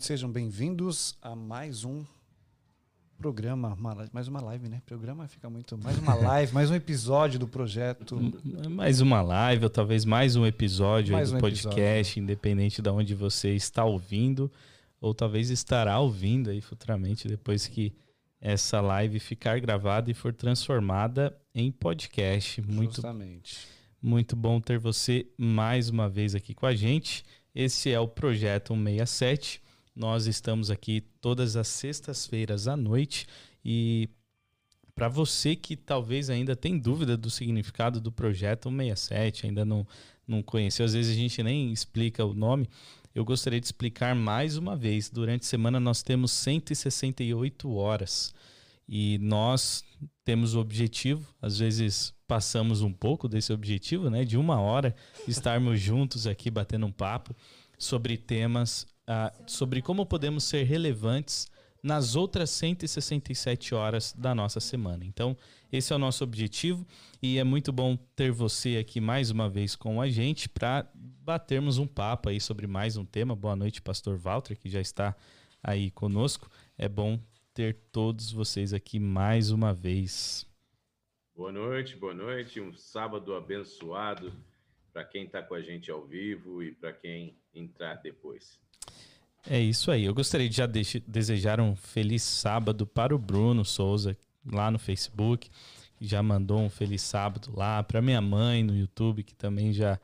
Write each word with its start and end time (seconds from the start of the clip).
noite, 0.00 0.06
sejam 0.06 0.30
bem-vindos 0.30 1.16
a 1.20 1.36
mais 1.36 1.84
um 1.84 2.04
programa, 3.18 3.76
mais 4.12 4.28
uma 4.28 4.40
live, 4.40 4.68
né? 4.68 4.80
Programa 4.86 5.28
fica 5.28 5.50
muito. 5.50 5.76
Mais 5.76 5.98
uma 5.98 6.14
live, 6.32 6.54
mais 6.54 6.70
um 6.70 6.74
episódio 6.74 7.38
do 7.38 7.46
projeto. 7.46 8.16
Mais 8.70 9.00
uma 9.02 9.20
live, 9.20 9.64
ou 9.64 9.70
talvez 9.70 10.06
mais 10.06 10.36
um 10.36 10.46
episódio 10.46 11.12
mais 11.12 11.30
do 11.30 11.36
um 11.36 11.40
podcast, 11.40 11.78
episódio. 11.82 12.22
independente 12.22 12.80
de 12.80 12.88
onde 12.88 13.14
você 13.14 13.54
está 13.54 13.84
ouvindo, 13.84 14.50
ou 15.00 15.14
talvez 15.14 15.50
estará 15.50 15.98
ouvindo 15.98 16.48
aí 16.48 16.62
futuramente, 16.62 17.28
depois 17.28 17.66
que 17.66 17.92
essa 18.40 18.80
live 18.80 19.20
ficar 19.20 19.60
gravada 19.60 20.10
e 20.10 20.14
for 20.14 20.32
transformada 20.32 21.36
em 21.54 21.70
podcast. 21.70 22.62
Muito, 22.62 22.96
Justamente. 22.96 23.68
Muito 24.00 24.34
bom 24.34 24.60
ter 24.62 24.78
você 24.78 25.26
mais 25.36 25.90
uma 25.90 26.08
vez 26.08 26.34
aqui 26.34 26.54
com 26.54 26.64
a 26.64 26.74
gente. 26.74 27.22
Esse 27.54 27.90
é 27.90 28.00
o 28.00 28.08
Projeto 28.08 28.72
167 28.72 29.60
nós 29.94 30.26
estamos 30.26 30.70
aqui 30.70 31.02
todas 31.20 31.56
as 31.56 31.68
sextas-feiras 31.68 32.68
à 32.68 32.76
noite 32.76 33.26
e 33.64 34.08
para 34.94 35.08
você 35.08 35.56
que 35.56 35.76
talvez 35.76 36.28
ainda 36.28 36.54
tem 36.54 36.78
dúvida 36.78 37.16
do 37.16 37.30
significado 37.30 38.00
do 38.00 38.12
projeto 38.12 38.68
167, 38.68 39.46
ainda 39.46 39.64
não, 39.64 39.86
não 40.26 40.42
conheceu, 40.42 40.84
às 40.84 40.92
vezes 40.92 41.12
a 41.12 41.18
gente 41.18 41.42
nem 41.42 41.72
explica 41.72 42.24
o 42.24 42.34
nome, 42.34 42.68
eu 43.14 43.24
gostaria 43.24 43.60
de 43.60 43.66
explicar 43.66 44.14
mais 44.14 44.56
uma 44.56 44.76
vez. 44.76 45.10
Durante 45.10 45.42
a 45.42 45.46
semana 45.46 45.80
nós 45.80 46.02
temos 46.02 46.30
168 46.32 47.72
horas 47.74 48.32
e 48.88 49.18
nós 49.18 49.84
temos 50.24 50.54
o 50.54 50.60
objetivo, 50.60 51.26
às 51.40 51.58
vezes 51.58 52.14
passamos 52.26 52.82
um 52.82 52.92
pouco 52.92 53.28
desse 53.28 53.52
objetivo, 53.52 54.08
né, 54.08 54.24
de 54.24 54.36
uma 54.36 54.60
hora 54.60 54.94
estarmos 55.26 55.80
juntos 55.80 56.26
aqui 56.26 56.50
batendo 56.50 56.86
um 56.86 56.92
papo 56.92 57.34
sobre 57.76 58.16
temas 58.16 58.86
uh, 59.10 59.50
sobre 59.50 59.82
como 59.82 60.06
podemos 60.06 60.44
ser 60.44 60.62
relevantes 60.62 61.50
nas 61.82 62.14
outras 62.14 62.50
167 62.50 63.74
horas 63.74 64.12
da 64.12 64.34
nossa 64.34 64.60
semana. 64.60 65.04
Então, 65.04 65.36
esse 65.72 65.92
é 65.92 65.96
o 65.96 65.98
nosso 65.98 66.22
objetivo 66.22 66.86
e 67.22 67.38
é 67.38 67.44
muito 67.44 67.72
bom 67.72 67.96
ter 68.14 68.30
você 68.30 68.76
aqui 68.76 69.00
mais 69.00 69.30
uma 69.30 69.48
vez 69.48 69.74
com 69.74 70.00
a 70.00 70.08
gente 70.08 70.48
para 70.48 70.88
batermos 70.94 71.78
um 71.78 71.86
papo 71.86 72.28
aí 72.28 72.40
sobre 72.40 72.66
mais 72.66 72.96
um 72.96 73.04
tema. 73.04 73.34
Boa 73.34 73.56
noite, 73.56 73.80
pastor 73.80 74.16
Walter, 74.16 74.56
que 74.56 74.68
já 74.68 74.80
está 74.80 75.16
aí 75.62 75.90
conosco. 75.90 76.50
É 76.76 76.88
bom 76.88 77.18
ter 77.54 77.74
todos 77.90 78.30
vocês 78.30 78.72
aqui 78.74 78.98
mais 78.98 79.50
uma 79.50 79.72
vez. 79.72 80.46
Boa 81.34 81.50
noite, 81.52 81.96
boa 81.96 82.14
noite. 82.14 82.60
Um 82.60 82.74
sábado 82.74 83.34
abençoado 83.34 84.32
para 84.92 85.04
quem 85.04 85.24
está 85.24 85.42
com 85.42 85.54
a 85.54 85.62
gente 85.62 85.90
ao 85.90 86.04
vivo 86.04 86.62
e 86.62 86.72
para 86.72 86.92
quem 86.92 87.38
entrar 87.54 87.94
depois. 87.96 88.60
É 89.48 89.58
isso 89.58 89.90
aí. 89.90 90.04
Eu 90.04 90.14
gostaria 90.14 90.48
de 90.48 90.56
já 90.56 90.66
de 90.66 91.00
desejar 91.06 91.60
um 91.60 91.74
feliz 91.74 92.22
sábado 92.22 92.86
para 92.86 93.14
o 93.14 93.18
Bruno 93.18 93.64
Souza 93.64 94.16
lá 94.44 94.70
no 94.70 94.78
Facebook, 94.78 95.48
que 95.96 96.06
já 96.06 96.22
mandou 96.22 96.60
um 96.60 96.70
feliz 96.70 97.02
sábado 97.02 97.52
lá 97.54 97.82
para 97.82 98.02
minha 98.02 98.20
mãe 98.20 98.62
no 98.62 98.76
YouTube, 98.76 99.22
que 99.22 99.34
também 99.34 99.72
já 99.72 99.98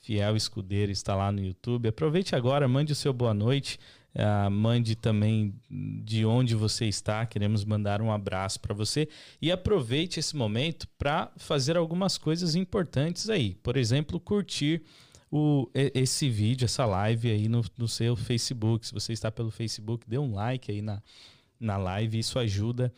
fiel 0.00 0.36
escudeiro 0.36 0.92
está 0.92 1.16
lá 1.16 1.32
no 1.32 1.40
YouTube. 1.40 1.88
Aproveite 1.88 2.36
agora, 2.36 2.68
mande 2.68 2.92
o 2.92 2.96
seu 2.96 3.12
boa 3.12 3.34
noite, 3.34 3.78
uh, 4.14 4.48
mande 4.48 4.94
também 4.94 5.52
de 5.68 6.24
onde 6.24 6.54
você 6.54 6.86
está. 6.86 7.26
Queremos 7.26 7.64
mandar 7.64 8.00
um 8.00 8.12
abraço 8.12 8.60
para 8.60 8.72
você 8.72 9.08
e 9.42 9.50
aproveite 9.50 10.20
esse 10.20 10.36
momento 10.36 10.86
para 10.96 11.32
fazer 11.36 11.76
algumas 11.76 12.16
coisas 12.16 12.54
importantes 12.54 13.28
aí. 13.28 13.56
Por 13.56 13.76
exemplo, 13.76 14.20
curtir 14.20 14.82
o, 15.36 15.70
esse 15.74 16.30
vídeo, 16.30 16.64
essa 16.64 16.86
live 16.86 17.30
aí 17.30 17.46
no, 17.46 17.62
no 17.76 17.86
seu 17.86 18.16
Facebook. 18.16 18.86
Se 18.86 18.94
você 18.94 19.12
está 19.12 19.30
pelo 19.30 19.50
Facebook, 19.50 20.08
dê 20.08 20.16
um 20.16 20.34
like 20.34 20.72
aí 20.72 20.80
na, 20.80 21.02
na 21.60 21.76
live. 21.76 22.18
Isso 22.18 22.38
ajuda 22.38 22.90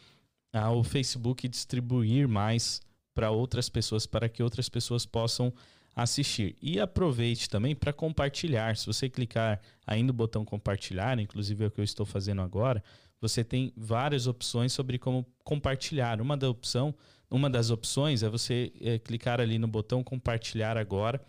ao 0.53 0.85
Facebook 0.85 1.49
distribuir 1.49 2.29
mais 2.29 2.81
para 3.13 3.33
outras 3.33 3.69
pessoas, 3.69 4.07
para 4.07 4.29
que 4.29 4.41
outras 4.41 4.69
pessoas 4.69 5.05
possam 5.05 5.53
assistir. 5.97 6.57
E 6.63 6.79
aproveite 6.79 7.51
também 7.51 7.75
para 7.75 7.93
compartilhar. 7.93 8.77
Se 8.77 8.87
você 8.87 9.09
clicar 9.09 9.61
aí 9.85 10.05
no 10.05 10.13
botão 10.13 10.45
compartilhar, 10.45 11.19
inclusive 11.19 11.65
é 11.65 11.67
o 11.67 11.71
que 11.73 11.81
eu 11.81 11.85
estou 11.85 12.07
fazendo 12.07 12.41
agora, 12.41 12.85
você 13.21 13.43
tem 13.43 13.73
várias 13.77 14.29
opções 14.29 14.73
sobre 14.73 14.97
como 14.97 15.27
compartilhar. 15.43 16.21
Uma 16.21 16.37
da 16.37 16.49
opção, 16.49 16.95
uma 17.29 17.51
das 17.51 17.71
opções 17.71 18.23
é 18.23 18.29
você 18.29 18.73
é, 18.81 18.97
clicar 18.97 19.41
ali 19.41 19.59
no 19.59 19.67
botão 19.67 20.05
compartilhar 20.05 20.79
agora 20.79 21.21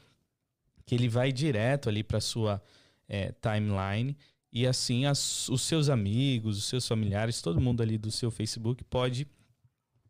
que 0.90 0.96
ele 0.96 1.08
vai 1.08 1.32
direto 1.32 1.88
ali 1.88 2.04
para 2.04 2.20
sua 2.20 2.60
é, 3.08 3.32
timeline 3.34 4.18
e 4.52 4.66
assim 4.66 5.06
as, 5.06 5.48
os 5.48 5.62
seus 5.62 5.88
amigos, 5.88 6.58
os 6.58 6.66
seus 6.66 6.88
familiares, 6.88 7.44
todo 7.44 7.62
mundo 7.62 7.84
ali 7.84 7.96
do 7.96 8.10
seu 8.10 8.32
Facebook 8.32 8.84
pode 8.86 9.28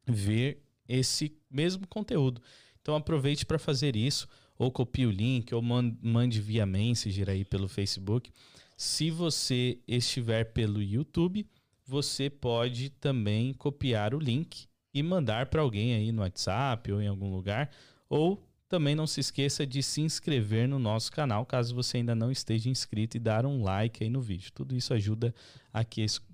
ver 0.07 0.63
esse 0.87 1.37
mesmo 1.51 1.85
conteúdo. 1.85 2.41
Então 2.81 2.95
aproveite 2.95 3.45
para 3.45 3.59
fazer 3.59 3.97
isso, 3.97 4.25
ou 4.57 4.71
copie 4.71 5.05
o 5.05 5.11
link, 5.11 5.53
ou 5.53 5.61
mande 5.61 6.39
via 6.39 6.65
Messenger 6.65 7.29
aí 7.29 7.43
pelo 7.43 7.67
Facebook. 7.67 8.31
Se 8.77 9.11
você 9.11 9.79
estiver 9.85 10.45
pelo 10.45 10.81
YouTube, 10.81 11.45
você 11.85 12.29
pode 12.29 12.89
também 12.89 13.53
copiar 13.53 14.15
o 14.15 14.19
link 14.19 14.65
e 14.93 15.03
mandar 15.03 15.47
para 15.47 15.61
alguém 15.61 15.93
aí 15.93 16.13
no 16.13 16.21
WhatsApp 16.21 16.89
ou 16.89 17.01
em 17.01 17.07
algum 17.09 17.35
lugar, 17.35 17.69
ou 18.07 18.48
também 18.69 18.93
não 18.93 19.07
se 19.07 19.19
esqueça 19.19 19.65
de 19.65 19.81
se 19.81 19.99
inscrever 19.99 20.67
no 20.67 20.77
nosso 20.77 21.11
canal, 21.11 21.43
caso 21.43 21.73
você 21.73 21.97
ainda 21.97 22.13
não 22.13 22.31
esteja 22.31 22.69
inscrito, 22.69 23.17
e 23.17 23.19
dar 23.19 23.43
um 23.43 23.63
like 23.63 24.03
aí 24.03 24.09
no 24.11 24.21
vídeo. 24.21 24.51
Tudo 24.53 24.75
isso 24.75 24.93
ajuda 24.93 25.33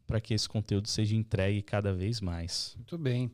para 0.05 0.19
que 0.19 0.33
esse 0.33 0.49
conteúdo 0.49 0.89
seja 0.89 1.15
entregue 1.15 1.61
cada 1.61 1.93
vez 1.93 2.19
mais. 2.19 2.73
Muito 2.75 2.97
bem. 2.97 3.31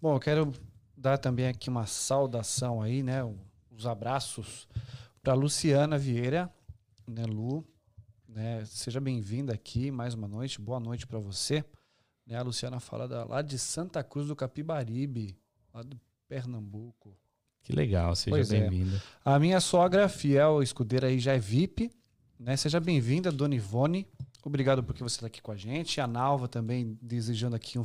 Bom, 0.00 0.14
eu 0.14 0.20
quero 0.20 0.52
dar 0.94 1.16
também 1.16 1.48
aqui 1.48 1.70
uma 1.70 1.86
saudação 1.86 2.82
aí, 2.82 3.02
né? 3.02 3.20
Os 3.70 3.86
abraços 3.86 4.68
para 5.22 5.32
Luciana 5.32 5.96
Vieira, 5.96 6.52
né, 7.06 7.24
Lu, 7.24 7.66
né? 8.28 8.62
Seja 8.66 9.00
bem-vinda 9.00 9.54
aqui 9.54 9.90
mais 9.90 10.12
uma 10.12 10.28
noite. 10.28 10.60
Boa 10.60 10.78
noite 10.78 11.06
para 11.06 11.18
você. 11.18 11.64
Né, 12.26 12.36
a 12.36 12.42
Luciana 12.42 12.80
fala 12.80 13.08
da, 13.08 13.24
lá 13.24 13.40
de 13.40 13.58
Santa 13.58 14.04
Cruz 14.04 14.28
do 14.28 14.36
Capibaribe, 14.36 15.34
lá 15.72 15.82
do 15.82 15.98
Pernambuco. 16.28 17.16
Que 17.66 17.72
legal, 17.72 18.14
seja 18.14 18.44
bem-vinda. 18.44 18.96
É. 18.96 19.00
A 19.24 19.40
minha 19.40 19.58
sogra, 19.58 20.08
fiel 20.08 20.62
escudeira 20.62 21.08
aí, 21.08 21.18
já 21.18 21.32
é 21.32 21.38
VIP. 21.40 21.90
Né? 22.38 22.56
Seja 22.56 22.78
bem-vinda, 22.78 23.32
Dona 23.32 23.56
Ivone. 23.56 24.06
Obrigado 24.44 24.84
porque 24.84 25.02
você 25.02 25.16
está 25.16 25.26
aqui 25.26 25.42
com 25.42 25.50
a 25.50 25.56
gente. 25.56 26.00
A 26.00 26.06
Nalva 26.06 26.46
também 26.46 26.96
desejando 27.02 27.56
aqui 27.56 27.76
um, 27.76 27.84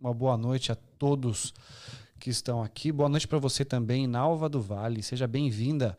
uma 0.00 0.14
boa 0.14 0.34
noite 0.38 0.72
a 0.72 0.74
todos 0.74 1.52
que 2.18 2.30
estão 2.30 2.62
aqui. 2.62 2.90
Boa 2.90 3.10
noite 3.10 3.28
para 3.28 3.36
você 3.38 3.66
também, 3.66 4.06
Nalva 4.06 4.48
do 4.48 4.62
Vale. 4.62 5.02
Seja 5.02 5.26
bem-vinda. 5.26 5.98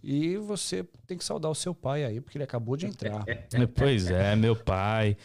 E 0.00 0.36
você 0.36 0.86
tem 1.04 1.18
que 1.18 1.24
saudar 1.24 1.50
o 1.50 1.56
seu 1.56 1.74
pai 1.74 2.04
aí, 2.04 2.20
porque 2.20 2.38
ele 2.38 2.44
acabou 2.44 2.76
de 2.76 2.86
entrar. 2.86 3.24
pois 3.74 4.08
é, 4.08 4.36
meu 4.36 4.54
pai. 4.54 5.16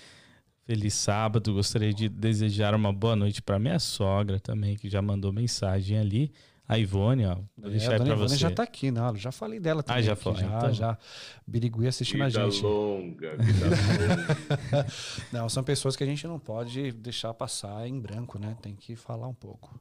Feliz 0.66 0.96
sábado. 0.96 1.54
Gostaria 1.54 1.94
de 1.94 2.10
desejar 2.10 2.74
uma 2.74 2.92
boa 2.92 3.16
noite 3.16 3.44
para 3.44 3.60
minha 3.60 3.78
sogra 3.78 4.40
também, 4.40 4.76
que 4.76 4.90
já 4.90 5.04
mandou 5.04 5.32
mensagem 5.32 6.00
ali. 6.00 6.32
A 6.68 6.78
Ivone, 6.78 7.26
ó. 7.26 7.36
Vou 7.58 7.68
é, 7.68 7.72
deixar 7.72 8.02
a 8.02 8.06
Ivone 8.06 8.30
você. 8.30 8.38
já 8.38 8.50
tá 8.50 8.64
aqui, 8.64 8.90
não. 8.90 9.16
Já 9.16 9.32
falei 9.32 9.60
dela 9.60 9.82
ah, 9.82 9.84
também. 9.84 10.00
Ah, 10.00 10.06
já 10.06 10.16
foi. 10.16 10.36
Já, 10.36 10.46
então. 10.46 10.74
já. 10.74 10.98
Birigui 11.46 11.88
assistindo 11.88 12.26
vida 12.26 12.42
a 12.42 12.50
gente. 12.50 12.64
Longa, 12.64 13.36
vida 13.38 13.66
longa. 14.72 14.88
não, 15.32 15.50
são 15.50 15.64
pessoas 15.64 15.96
que 15.96 16.04
a 16.04 16.08
gente 16.08 16.26
não 16.26 16.40
pode 16.40 16.92
deixar 16.94 17.34
passar 17.34 17.88
em 17.88 18.00
branco, 18.00 18.40
né? 18.40 18.56
Tem 18.62 18.76
que 18.76 18.96
falar 18.96 19.28
um 19.28 19.34
pouco. 19.34 19.78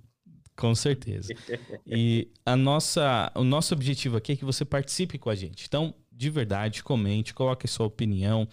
Com 0.56 0.74
certeza. 0.74 1.32
E 1.86 2.28
a 2.44 2.56
nossa, 2.56 3.32
o 3.34 3.44
nosso 3.44 3.74
objetivo 3.74 4.16
aqui 4.16 4.32
é 4.32 4.36
que 4.36 4.44
você 4.44 4.64
participe 4.64 5.18
com 5.18 5.30
a 5.30 5.34
gente. 5.34 5.66
Então, 5.66 5.94
de 6.10 6.30
verdade, 6.30 6.82
comente, 6.82 7.32
coloque 7.32 7.66
a 7.66 7.68
sua 7.68 7.86
opinião, 7.86 8.46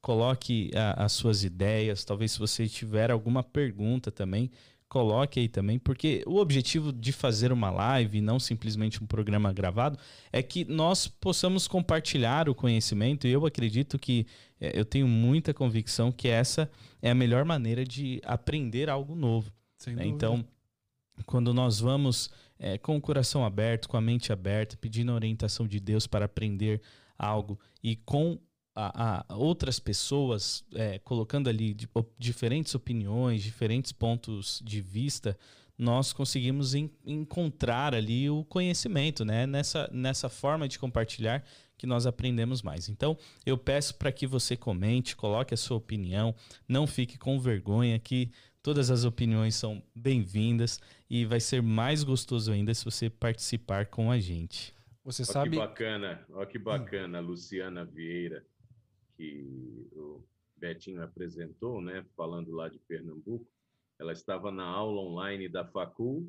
coloque 0.00 0.70
a, 0.74 1.04
as 1.04 1.12
suas 1.12 1.44
ideias. 1.44 2.04
Talvez 2.04 2.32
se 2.32 2.38
você 2.38 2.66
tiver 2.66 3.10
alguma 3.10 3.42
pergunta 3.42 4.10
também, 4.10 4.50
coloque 4.92 5.40
aí 5.40 5.48
também, 5.48 5.78
porque 5.78 6.22
o 6.26 6.36
objetivo 6.36 6.92
de 6.92 7.12
fazer 7.12 7.50
uma 7.50 7.70
live, 7.70 8.20
não 8.20 8.38
simplesmente 8.38 9.02
um 9.02 9.06
programa 9.06 9.50
gravado, 9.50 9.98
é 10.30 10.42
que 10.42 10.66
nós 10.66 11.08
possamos 11.08 11.66
compartilhar 11.66 12.46
o 12.46 12.54
conhecimento. 12.54 13.26
E 13.26 13.32
eu 13.32 13.46
acredito 13.46 13.98
que 13.98 14.26
é, 14.60 14.78
eu 14.78 14.84
tenho 14.84 15.08
muita 15.08 15.54
convicção 15.54 16.12
que 16.12 16.28
essa 16.28 16.70
é 17.00 17.10
a 17.10 17.14
melhor 17.14 17.42
maneira 17.42 17.86
de 17.86 18.20
aprender 18.22 18.90
algo 18.90 19.14
novo. 19.14 19.50
Né? 19.86 20.04
Então, 20.04 20.44
quando 21.24 21.54
nós 21.54 21.80
vamos 21.80 22.30
é, 22.58 22.76
com 22.76 22.94
o 22.94 23.00
coração 23.00 23.46
aberto, 23.46 23.88
com 23.88 23.96
a 23.96 24.00
mente 24.00 24.30
aberta, 24.30 24.76
pedindo 24.76 25.10
a 25.10 25.14
orientação 25.14 25.66
de 25.66 25.80
Deus 25.80 26.06
para 26.06 26.26
aprender 26.26 26.82
algo 27.16 27.58
e 27.82 27.96
com 27.96 28.38
a, 28.74 29.24
a 29.28 29.36
outras 29.36 29.78
pessoas, 29.78 30.64
é, 30.74 30.98
colocando 30.98 31.48
ali 31.48 31.74
de, 31.74 31.88
op, 31.94 32.10
diferentes 32.18 32.74
opiniões, 32.74 33.42
diferentes 33.42 33.92
pontos 33.92 34.62
de 34.64 34.80
vista, 34.80 35.36
nós 35.76 36.12
conseguimos 36.12 36.74
en 36.74 36.90
encontrar 37.04 37.94
ali 37.94 38.30
o 38.30 38.44
conhecimento, 38.44 39.24
né? 39.24 39.46
Nessa, 39.46 39.88
nessa 39.92 40.28
forma 40.28 40.68
de 40.68 40.78
compartilhar 40.78 41.44
que 41.76 41.86
nós 41.86 42.06
aprendemos 42.06 42.62
mais. 42.62 42.88
Então, 42.88 43.18
eu 43.44 43.58
peço 43.58 43.96
para 43.96 44.12
que 44.12 44.26
você 44.26 44.56
comente, 44.56 45.16
coloque 45.16 45.52
a 45.52 45.56
sua 45.56 45.76
opinião, 45.76 46.34
não 46.68 46.86
fique 46.86 47.18
com 47.18 47.40
vergonha 47.40 47.98
que 47.98 48.30
todas 48.62 48.90
as 48.90 49.04
opiniões 49.04 49.56
são 49.56 49.82
bem-vindas 49.92 50.80
e 51.10 51.24
vai 51.24 51.40
ser 51.40 51.60
mais 51.60 52.04
gostoso 52.04 52.52
ainda 52.52 52.72
se 52.72 52.84
você 52.84 53.10
participar 53.10 53.86
com 53.86 54.10
a 54.12 54.20
gente. 54.20 54.72
Você 55.04 55.22
Olha 55.22 55.32
sabe. 55.32 55.50
que 55.50 55.56
bacana, 55.56 56.24
olha 56.30 56.46
que 56.46 56.58
bacana, 56.58 57.18
Luciana 57.18 57.84
Vieira, 57.84 58.44
que 59.22 59.86
o 59.92 60.20
Betinho 60.56 61.02
apresentou, 61.02 61.80
né, 61.80 62.04
falando 62.16 62.50
lá 62.52 62.68
de 62.68 62.78
Pernambuco. 62.80 63.46
Ela 64.00 64.12
estava 64.12 64.50
na 64.50 64.64
aula 64.64 65.00
online 65.00 65.48
da 65.48 65.64
Facul, 65.64 66.28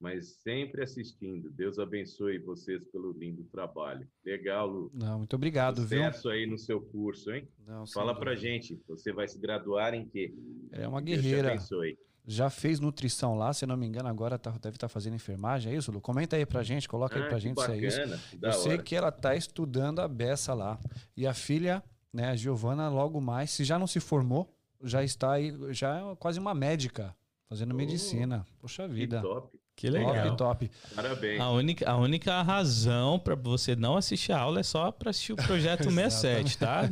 mas 0.00 0.26
sempre 0.42 0.82
assistindo. 0.82 1.50
Deus 1.50 1.78
abençoe 1.78 2.38
vocês 2.40 2.82
pelo 2.90 3.12
lindo 3.12 3.44
trabalho. 3.44 4.08
Legal, 4.24 4.66
Lu. 4.66 4.90
Não, 4.92 5.18
muito 5.18 5.36
obrigado, 5.36 5.86
viu? 5.86 5.98
Sucesso 6.04 6.28
aí 6.30 6.46
no 6.46 6.58
seu 6.58 6.80
curso, 6.80 7.30
hein? 7.30 7.46
Não, 7.64 7.86
Fala 7.86 8.12
pra 8.18 8.34
gente, 8.34 8.80
você 8.88 9.12
vai 9.12 9.28
se 9.28 9.38
graduar 9.38 9.94
em 9.94 10.04
quê? 10.08 10.34
É 10.72 10.88
uma 10.88 11.00
Deus 11.00 11.20
guerreira. 11.20 11.50
abençoe. 11.50 11.96
Já 12.24 12.48
fez 12.50 12.78
nutrição 12.80 13.36
lá, 13.36 13.52
se 13.52 13.66
não 13.66 13.76
me 13.76 13.84
engano, 13.86 14.08
agora 14.08 14.38
tá- 14.38 14.52
deve 14.52 14.76
estar 14.76 14.88
fazendo 14.88 15.14
enfermagem, 15.14 15.72
é 15.72 15.76
isso, 15.76 15.90
Lu? 15.90 16.00
Comenta 16.00 16.36
aí 16.36 16.46
pra 16.46 16.62
gente, 16.62 16.88
coloca 16.88 17.16
aí 17.16 17.22
Ah, 17.22 17.28
pra 17.28 17.34
que 17.36 17.42
gente 17.42 17.60
se 17.60 17.70
é 17.72 17.76
isso. 17.78 17.98
bacana, 17.98 18.20
Eu 18.42 18.52
sei 18.52 18.72
hora. 18.74 18.82
que 18.82 18.94
ela 18.94 19.10
tá 19.12 19.34
estudando 19.36 19.98
a 20.00 20.06
beça 20.08 20.54
lá. 20.54 20.78
E 21.16 21.26
a 21.26 21.34
filha, 21.34 21.82
né, 22.12 22.28
a 22.30 22.36
Giovana, 22.36 22.88
logo 22.88 23.20
mais, 23.20 23.50
se 23.50 23.64
já 23.64 23.78
não 23.78 23.86
se 23.86 24.00
formou, 24.00 24.54
já 24.82 25.02
está 25.02 25.32
aí, 25.32 25.54
já 25.72 25.96
é 26.12 26.16
quase 26.16 26.38
uma 26.38 26.54
médica, 26.54 27.14
fazendo 27.48 27.72
Oh, 27.72 27.76
medicina. 27.76 28.44
Poxa 28.60 28.86
Que 28.88 28.94
vida. 28.94 29.20
top. 29.22 29.58
Que 29.74 29.90
Top, 29.90 30.04
legal. 30.04 30.36
top. 30.36 30.70
Parabéns. 30.94 31.40
A 31.40 31.50
única, 31.50 31.90
a 31.90 31.96
única 31.96 32.42
razão 32.42 33.18
para 33.18 33.34
você 33.34 33.74
não 33.74 33.96
assistir 33.96 34.30
a 34.32 34.38
aula 34.38 34.60
é 34.60 34.62
só 34.62 34.92
para 34.92 35.08
assistir 35.10 35.32
o 35.32 35.36
projeto 35.36 35.84
67, 35.90 36.58
tá? 36.58 36.82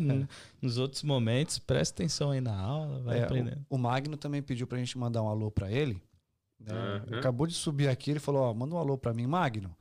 Nos 0.62 0.78
outros 0.78 1.02
momentos, 1.02 1.58
presta 1.58 1.94
atenção 2.02 2.31
aí 2.31 2.40
na 2.40 2.58
aula, 2.58 3.00
vai 3.02 3.19
É, 3.19 3.25
aprendendo. 3.25 3.64
o, 3.69 3.75
o 3.76 3.78
Magno 3.78 4.16
também 4.16 4.43
pediu 4.43 4.66
pra 4.66 4.78
gente 4.78 4.96
mandar 4.96 5.23
um 5.23 5.28
alô 5.28 5.50
pra 5.50 5.70
ele. 5.70 6.02
né? 6.58 6.73
Aham. 6.73 7.19
Acabou 7.19 7.46
de 7.46 7.52
subir 7.52 7.87
aqui, 7.88 8.11
ele 8.12 8.19
falou, 8.20 8.43
ó, 8.43 8.55
manda 8.55 8.75
um 8.75 8.78
alô 8.78 8.96
pra 8.96 9.12
mim, 9.12 9.26
Magno. 9.26 9.76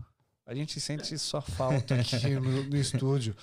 A 0.50 0.56
gente 0.56 0.80
sente 0.80 1.16
sua 1.20 1.42
falta 1.42 1.94
aqui 1.94 2.34
no, 2.34 2.64
no 2.64 2.76
estúdio. 2.76 3.36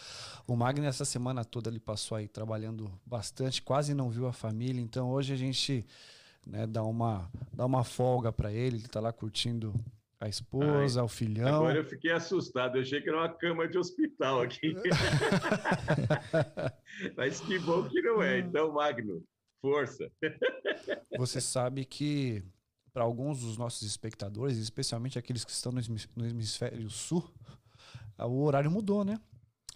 O 0.45 0.57
Magno, 0.57 0.87
essa 0.87 1.05
semana 1.05 1.45
toda, 1.45 1.71
ele 1.71 1.79
passou 1.79 2.19
aí 2.19 2.27
trabalhando 2.27 2.91
bastante, 3.07 3.63
quase 3.63 3.95
não 3.95 4.11
viu 4.11 4.27
a 4.27 4.33
família. 4.33 4.83
Então, 4.83 5.13
hoje 5.13 5.33
a 5.33 5.37
gente 5.37 5.87
né, 6.45 6.67
dá, 6.67 6.83
uma, 6.83 7.31
dá 7.53 7.65
uma 7.65 7.85
folga 7.85 8.33
para 8.33 8.53
ele. 8.53 8.79
Ele 8.79 8.89
tá 8.89 8.99
lá 8.99 9.13
curtindo 9.13 9.73
a 10.19 10.29
esposa, 10.29 11.05
o 11.05 11.07
filhão. 11.07 11.59
Agora 11.59 11.79
eu 11.79 11.85
fiquei 11.85 12.11
assustado, 12.11 12.75
eu 12.75 12.83
achei 12.83 13.01
que 13.01 13.09
era 13.09 13.19
uma 13.19 13.29
cama 13.29 13.69
de 13.69 13.79
hospital 13.79 14.43
aqui. 14.43 14.75
Mas 17.17 17.39
que 17.39 17.57
bom 17.61 17.89
que 17.89 18.03
não 18.03 18.21
é. 18.21 18.41
Então, 18.41 18.73
Magno, 18.73 19.23
força. 19.63 20.11
Você 21.17 21.41
sabe 21.41 21.85
que 21.85 22.43
para 22.97 23.05
alguns 23.05 23.41
dos 23.41 23.59
nossos 23.59 23.87
espectadores, 23.87 24.57
especialmente 24.57 25.19
aqueles 25.19 25.45
que 25.45 25.51
estão 25.51 25.71
no 25.71 25.79
hemis- 25.79 26.09
no 26.17 26.27
hemisfério 26.27 26.89
sul, 26.89 27.23
o 28.19 28.43
horário 28.43 28.71
mudou, 28.71 29.05
né? 29.05 29.21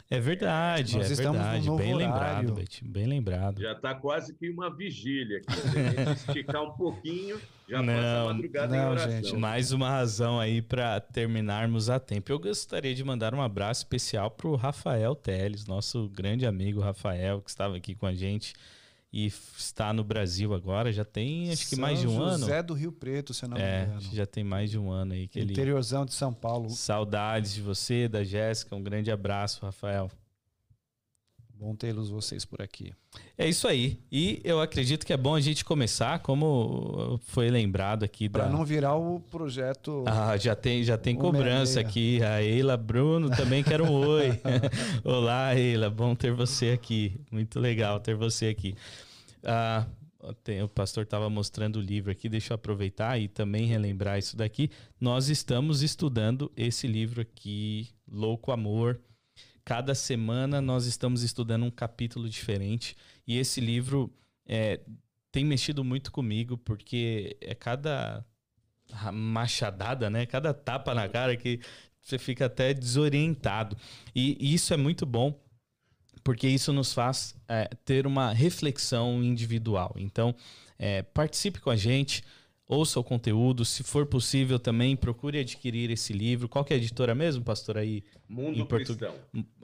É 0.08 0.18
verdade, 0.18 0.96
Nós 0.96 1.10
é 1.12 1.14
verdade. 1.14 1.66
novo 1.66 1.76
Bem 1.82 1.94
horário. 1.94 2.14
lembrado, 2.14 2.52
Betinho, 2.54 2.90
bem 2.90 3.06
lembrado. 3.06 3.60
Já 3.60 3.72
está 3.72 3.94
quase 3.94 4.34
que 4.34 4.48
uma 4.48 4.74
vigília 4.74 5.36
aqui. 5.36 5.52
Se 5.52 5.78
a 5.78 5.82
gente 6.04 6.16
esticar 6.28 6.62
um 6.62 6.72
pouquinho, 6.72 7.38
já 7.68 7.76
passa 7.78 7.92
Não, 7.92 8.28
a 8.30 8.32
madrugada 8.32 8.74
em 8.74 8.80
não, 8.80 8.90
oração. 8.92 9.10
gente, 9.10 9.36
Mais 9.36 9.70
uma 9.70 9.90
razão 9.90 10.40
aí 10.40 10.62
para 10.62 10.98
terminarmos 10.98 11.90
a 11.90 12.00
tempo. 12.00 12.32
Eu 12.32 12.38
gostaria 12.40 12.94
de 12.94 13.04
mandar 13.04 13.34
um 13.34 13.42
abraço 13.42 13.82
especial 13.82 14.30
para 14.30 14.48
o 14.48 14.56
Rafael 14.56 15.14
Teles, 15.14 15.66
nosso 15.66 16.08
grande 16.08 16.46
amigo 16.46 16.80
Rafael, 16.80 17.42
que 17.42 17.50
estava 17.50 17.76
aqui 17.76 17.94
com 17.94 18.06
a 18.06 18.14
gente 18.14 18.54
e 19.12 19.26
está 19.26 19.92
no 19.92 20.04
Brasil 20.04 20.54
agora. 20.54 20.92
Já 20.92 21.04
tem 21.04 21.50
acho 21.50 21.68
que 21.68 21.76
mais 21.76 21.98
de 22.00 22.06
um 22.06 22.14
São 22.16 22.22
ano. 22.24 22.38
José 22.40 22.62
do 22.62 22.74
Rio 22.74 22.92
Preto, 22.92 23.34
se 23.34 23.46
não 23.46 23.56
me 23.56 23.62
É, 23.62 23.84
engano. 23.84 24.00
já 24.12 24.26
tem 24.26 24.44
mais 24.44 24.70
de 24.70 24.78
um 24.78 24.90
ano 24.90 25.12
aí 25.14 25.26
que 25.26 25.38
ele. 25.38 25.52
Interiorzão 25.52 26.04
de 26.04 26.14
São 26.14 26.32
Paulo. 26.32 26.70
Saudades 26.70 27.52
de 27.54 27.60
você, 27.60 28.08
da 28.08 28.22
Jéssica. 28.22 28.74
Um 28.76 28.82
grande 28.82 29.10
abraço, 29.10 29.60
Rafael. 29.64 30.10
Bom 31.60 31.74
tê-los 31.74 32.08
vocês 32.08 32.42
por 32.46 32.62
aqui. 32.62 32.90
É 33.36 33.46
isso 33.46 33.68
aí. 33.68 34.00
E 34.10 34.40
eu 34.42 34.62
acredito 34.62 35.04
que 35.04 35.12
é 35.12 35.16
bom 35.18 35.34
a 35.34 35.40
gente 35.42 35.62
começar, 35.62 36.18
como 36.20 37.20
foi 37.24 37.50
lembrado 37.50 38.02
aqui 38.02 38.30
da. 38.30 38.40
Para 38.40 38.48
não 38.48 38.64
virar 38.64 38.96
o 38.96 39.20
projeto. 39.20 40.02
Ah, 40.06 40.38
já 40.38 40.56
tem, 40.56 40.82
já 40.82 40.96
tem 40.96 41.14
cobrança 41.14 41.74
meia. 41.80 41.86
aqui. 41.86 42.22
A 42.22 42.42
Eila 42.42 42.78
Bruno 42.78 43.28
também 43.28 43.62
quer 43.62 43.82
um 43.82 43.92
oi. 43.92 44.40
Olá, 45.04 45.54
Eila. 45.54 45.90
Bom 45.90 46.14
ter 46.14 46.32
você 46.32 46.70
aqui. 46.70 47.20
Muito 47.30 47.60
legal 47.60 48.00
ter 48.00 48.14
você 48.14 48.46
aqui. 48.46 48.74
Ah, 49.44 49.86
tem- 50.42 50.62
o 50.62 50.68
pastor 50.68 51.02
estava 51.04 51.28
mostrando 51.28 51.76
o 51.76 51.82
livro 51.82 52.10
aqui. 52.10 52.26
Deixa 52.26 52.54
eu 52.54 52.54
aproveitar 52.54 53.20
e 53.20 53.28
também 53.28 53.66
relembrar 53.66 54.18
isso 54.18 54.34
daqui. 54.34 54.70
Nós 54.98 55.28
estamos 55.28 55.82
estudando 55.82 56.50
esse 56.56 56.86
livro 56.86 57.20
aqui, 57.20 57.90
Louco 58.10 58.50
Amor. 58.50 58.98
Cada 59.70 59.94
semana 59.94 60.60
nós 60.60 60.86
estamos 60.86 61.22
estudando 61.22 61.64
um 61.64 61.70
capítulo 61.70 62.28
diferente. 62.28 62.96
E 63.24 63.38
esse 63.38 63.60
livro 63.60 64.12
é, 64.44 64.80
tem 65.30 65.44
mexido 65.44 65.84
muito 65.84 66.10
comigo, 66.10 66.58
porque 66.58 67.36
é 67.40 67.54
cada 67.54 68.26
machadada, 69.12 70.10
né? 70.10 70.26
Cada 70.26 70.52
tapa 70.52 70.92
na 70.92 71.08
cara 71.08 71.36
que 71.36 71.60
você 72.02 72.18
fica 72.18 72.46
até 72.46 72.74
desorientado. 72.74 73.76
E, 74.12 74.36
e 74.40 74.52
isso 74.52 74.74
é 74.74 74.76
muito 74.76 75.06
bom, 75.06 75.40
porque 76.24 76.48
isso 76.48 76.72
nos 76.72 76.92
faz 76.92 77.36
é, 77.46 77.68
ter 77.84 78.08
uma 78.08 78.32
reflexão 78.32 79.22
individual. 79.22 79.94
Então, 79.94 80.34
é, 80.80 81.02
participe 81.02 81.60
com 81.60 81.70
a 81.70 81.76
gente, 81.76 82.24
ouça 82.70 83.00
o 83.00 83.04
conteúdo. 83.04 83.64
Se 83.64 83.82
for 83.82 84.06
possível 84.06 84.58
também, 84.58 84.96
procure 84.96 85.38
adquirir 85.38 85.90
esse 85.90 86.12
livro. 86.12 86.48
Qual 86.48 86.64
que 86.64 86.72
é 86.72 86.76
a 86.76 86.78
editora 86.78 87.14
mesmo, 87.14 87.42
pastor? 87.44 87.76
Aí, 87.76 88.02
Mundo 88.28 88.58
em 88.60 88.64
portu- 88.64 88.96
cristão. 88.96 89.14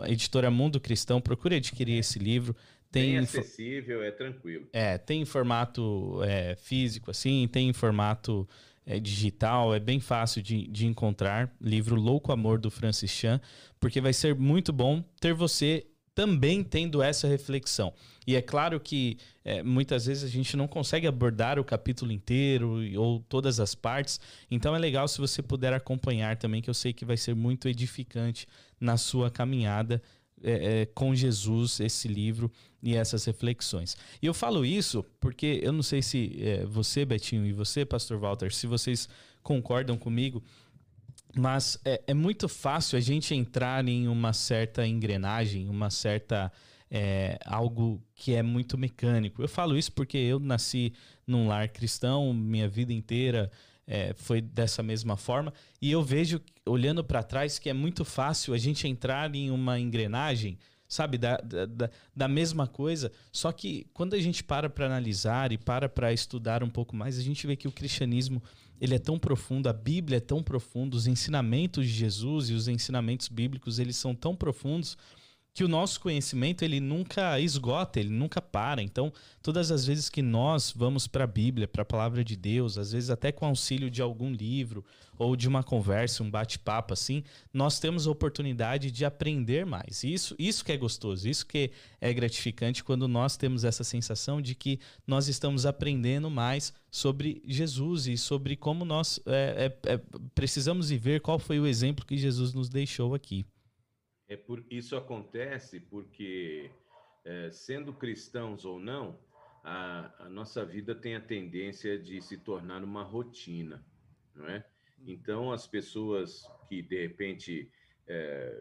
editora 0.07 0.51
Mundo 0.51 0.81
Cristão. 0.81 1.21
Procure 1.21 1.57
adquirir 1.57 1.99
esse 1.99 2.19
livro. 2.19 2.55
Tem 2.91 3.11
Bem 3.13 3.19
acessível, 3.19 4.03
é 4.03 4.11
tranquilo. 4.11 4.69
é, 4.73 4.97
tem 4.97 5.21
em 5.23 5.25
formato 5.25 6.21
é, 6.23 6.55
físico, 6.57 7.11
assim, 7.11 7.49
tem 7.51 7.69
em 7.69 7.73
formato 7.73 8.49
é, 8.87 8.99
digital, 9.01 9.75
é 9.75 9.81
bem 9.81 9.99
fácil 10.01 10.41
de, 10.41 10.67
de 10.69 10.87
encontrar. 10.87 11.53
Livro 11.61 11.97
Louco 11.97 12.33
Amor 12.33 12.59
do 12.59 12.71
Francis 12.71 13.11
Chan, 13.11 13.41
porque 13.81 14.01
vai 14.01 14.13
ser 14.13 14.35
muito 14.37 14.73
bom 14.73 15.03
ter 15.21 15.35
você 15.35 15.85
também 16.16 16.64
tendo 16.64 17.02
essa 17.02 17.28
reflexão. 17.28 17.92
E 18.26 18.35
é 18.35 18.40
claro 18.40 18.80
que 18.80 19.18
é, 19.44 19.62
muitas 19.62 20.06
vezes 20.06 20.25
a 20.25 20.28
gente 20.28 20.56
não 20.56 20.66
consegue 20.66 21.06
abordar 21.06 21.58
o 21.58 21.64
capítulo 21.64 22.11
inteiro 22.11 22.80
ou 22.99 23.20
todas 23.28 23.61
as 23.61 23.75
partes, 23.75 24.18
então 24.50 24.75
é 24.75 24.78
legal 24.78 25.06
se 25.06 25.18
você 25.18 25.42
puder 25.42 25.75
acompanhar 25.75 26.38
também, 26.38 26.62
que 26.62 26.70
eu 26.70 26.75
sei 26.75 26.94
que 26.94 27.04
vai 27.04 27.18
ser 27.18 27.35
muito 27.35 27.68
edificante 27.68 28.49
na 28.80 28.96
sua 28.96 29.30
caminhada 29.30 30.02
é, 30.42 30.80
é, 30.80 30.87
com 30.87 31.14
Jesus, 31.14 31.80
esse 31.80 32.08
livro 32.08 32.50
e 32.82 32.96
essas 32.96 33.26
reflexões. 33.26 33.94
E 34.23 34.25
eu 34.25 34.32
falo 34.32 34.64
isso 34.64 35.04
porque 35.20 35.61
eu 35.62 35.73
não 35.73 35.82
sei 35.82 36.00
se 36.00 36.35
é, 36.40 36.64
você, 36.64 37.04
Betinho, 37.04 37.44
e 37.44 37.52
você, 37.52 37.85
Pastor 37.85 38.18
Walter, 38.18 38.52
se 38.54 38.66
vocês 38.66 39.06
concordam 39.42 39.99
comigo, 39.99 40.42
mas 41.38 41.78
é, 41.85 42.02
é 42.07 42.14
muito 42.14 42.49
fácil 42.49 42.97
a 42.97 43.00
gente 43.00 43.35
entrar 43.35 43.87
em 43.87 44.09
uma 44.09 44.33
certa 44.33 44.87
engrenagem, 44.87 45.69
uma 45.69 45.90
certa. 45.90 46.50
é, 46.90 47.38
algo 47.45 48.00
que 48.14 48.33
é 48.35 48.43
muito 48.43 48.78
mecânico. 48.78 49.43
Eu 49.43 49.49
falo 49.49 49.76
isso 49.76 49.93
porque 49.93 50.16
eu 50.19 50.38
nasci 50.38 50.93
num 51.26 51.49
lar 51.49 51.69
cristão, 51.69 52.33
minha 52.33 52.69
vida 52.69 52.93
inteira 52.93 53.50
é, 53.87 54.14
foi 54.14 54.40
dessa 54.40 54.83
mesma 54.83 55.16
forma, 55.16 55.52
e 55.83 55.90
eu 55.90 56.02
vejo, 56.02 56.40
olhando 56.64 57.02
para 57.05 57.23
trás, 57.23 57.59
que 57.59 57.69
é 57.69 57.73
muito 57.75 58.05
fácil 58.05 58.55
a 58.55 58.59
gente 58.59 58.87
entrar 58.88 59.35
em 59.35 59.50
uma 59.50 59.78
engrenagem 59.78 60.59
sabe, 60.88 61.19
da, 61.19 61.37
da, 61.38 61.90
da- 62.14 62.28
mesma 62.28 62.66
coisa. 62.69 63.11
Só 63.33 63.50
que 63.50 63.87
quando 63.93 64.14
a 64.14 64.21
gente 64.21 64.45
para 64.45 64.71
para 64.71 64.87
analisar 64.87 65.50
e 65.50 65.59
para 65.59 65.88
para 65.88 66.12
estudar 66.12 66.62
um 66.62 66.71
pouco 66.71 66.95
mais, 66.95 67.19
a 67.19 67.23
gente 67.23 67.45
vê 67.47 67.57
que 67.57 67.66
o 67.66 67.73
cristianismo 67.73 68.40
ele 68.80 68.95
é 68.95 68.99
tão 68.99 69.18
profundo, 69.18 69.68
a 69.68 69.73
Bíblia 69.73 70.18
é 70.18 70.21
tão 70.21 70.42
profunda, 70.42 70.97
os 70.97 71.06
ensinamentos 71.06 71.87
de 71.87 71.92
Jesus 71.92 72.50
e 72.50 72.52
os 72.52 72.68
ensinamentos 72.68 73.28
bíblicos 73.28 73.78
eles 73.78 73.97
são 73.97 74.14
tão 74.14 74.37
profundos 74.37 74.97
que 75.57 75.65
o 75.65 75.69
nosso 75.69 75.99
conhecimento 76.01 76.63
ele 76.63 76.81
nunca 76.81 77.41
esgota, 77.41 77.99
ele 77.99 78.11
nunca 78.11 78.43
para. 78.43 78.83
Então, 78.83 79.11
todas 79.43 79.71
as 79.71 79.87
vezes 79.87 80.11
que 80.11 80.21
nós 80.21 80.71
vamos 80.71 81.07
para 81.07 81.25
a 81.25 81.27
Bíblia, 81.27 81.67
para 81.67 81.81
a 81.81 81.87
palavra 81.87 82.23
de 82.23 82.37
Deus, 82.37 82.77
às 82.77 82.93
vezes 82.93 83.09
até 83.09 83.33
com 83.33 83.47
auxílio 83.47 83.91
de 83.91 84.03
algum 84.03 84.31
livro 84.31 84.85
ou 85.17 85.35
de 85.35 85.49
uma 85.49 85.63
conversa, 85.63 86.23
um 86.23 86.31
bate-papo 86.31 86.93
assim, 86.93 87.25
nós 87.55 87.81
temos 87.81 88.07
a 88.07 88.11
oportunidade 88.11 88.91
de 88.91 89.03
aprender 89.07 89.65
mais. 89.65 90.05
Isso, 90.05 90.37
isso 90.39 90.63
que 90.63 90.73
é 90.73 90.77
gostoso, 90.77 91.27
isso 91.27 91.47
que 91.47 91.71
é 92.03 92.13
gratificante 92.13 92.85
quando 92.85 93.09
nós 93.09 93.39
temos 93.39 93.65
essa 93.65 93.83
sensação 93.83 94.43
de 94.43 94.55
que 94.55 94.79
nós 95.07 95.27
estamos 95.27 95.65
aprendendo 95.65 96.29
mais 96.29 96.71
sobre 96.91 97.41
Jesus 97.47 98.07
e 98.09 98.19
sobre 98.19 98.57
como 98.57 98.85
nós 98.85 99.19
é, 99.25 99.73
é, 99.87 99.95
é, 99.95 100.01
precisamos 100.35 100.91
ver 100.91 101.23
qual 101.23 101.39
foi 101.39 101.59
o 101.59 101.67
exemplo 101.67 102.05
que 102.05 102.19
Jesus 102.19 102.53
nos 102.53 102.69
deixou 102.69 103.15
aqui. 103.15 103.47
É 104.28 104.37
por 104.37 104.64
isso 104.71 104.97
acontece 104.97 105.80
porque, 105.80 106.71
é, 107.25 107.50
sendo 107.50 107.92
cristãos 107.92 108.64
ou 108.64 108.80
não, 108.80 109.18
a, 109.62 110.25
a, 110.25 110.28
nossa 110.28 110.64
vida 110.64 110.95
tem 110.95 111.14
a 111.14 111.21
tendência 111.21 111.99
de 111.99 112.21
se 112.21 112.38
tornar 112.38 112.83
uma 112.83 113.02
rotina, 113.02 113.85
não 114.35 114.49
é? 114.49 114.64
Então, 115.06 115.52
as 115.52 115.66
pessoas 115.66 116.45
que 116.68 116.83
de 116.83 117.00
repente 117.00 117.71
é, 118.06 118.59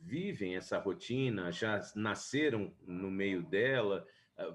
vivem 0.00 0.56
essa 0.56 0.78
rotina, 0.78 1.50
já 1.52 1.80
nasceram 1.94 2.72
no 2.86 3.10
meio 3.10 3.42
dela, 3.42 4.06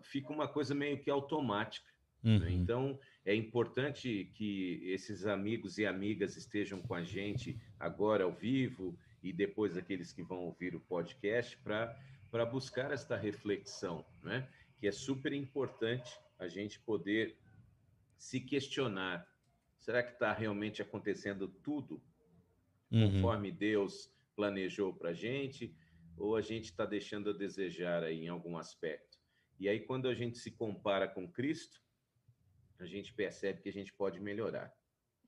fica 0.02 0.32
uma 0.32 0.48
coisa 0.48 0.76
meio 0.76 1.00
que 1.00 1.10
automática. 1.10 1.90
Né? 2.24 2.34
Uhum. 2.34 2.40
Né? 2.40 2.52
Então, 2.52 3.00
é 3.26 3.34
importante 3.34 4.30
que 4.34 4.82
esses 4.84 5.26
amigos 5.26 5.78
e 5.78 5.86
amigas 5.86 6.36
estejam 6.36 6.82
com 6.82 6.94
a 6.94 7.04
gente 7.04 7.60
agora 7.80 8.24
ao 8.24 8.34
vivo 8.34 8.98
e 9.22 9.34
depois 9.34 9.78
aqueles 9.78 10.12
que 10.14 10.24
vão 10.24 10.40
ouvir 10.40 10.76
o 10.76 10.80
podcast 10.80 11.58
para 11.58 12.46
buscar 12.46 12.92
esta 12.92 13.16
reflexão, 13.16 14.06
né? 14.24 14.50
que 14.80 14.88
é 14.88 14.92
super 14.92 15.34
importante 15.34 16.18
a 16.38 16.48
gente 16.48 16.80
poder 16.80 17.38
se 18.18 18.40
questionar: 18.40 19.28
será 19.78 20.02
que 20.02 20.14
está 20.14 20.32
realmente 20.34 20.82
acontecendo 20.82 21.48
tudo 21.48 22.02
uhum. 22.92 23.12
conforme 23.12 23.52
Deus 23.52 24.12
planejou 24.36 24.94
para 24.94 25.10
a 25.10 25.14
gente? 25.14 25.76
Ou 26.18 26.36
a 26.36 26.42
gente 26.42 26.66
está 26.66 26.86
deixando 26.86 27.30
a 27.30 27.34
desejar 27.34 28.04
aí 28.04 28.26
em 28.26 28.28
algum 28.28 28.58
aspecto? 28.58 29.18
E 29.58 29.70
aí, 29.70 29.80
quando 29.80 30.08
a 30.08 30.14
gente 30.14 30.38
se 30.38 30.52
compara 30.52 31.08
com 31.08 31.30
Cristo, 31.30 31.82
a 32.78 32.86
gente 32.86 33.14
percebe 33.14 33.62
que 33.62 33.70
a 33.70 33.74
gente 33.74 33.94
pode 33.94 34.20
melhorar. 34.20 34.74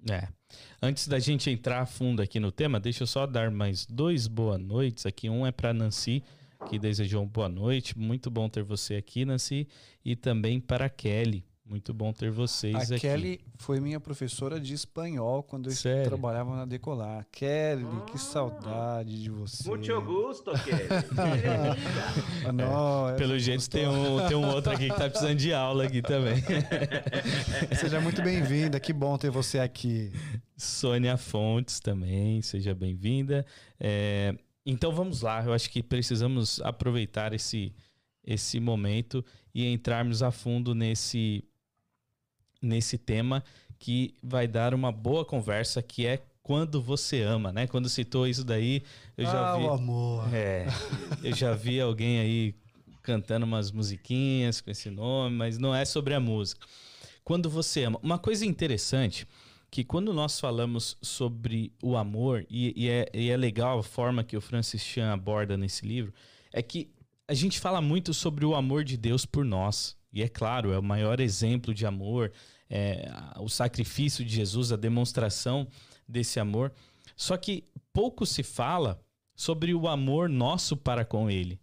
É. 0.10 0.28
Antes 0.82 1.08
da 1.08 1.20
gente 1.20 1.50
entrar 1.50 1.82
a 1.82 1.86
fundo 1.86 2.22
aqui 2.22 2.40
no 2.40 2.52
tema, 2.52 2.80
deixa 2.80 3.04
eu 3.04 3.08
só 3.08 3.28
dar 3.28 3.52
mais 3.52 3.86
dois 3.86 4.28
boa 4.28 4.58
noites 4.58 5.06
aqui. 5.06 5.30
Um 5.30 5.46
é 5.46 5.52
para 5.52 5.74
Nancy, 5.74 6.24
que 6.70 6.80
desejou 6.80 7.22
uma 7.22 7.30
boa 7.30 7.50
noite. 7.50 7.98
Muito 7.98 8.30
bom 8.32 8.50
ter 8.50 8.64
você 8.64 8.96
aqui, 8.96 9.26
Nancy. 9.26 9.68
E 10.04 10.16
também 10.16 10.60
para 10.60 10.90
Kelly. 10.90 11.46
Muito 11.72 11.94
bom 11.94 12.12
ter 12.12 12.30
vocês 12.30 12.76
a 12.76 12.82
aqui. 12.82 12.96
A 12.96 13.00
Kelly 13.00 13.40
foi 13.56 13.80
minha 13.80 13.98
professora 13.98 14.60
de 14.60 14.74
espanhol 14.74 15.42
quando 15.42 15.70
eu 15.70 15.72
Sério? 15.72 16.04
trabalhava 16.04 16.54
na 16.54 16.66
Decolar. 16.66 17.26
Kelly, 17.32 17.86
ah, 17.90 18.02
que 18.02 18.20
saudade 18.20 19.24
de 19.24 19.30
você. 19.30 19.70
Muito 19.70 20.02
gosto, 20.02 20.52
Kelly. 20.52 20.90
ah, 22.46 22.52
não, 22.52 23.08
é, 23.08 23.16
Pelo 23.16 23.40
jeito 23.40 23.70
tem 23.70 23.88
um, 23.88 24.28
tem 24.28 24.36
um 24.36 24.50
outro 24.50 24.74
aqui 24.74 24.90
que 24.90 24.98
tá 24.98 25.10
precisando 25.10 25.38
de 25.38 25.54
aula 25.54 25.86
aqui 25.86 26.02
também. 26.02 26.44
seja 27.80 28.02
muito 28.02 28.22
bem-vinda, 28.22 28.78
que 28.78 28.92
bom 28.92 29.18
ter 29.18 29.32
você 29.32 29.58
aqui. 29.58 30.12
Sônia 30.58 31.16
Fontes 31.16 31.80
também, 31.80 32.42
seja 32.42 32.76
bem-vinda. 32.76 33.46
É, 33.80 34.36
então 34.66 34.92
vamos 34.92 35.22
lá, 35.22 35.42
eu 35.46 35.54
acho 35.54 35.70
que 35.70 35.82
precisamos 35.82 36.60
aproveitar 36.64 37.32
esse, 37.32 37.74
esse 38.26 38.60
momento 38.60 39.24
e 39.56 39.66
entrarmos 39.72 40.22
a 40.22 40.32
fundo 40.32 40.76
nesse 40.76 41.46
nesse 42.62 42.98
tema 42.98 43.44
que 43.80 44.14
vai 44.22 44.48
dar 44.48 44.74
uma 44.74 44.92
boa 44.92 45.26
conversa, 45.26 45.82
que 45.82 46.06
é 46.06 46.22
quando 46.44 46.82
você 46.82 47.22
ama, 47.22 47.52
né? 47.52 47.68
Quando 47.68 47.90
citou 47.90 48.28
isso 48.28 48.44
daí, 48.44 48.84
eu 49.18 49.26
já 49.26 49.54
ah, 49.54 49.58
vi. 49.58 49.64
O 49.64 49.72
amor. 49.72 50.34
É, 50.34 50.68
eu 51.24 51.36
já 51.36 51.54
vi 51.54 51.80
alguém 51.80 52.20
aí 52.20 52.56
cantando 53.02 53.46
umas 53.46 53.72
musiquinhas 53.72 54.62
com 54.62 54.70
esse 54.70 54.90
nome, 54.90 55.36
mas 55.36 55.58
não 55.58 55.74
é 55.74 55.86
sobre 55.86 56.14
a 56.14 56.20
música. 56.20 56.66
Quando 57.24 57.50
você 57.50 57.84
ama. 57.84 58.00
Uma 58.02 58.18
coisa 58.18 58.46
interessante 58.46 59.28
que 59.70 59.84
quando 59.84 60.14
nós 60.14 60.40
falamos 60.40 60.98
sobre 61.02 61.72
o 61.82 61.96
amor, 61.96 62.46
e, 62.50 62.74
e, 62.76 62.90
é, 62.90 63.10
e 63.14 63.30
é 63.30 63.38
legal 63.38 63.80
a 63.80 63.84
forma 63.84 64.24
que 64.24 64.36
o 64.36 64.42
Francis 64.42 64.82
Chan 64.82 65.14
aborda 65.14 65.56
nesse 65.56 65.88
livro, 65.88 66.14
é 66.52 66.62
que 66.62 66.92
a 67.28 67.34
gente 67.34 67.60
fala 67.60 67.80
muito 67.80 68.14
sobre 68.14 68.46
o 68.46 68.54
amor 68.54 68.84
de 68.84 68.98
Deus 68.98 69.26
por 69.26 69.46
nós. 69.46 69.96
E 70.12 70.22
é 70.22 70.28
claro, 70.28 70.72
é 70.72 70.80
o 70.80 70.84
maior 70.84 71.20
exemplo 71.20 71.74
de 71.74 71.86
amor, 71.86 72.32
é, 72.70 73.10
o 73.40 73.48
sacrifício 73.48 74.26
de 74.26 74.36
Jesus, 74.36 74.72
a 74.72 74.76
demonstração 74.76 75.68
desse 76.08 76.40
amor. 76.40 76.74
Só 77.16 77.38
que 77.38 77.64
pouco 77.94 78.26
se 78.26 78.44
fala 78.44 79.02
sobre 79.36 79.74
o 79.74 79.88
amor 79.88 80.30
nosso 80.30 80.76
para 80.76 81.06
com 81.06 81.30
Ele. 81.30 81.60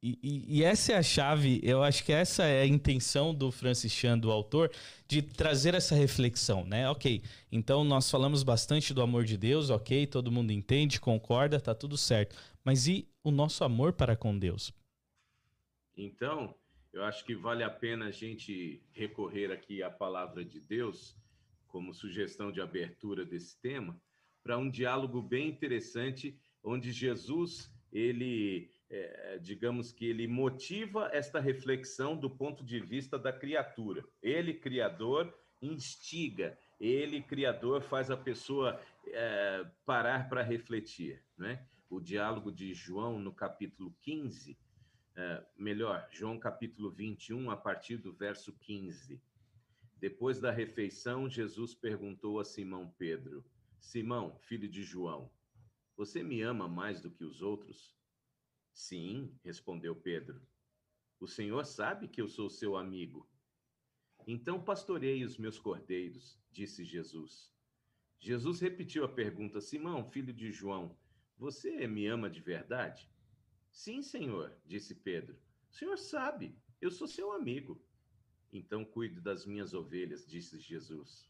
E, 0.00 0.16
e, 0.22 0.58
e, 0.58 0.62
essa 0.62 0.92
é 0.92 0.96
a 0.96 1.02
chave, 1.02 1.60
eu 1.60 1.82
acho 1.82 2.04
que 2.04 2.12
essa 2.12 2.44
é 2.44 2.62
a 2.62 2.66
intenção 2.66 3.34
do 3.34 3.50
Francis 3.50 3.90
Chan, 3.90 4.16
do 4.16 4.30
autor, 4.30 4.70
de 5.08 5.20
trazer 5.20 5.74
essa 5.74 5.92
reflexão, 5.92 6.64
né? 6.64 6.88
Ok, 6.88 7.20
então 7.50 7.82
nós 7.82 8.08
falamos 8.08 8.44
bastante 8.44 8.94
do 8.94 9.02
amor 9.02 9.24
de 9.24 9.36
Deus, 9.36 9.70
ok, 9.70 10.06
todo 10.06 10.30
mundo 10.30 10.52
entende, 10.52 11.00
concorda, 11.00 11.60
tá 11.60 11.74
tudo 11.74 11.96
certo. 11.96 12.36
Mas 12.64 12.86
e 12.86 13.08
o 13.24 13.32
nosso 13.32 13.64
amor 13.64 13.92
para 13.92 14.14
com 14.14 14.38
Deus? 14.38 14.72
Então, 15.96 16.54
eu 16.92 17.04
acho 17.04 17.24
que 17.24 17.34
vale 17.34 17.62
a 17.62 17.70
pena 17.70 18.06
a 18.06 18.10
gente 18.10 18.82
recorrer 18.92 19.52
aqui 19.52 19.82
à 19.82 19.90
palavra 19.90 20.44
de 20.44 20.60
Deus 20.60 21.16
como 21.68 21.92
sugestão 21.92 22.50
de 22.50 22.60
abertura 22.60 23.24
desse 23.24 23.60
tema, 23.60 24.00
para 24.42 24.58
um 24.58 24.70
diálogo 24.70 25.20
bem 25.20 25.48
interessante, 25.48 26.40
onde 26.62 26.90
Jesus, 26.90 27.70
ele, 27.92 28.70
é, 28.88 29.38
digamos 29.38 29.92
que 29.92 30.06
ele 30.06 30.26
motiva 30.26 31.10
esta 31.12 31.38
reflexão 31.38 32.16
do 32.16 32.30
ponto 32.30 32.64
de 32.64 32.80
vista 32.80 33.18
da 33.18 33.32
criatura. 33.32 34.02
Ele, 34.22 34.54
criador, 34.54 35.32
instiga, 35.60 36.58
ele, 36.80 37.22
criador, 37.22 37.82
faz 37.82 38.10
a 38.10 38.16
pessoa 38.16 38.80
é, 39.06 39.66
parar 39.84 40.28
para 40.28 40.42
refletir. 40.42 41.22
Né? 41.36 41.66
O 41.90 42.00
diálogo 42.00 42.50
de 42.50 42.72
João, 42.72 43.18
no 43.18 43.32
capítulo 43.32 43.94
15, 44.00 44.58
é, 45.18 45.44
melhor, 45.56 46.08
João 46.12 46.38
capítulo 46.38 46.92
21, 46.92 47.50
a 47.50 47.56
partir 47.56 47.96
do 47.96 48.12
verso 48.12 48.52
15. 48.52 49.20
Depois 49.96 50.38
da 50.38 50.52
refeição, 50.52 51.28
Jesus 51.28 51.74
perguntou 51.74 52.38
a 52.38 52.44
Simão 52.44 52.94
Pedro: 52.96 53.44
Simão, 53.80 54.38
filho 54.38 54.68
de 54.68 54.84
João, 54.84 55.28
você 55.96 56.22
me 56.22 56.40
ama 56.40 56.68
mais 56.68 57.00
do 57.00 57.10
que 57.10 57.24
os 57.24 57.42
outros? 57.42 57.98
Sim, 58.72 59.36
respondeu 59.42 59.96
Pedro. 59.96 60.40
O 61.18 61.26
Senhor 61.26 61.66
sabe 61.66 62.06
que 62.06 62.22
eu 62.22 62.28
sou 62.28 62.48
seu 62.48 62.76
amigo. 62.76 63.28
Então 64.24 64.62
pastorei 64.62 65.24
os 65.24 65.36
meus 65.36 65.58
cordeiros, 65.58 66.40
disse 66.52 66.84
Jesus. 66.84 67.52
Jesus 68.20 68.60
repetiu 68.60 69.04
a 69.04 69.08
pergunta: 69.08 69.60
Simão, 69.60 70.08
filho 70.08 70.32
de 70.32 70.52
João, 70.52 70.96
você 71.36 71.88
me 71.88 72.06
ama 72.06 72.30
de 72.30 72.40
verdade? 72.40 73.10
Sim, 73.70 74.02
senhor, 74.02 74.56
disse 74.66 74.94
Pedro. 74.94 75.38
O 75.70 75.74
senhor 75.74 75.96
sabe, 75.98 76.56
eu 76.80 76.90
sou 76.90 77.06
seu 77.06 77.32
amigo. 77.32 77.80
Então 78.52 78.84
cuide 78.84 79.20
das 79.20 79.44
minhas 79.44 79.74
ovelhas, 79.74 80.26
disse 80.26 80.58
Jesus. 80.58 81.28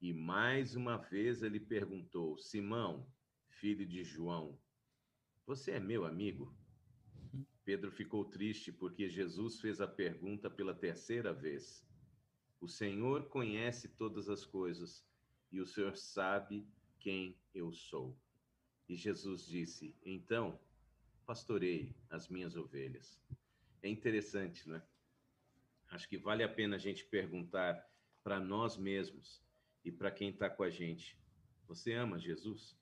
E 0.00 0.12
mais 0.12 0.74
uma 0.74 0.96
vez 0.96 1.42
ele 1.42 1.60
perguntou: 1.60 2.38
Simão, 2.38 3.06
filho 3.48 3.86
de 3.86 4.02
João, 4.02 4.58
você 5.46 5.72
é 5.72 5.80
meu 5.80 6.04
amigo? 6.04 6.54
Pedro 7.64 7.90
ficou 7.90 8.24
triste 8.24 8.72
porque 8.72 9.08
Jesus 9.08 9.60
fez 9.60 9.80
a 9.80 9.88
pergunta 9.88 10.48
pela 10.48 10.74
terceira 10.74 11.32
vez. 11.32 11.84
O 12.60 12.68
Senhor 12.68 13.28
conhece 13.28 13.88
todas 13.88 14.28
as 14.28 14.44
coisas 14.44 15.04
e 15.50 15.60
o 15.60 15.66
Senhor 15.66 15.96
sabe 15.96 16.66
quem 16.98 17.36
eu 17.54 17.72
sou. 17.72 18.16
E 18.88 18.94
Jesus 18.94 19.46
disse: 19.46 19.94
Então, 20.04 20.58
pastorei 21.26 21.94
as 22.08 22.28
minhas 22.28 22.56
ovelhas. 22.56 23.20
É 23.82 23.88
interessante, 23.88 24.68
né? 24.68 24.82
Acho 25.88 26.08
que 26.08 26.16
vale 26.16 26.42
a 26.42 26.48
pena 26.48 26.76
a 26.76 26.78
gente 26.78 27.04
perguntar 27.04 27.84
para 28.22 28.40
nós 28.40 28.76
mesmos 28.76 29.42
e 29.84 29.90
para 29.92 30.10
quem 30.10 30.30
está 30.30 30.48
com 30.48 30.62
a 30.62 30.70
gente: 30.70 31.18
você 31.66 31.92
ama 31.92 32.18
Jesus? 32.18 32.78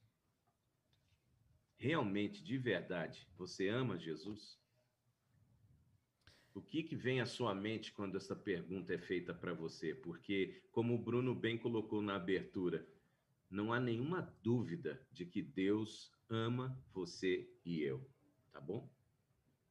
Realmente, 1.76 2.42
de 2.42 2.56
verdade, 2.56 3.28
você 3.36 3.68
ama 3.68 3.98
Jesus? 3.98 4.62
O 6.54 6.62
que, 6.62 6.84
que 6.84 6.94
vem 6.94 7.20
à 7.20 7.26
sua 7.26 7.52
mente 7.52 7.92
quando 7.92 8.16
essa 8.16 8.36
pergunta 8.36 8.94
é 8.94 8.98
feita 8.98 9.34
para 9.34 9.52
você? 9.52 9.92
Porque, 9.92 10.62
como 10.70 10.94
o 10.94 11.02
Bruno 11.02 11.34
bem 11.34 11.58
colocou 11.58 12.00
na 12.00 12.14
abertura, 12.14 12.86
não 13.50 13.72
há 13.72 13.80
nenhuma 13.80 14.22
dúvida 14.40 15.04
de 15.10 15.26
que 15.26 15.42
Deus 15.42 16.12
ama 16.28 16.80
você 16.92 17.50
e 17.64 17.82
eu. 17.82 18.08
Tá 18.54 18.60
bom? 18.60 18.88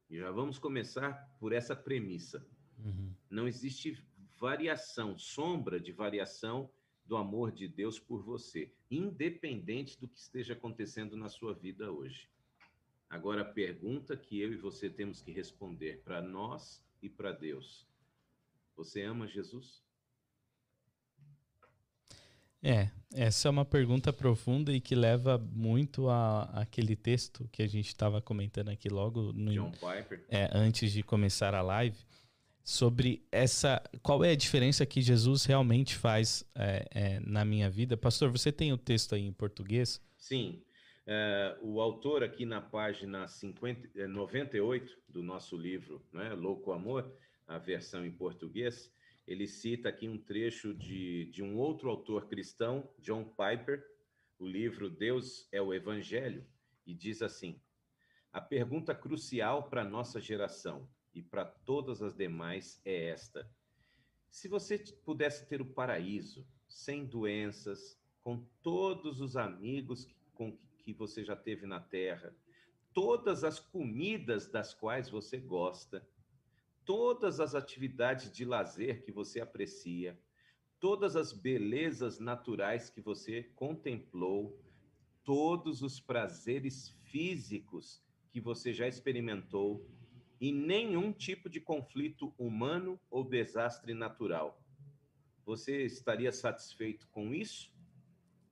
E 0.10 0.18
já 0.18 0.30
vamos 0.30 0.60
começar 0.60 1.14
por 1.40 1.54
essa 1.54 1.74
premissa. 1.74 2.46
Uhum. 2.78 3.16
Não 3.30 3.48
existe 3.48 4.06
variação, 4.38 5.18
sombra 5.18 5.80
de 5.80 5.94
variação 5.94 6.70
do 7.06 7.16
amor 7.16 7.54
de 7.54 7.66
Deus 7.66 7.98
por 7.98 8.22
você, 8.22 8.74
independente 8.92 9.98
do 9.98 10.06
que 10.06 10.20
esteja 10.20 10.52
acontecendo 10.52 11.16
na 11.16 11.30
sua 11.30 11.54
vida 11.54 11.94
hoje. 11.94 12.30
Agora, 13.10 13.44
a 13.44 13.46
pergunta 13.46 14.18
que 14.18 14.42
eu 14.42 14.52
e 14.52 14.58
você 14.58 14.90
temos 14.90 15.22
que 15.22 15.32
responder 15.32 16.02
para 16.04 16.22
nós 16.22 16.86
e 17.02 17.08
para 17.08 17.32
Deus: 17.32 17.88
Você 18.76 19.02
ama 19.04 19.30
Jesus? 19.30 19.82
É, 22.64 22.90
essa 23.14 23.50
é 23.50 23.52
uma 23.52 23.66
pergunta 23.66 24.14
profunda 24.14 24.72
e 24.72 24.80
que 24.80 24.96
leva 24.96 25.38
muito 25.38 26.10
a, 26.10 26.44
aquele 26.62 26.96
texto 26.96 27.48
que 27.52 27.62
a 27.62 27.68
gente 27.68 27.88
estava 27.88 28.22
comentando 28.22 28.70
aqui 28.70 28.88
logo 28.88 29.34
no, 29.34 29.52
John 29.52 29.72
Piper. 29.72 30.26
É, 30.30 30.50
antes 30.54 30.92
de 30.94 31.04
começar 31.04 31.54
a 31.54 31.62
live, 31.62 31.98
sobre 32.64 33.28
essa. 33.32 33.84
Qual 34.02 34.24
é 34.24 34.32
a 34.32 34.36
diferença 34.36 34.86
que 34.86 35.02
Jesus 35.02 35.44
realmente 35.46 35.96
faz 35.96 36.50
é, 36.56 36.88
é, 36.92 37.20
na 37.20 37.44
minha 37.44 37.70
vida? 37.70 37.98
Pastor, 37.98 38.32
você 38.32 38.52
tem 38.52 38.72
o 38.72 38.78
texto 38.78 39.14
aí 39.14 39.22
em 39.22 39.34
português? 39.34 40.02
Sim. 40.18 40.64
É, 41.06 41.58
o 41.62 41.82
autor 41.82 42.24
aqui 42.24 42.46
na 42.46 42.62
página 42.62 43.28
50, 43.28 44.08
98 44.08 44.90
é, 44.90 45.12
do 45.12 45.22
nosso 45.22 45.58
livro, 45.58 46.02
né, 46.14 46.34
Louco 46.34 46.72
Amor, 46.72 47.14
a 47.46 47.58
versão 47.58 48.06
em 48.06 48.12
português, 48.12 48.90
ele 49.26 49.48
cita 49.48 49.90
aqui 49.90 50.08
um 50.08 50.18
trecho 50.18 50.74
de, 50.74 51.26
de 51.26 51.42
um 51.42 51.58
outro 51.58 51.90
autor 51.90 52.28
cristão, 52.28 52.90
John 53.00 53.24
Piper, 53.24 53.86
o 54.38 54.46
livro 54.46 54.90
Deus 54.90 55.48
é 55.52 55.62
o 55.62 55.74
Evangelho, 55.74 56.46
e 56.86 56.94
diz 56.94 57.22
assim: 57.22 57.60
A 58.32 58.42
pergunta 58.42 58.94
crucial 58.94 59.70
para 59.70 59.84
nossa 59.84 60.20
geração 60.20 60.88
e 61.14 61.22
para 61.22 61.46
todas 61.46 62.02
as 62.02 62.14
demais 62.14 62.82
é 62.84 63.10
esta: 63.10 63.50
se 64.30 64.48
você 64.48 64.78
pudesse 65.06 65.48
ter 65.48 65.62
o 65.62 65.66
paraíso, 65.66 66.46
sem 66.68 67.06
doenças, 67.06 67.98
com 68.22 68.46
todos 68.62 69.22
os 69.22 69.38
amigos 69.38 70.06
que, 70.06 70.16
com, 70.34 70.58
que 70.80 70.92
você 70.92 71.24
já 71.24 71.36
teve 71.36 71.66
na 71.66 71.80
terra, 71.80 72.36
todas 72.94 73.44
as 73.44 73.60
comidas 73.60 74.48
das 74.48 74.74
quais 74.74 75.10
você 75.10 75.38
gosta, 75.38 76.06
todas 76.86 77.40
as 77.40 77.56
atividades 77.56 78.32
de 78.32 78.46
lazer 78.46 79.04
que 79.04 79.12
você 79.12 79.40
aprecia, 79.40 80.20
todas 80.80 81.16
as 81.16 81.32
belezas 81.32 82.20
naturais 82.20 82.90
que 82.90 83.02
você 83.02 83.44
contemplou, 83.56 84.60
todos 85.24 85.82
os 85.82 86.00
prazeres 86.00 86.90
físicos 87.04 88.04
que 88.32 88.42
você 88.42 88.74
já 88.74 88.88
experimentou 88.88 89.88
e 90.40 90.52
nenhum 90.52 91.14
tipo 91.14 91.50
de 91.50 91.62
conflito 91.62 92.34
humano 92.38 93.00
ou 93.10 93.24
desastre 93.24 93.94
natural. 93.94 94.62
Você 95.46 95.84
estaria 95.84 96.32
satisfeito 96.32 97.08
com 97.08 97.34
isso 97.34 97.72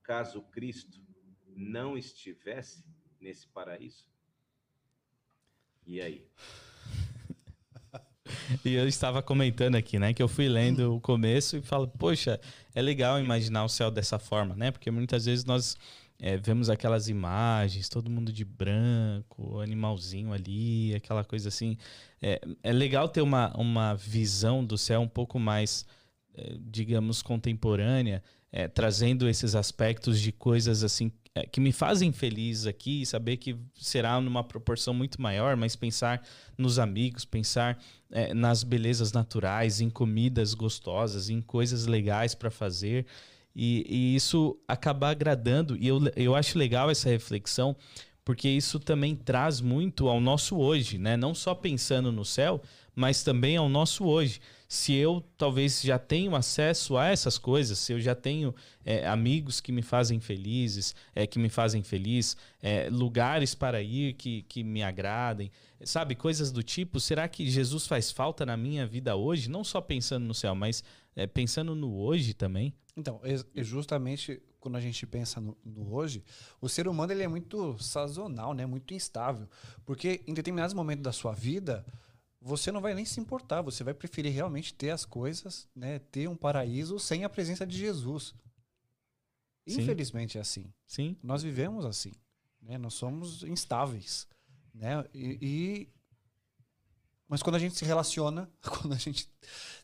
caso 0.03 0.41
Cristo 0.43 0.99
não 1.55 1.97
estivesse 1.97 2.83
nesse 3.19 3.47
paraíso? 3.47 4.05
E 5.85 6.01
aí? 6.01 6.27
E 8.65 8.73
eu 8.73 8.87
estava 8.87 9.21
comentando 9.21 9.75
aqui, 9.75 9.97
né, 9.99 10.13
que 10.13 10.21
eu 10.21 10.27
fui 10.27 10.47
lendo 10.47 10.95
o 10.95 11.01
começo 11.01 11.57
e 11.57 11.61
falo, 11.61 11.87
poxa, 11.87 12.39
é 12.73 12.81
legal 12.81 13.19
imaginar 13.19 13.63
o 13.63 13.69
céu 13.69 13.91
dessa 13.91 14.17
forma, 14.19 14.55
né? 14.55 14.71
Porque 14.71 14.89
muitas 14.91 15.25
vezes 15.25 15.45
nós 15.45 15.77
é, 16.19 16.37
vemos 16.37 16.69
aquelas 16.69 17.09
imagens, 17.09 17.89
todo 17.89 18.09
mundo 18.09 18.31
de 18.31 18.45
branco, 18.45 19.59
animalzinho 19.59 20.31
ali, 20.31 20.93
aquela 20.93 21.23
coisa 21.23 21.49
assim. 21.49 21.75
É, 22.21 22.39
é 22.61 22.71
legal 22.71 23.09
ter 23.09 23.21
uma, 23.21 23.51
uma 23.57 23.95
visão 23.95 24.63
do 24.63 24.77
céu 24.77 25.01
um 25.01 25.07
pouco 25.07 25.39
mais, 25.39 25.83
é, 26.35 26.57
digamos, 26.59 27.23
contemporânea, 27.23 28.23
é, 28.51 28.67
trazendo 28.67 29.27
esses 29.27 29.55
aspectos 29.55 30.21
de 30.21 30.31
coisas 30.31 30.83
assim 30.83 31.11
é, 31.33 31.45
que 31.45 31.61
me 31.61 31.71
fazem 31.71 32.11
feliz 32.11 32.67
aqui, 32.67 33.05
saber 33.05 33.37
que 33.37 33.57
será 33.75 34.19
numa 34.19 34.43
proporção 34.43 34.93
muito 34.93 35.21
maior, 35.21 35.55
mas 35.55 35.75
pensar 35.75 36.21
nos 36.57 36.77
amigos, 36.77 37.23
pensar 37.23 37.81
é, 38.11 38.33
nas 38.33 38.63
belezas 38.63 39.13
naturais, 39.13 39.79
em 39.79 39.89
comidas 39.89 40.53
gostosas, 40.53 41.29
em 41.29 41.41
coisas 41.41 41.85
legais 41.85 42.35
para 42.35 42.51
fazer. 42.51 43.05
E, 43.55 43.85
e, 43.89 44.15
isso 44.15 44.57
acaba 44.67 45.09
agradando. 45.09 45.77
E 45.77 45.87
eu, 45.87 46.01
eu 46.15 46.35
acho 46.35 46.57
legal 46.57 46.89
essa 46.89 47.09
reflexão, 47.09 47.75
porque 48.25 48.49
isso 48.49 48.79
também 48.79 49.15
traz 49.15 49.61
muito 49.61 50.09
ao 50.09 50.19
nosso 50.19 50.57
hoje, 50.57 50.97
né? 50.97 51.15
Não 51.15 51.33
só 51.33 51.55
pensando 51.55 52.11
no 52.11 52.25
céu, 52.25 52.61
mas 52.95 53.23
também 53.23 53.57
ao 53.57 53.69
nosso 53.69 54.05
hoje. 54.05 54.39
Se 54.67 54.93
eu 54.93 55.23
talvez 55.37 55.81
já 55.81 55.99
tenho 55.99 56.35
acesso 56.35 56.97
a 56.97 57.07
essas 57.07 57.37
coisas, 57.37 57.77
se 57.77 57.91
eu 57.91 57.99
já 57.99 58.15
tenho 58.15 58.55
é, 58.85 59.05
amigos 59.05 59.59
que 59.59 59.71
me 59.71 59.81
fazem 59.81 60.19
felizes, 60.19 60.95
é, 61.13 61.27
que 61.27 61.37
me 61.37 61.49
fazem 61.49 61.83
feliz, 61.83 62.37
é, 62.61 62.89
lugares 62.89 63.53
para 63.53 63.81
ir 63.81 64.13
que, 64.13 64.43
que 64.43 64.63
me 64.63 64.81
agradem, 64.81 65.51
sabe, 65.83 66.15
coisas 66.15 66.51
do 66.51 66.63
tipo, 66.63 66.99
será 66.99 67.27
que 67.27 67.49
Jesus 67.49 67.85
faz 67.85 68.11
falta 68.11 68.45
na 68.45 68.55
minha 68.55 68.87
vida 68.87 69.15
hoje? 69.15 69.49
Não 69.49 69.63
só 69.63 69.81
pensando 69.81 70.25
no 70.25 70.33
céu, 70.33 70.55
mas 70.55 70.83
é, 71.15 71.27
pensando 71.27 71.75
no 71.75 71.97
hoje 71.97 72.33
também? 72.33 72.73
Então, 72.95 73.19
é 73.23 73.63
justamente 73.63 74.41
quando 74.61 74.75
a 74.75 74.79
gente 74.79 75.05
pensa 75.07 75.41
no, 75.41 75.57
no, 75.65 75.93
hoje, 75.93 76.23
o 76.61 76.69
ser 76.69 76.87
humano 76.87 77.11
ele 77.11 77.23
é 77.23 77.27
muito 77.27 77.75
sazonal, 77.79 78.53
né? 78.53 78.65
muito 78.65 78.93
instável. 78.93 79.49
Porque 79.83 80.21
em 80.27 80.33
determinados 80.33 80.73
momentos 80.73 81.03
da 81.03 81.11
sua 81.11 81.33
vida, 81.33 81.83
você 82.41 82.71
não 82.71 82.81
vai 82.81 82.95
nem 82.95 83.05
se 83.05 83.19
importar, 83.19 83.61
você 83.61 83.83
vai 83.83 83.93
preferir 83.93 84.33
realmente 84.33 84.73
ter 84.73 84.89
as 84.89 85.05
coisas, 85.05 85.69
né, 85.75 85.99
ter 85.99 86.27
um 86.27 86.35
paraíso 86.35 86.97
sem 86.97 87.23
a 87.23 87.29
presença 87.29 87.67
de 87.67 87.77
Jesus. 87.77 88.33
Sim. 89.67 89.81
Infelizmente 89.81 90.39
é 90.39 90.41
assim. 90.41 90.73
Sim. 90.87 91.15
Nós 91.21 91.43
vivemos 91.43 91.85
assim, 91.85 92.11
né? 92.59 92.79
Nós 92.79 92.95
somos 92.95 93.43
instáveis, 93.43 94.27
né? 94.73 95.05
E, 95.13 95.37
e, 95.39 95.89
mas 97.27 97.43
quando 97.43 97.55
a 97.55 97.59
gente 97.59 97.75
se 97.75 97.85
relaciona, 97.85 98.51
quando 98.61 98.93
a 98.93 98.97
gente 98.97 99.29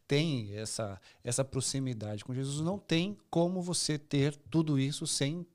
tem 0.08 0.56
essa 0.56 1.00
essa 1.24 1.46
proximidade 1.46 2.26
com 2.26 2.34
Jesus, 2.34 2.60
não 2.62 2.80
tem 2.80 3.16
como 3.30 3.62
você 3.62 4.00
ter 4.00 4.36
tudo 4.36 4.80
isso 4.80 5.06
sem 5.06 5.46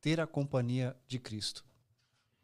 ter 0.00 0.20
a 0.20 0.28
companhia 0.28 0.96
de 1.08 1.18
Cristo. 1.18 1.64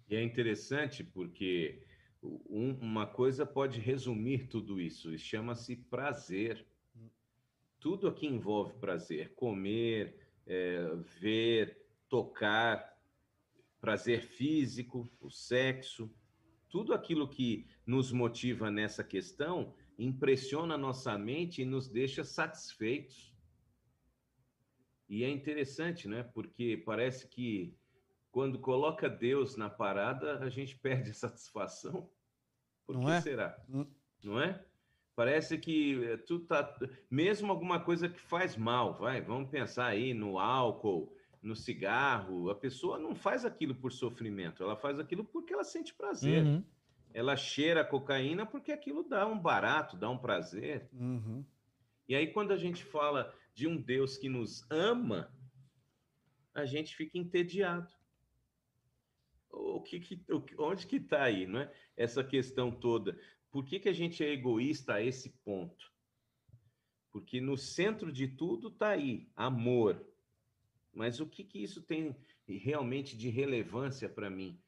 E 0.08 0.16
é 0.16 0.22
interessante 0.22 1.04
porque 1.04 1.86
um, 2.22 2.74
uma 2.80 3.06
coisa 3.06 3.46
pode 3.46 3.80
resumir 3.80 4.48
tudo 4.48 4.80
isso, 4.80 5.14
e 5.14 5.18
chama-se 5.18 5.76
prazer. 5.76 6.66
Tudo 7.80 8.08
aqui 8.08 8.26
envolve 8.26 8.74
prazer: 8.78 9.34
comer, 9.34 10.18
é, 10.46 10.94
ver, 11.20 11.86
tocar, 12.08 12.98
prazer 13.80 14.22
físico, 14.22 15.08
o 15.20 15.30
sexo. 15.30 16.12
Tudo 16.68 16.92
aquilo 16.92 17.28
que 17.28 17.66
nos 17.86 18.12
motiva 18.12 18.70
nessa 18.70 19.02
questão 19.02 19.74
impressiona 19.98 20.76
nossa 20.76 21.16
mente 21.16 21.62
e 21.62 21.64
nos 21.64 21.88
deixa 21.88 22.22
satisfeitos. 22.24 23.34
E 25.08 25.24
é 25.24 25.30
interessante, 25.30 26.06
né? 26.06 26.22
Porque 26.22 26.76
parece 26.84 27.26
que 27.26 27.74
quando 28.38 28.60
coloca 28.60 29.08
Deus 29.08 29.56
na 29.56 29.68
parada, 29.68 30.38
a 30.38 30.48
gente 30.48 30.78
perde 30.78 31.10
a 31.10 31.14
satisfação. 31.14 32.08
Por 32.86 32.94
Não 32.94 33.06
que 33.06 33.10
é? 33.10 33.20
será? 33.20 33.60
Não... 33.68 33.90
Não 34.22 34.40
é? 34.40 34.64
Parece 35.16 35.58
que 35.58 36.04
eh, 36.04 36.16
tu 36.18 36.38
tá 36.38 36.78
mesmo 37.10 37.50
alguma 37.50 37.80
coisa 37.80 38.08
que 38.08 38.20
faz 38.20 38.56
mal, 38.56 38.94
vai, 38.94 39.20
vamos 39.20 39.50
pensar 39.50 39.86
aí 39.86 40.14
no 40.14 40.38
álcool, 40.38 41.12
no 41.42 41.56
cigarro, 41.56 42.48
a 42.48 42.54
pessoa 42.54 42.96
não 42.96 43.12
faz 43.12 43.44
aquilo 43.44 43.74
por 43.74 43.90
sofrimento, 43.90 44.62
ela 44.62 44.76
faz 44.76 45.00
aquilo 45.00 45.24
porque 45.24 45.52
ela 45.52 45.64
sente 45.64 45.92
prazer. 45.92 46.44
Uhum. 46.44 46.64
Ela 47.12 47.34
cheira 47.34 47.80
a 47.80 47.84
cocaína 47.84 48.46
porque 48.46 48.70
aquilo 48.70 49.02
dá 49.02 49.26
um 49.26 49.36
barato, 49.36 49.96
dá 49.96 50.08
um 50.08 50.18
prazer. 50.18 50.88
Uhum. 50.92 51.44
E 52.08 52.14
aí, 52.14 52.28
quando 52.28 52.52
a 52.52 52.56
gente 52.56 52.84
fala 52.84 53.34
de 53.52 53.66
um 53.66 53.76
Deus 53.76 54.16
que 54.16 54.28
nos 54.28 54.64
ama, 54.70 55.28
a 56.54 56.64
gente 56.64 56.94
fica 56.94 57.18
entediado 57.18 57.97
o 59.58 59.80
que, 59.80 60.00
que 60.00 60.24
onde 60.58 60.86
que 60.86 60.96
está 60.96 61.24
aí, 61.24 61.46
não 61.46 61.60
é? 61.60 61.72
Essa 61.96 62.22
questão 62.22 62.70
toda. 62.70 63.18
Por 63.50 63.64
que, 63.64 63.80
que 63.80 63.88
a 63.88 63.92
gente 63.92 64.24
é 64.24 64.32
egoísta 64.32 64.94
a 64.94 65.02
esse 65.02 65.30
ponto? 65.44 65.92
Porque 67.10 67.40
no 67.40 67.56
centro 67.56 68.12
de 68.12 68.28
tudo 68.28 68.68
está 68.68 68.90
aí, 68.90 69.28
amor. 69.34 70.06
Mas 70.92 71.20
o 71.20 71.26
que, 71.26 71.42
que 71.44 71.62
isso 71.62 71.82
tem 71.82 72.14
realmente 72.46 73.16
de 73.16 73.28
relevância 73.28 74.08
para 74.08 74.30
mim? 74.30 74.58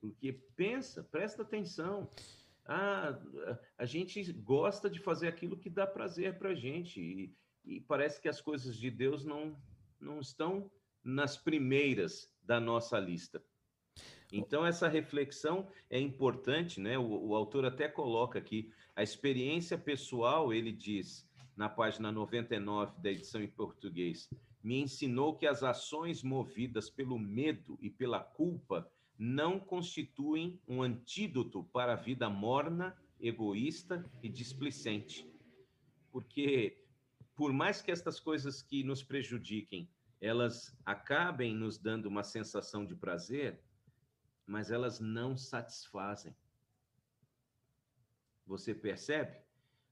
Porque 0.00 0.32
pensa, 0.32 1.02
presta 1.02 1.42
atenção. 1.42 2.08
Ah, 2.64 3.18
a 3.76 3.84
gente 3.84 4.32
gosta 4.32 4.88
de 4.88 5.00
fazer 5.00 5.28
aquilo 5.28 5.56
que 5.56 5.70
dá 5.70 5.86
prazer 5.86 6.38
para 6.38 6.50
a 6.50 6.54
gente. 6.54 7.00
E, 7.00 7.34
e 7.64 7.80
parece 7.80 8.20
que 8.20 8.28
as 8.28 8.40
coisas 8.40 8.76
de 8.76 8.90
Deus 8.90 9.24
não, 9.24 9.60
não 10.00 10.20
estão 10.20 10.70
nas 11.02 11.36
primeiras 11.36 12.32
da 12.42 12.60
nossa 12.60 12.98
lista. 12.98 13.42
Então, 14.32 14.66
essa 14.66 14.88
reflexão 14.88 15.66
é 15.88 15.98
importante, 15.98 16.80
né? 16.80 16.98
O, 16.98 17.28
o, 17.28 17.34
autor 17.34 17.64
até 17.64 17.88
coloca 17.88 18.38
aqui, 18.38 18.70
a 18.94 19.02
experiência 19.02 19.78
pessoal, 19.78 20.52
ele 20.52 20.70
diz, 20.70 21.26
na 21.56 21.68
página 21.68 22.12
99 22.12 23.00
da 23.00 23.10
edição 23.10 23.42
em 23.42 23.48
português, 23.48 24.28
me 24.62 24.80
ensinou 24.80 25.34
que 25.34 25.46
as 25.46 25.62
ações 25.62 26.22
movidas 26.22 26.90
pelo 26.90 27.18
medo 27.18 27.78
e 27.80 27.88
pela 27.88 28.20
culpa 28.20 28.90
não 29.18 29.58
constituem 29.58 30.60
um 30.68 30.82
antídoto 30.82 31.64
para 31.72 31.94
a 31.94 31.96
vida 31.96 32.28
morna, 32.28 32.96
egoísta 33.20 34.04
e 34.22 34.28
displicente. 34.28 35.26
Porque, 36.12 36.84
por 37.34 37.52
mais 37.52 37.80
que 37.80 37.90
estas 37.90 38.20
coisas 38.20 38.62
que 38.62 38.84
nos 38.84 39.02
prejudiquem, 39.02 39.88
elas 40.20 40.76
acabem 40.84 41.54
nos 41.54 41.78
dando 41.78 42.06
uma 42.06 42.22
sensação 42.22 42.84
de 42.84 42.94
prazer, 42.94 43.60
mas 44.48 44.70
elas 44.70 44.98
não 44.98 45.36
satisfazem. 45.36 46.34
Você 48.46 48.74
percebe? 48.74 49.36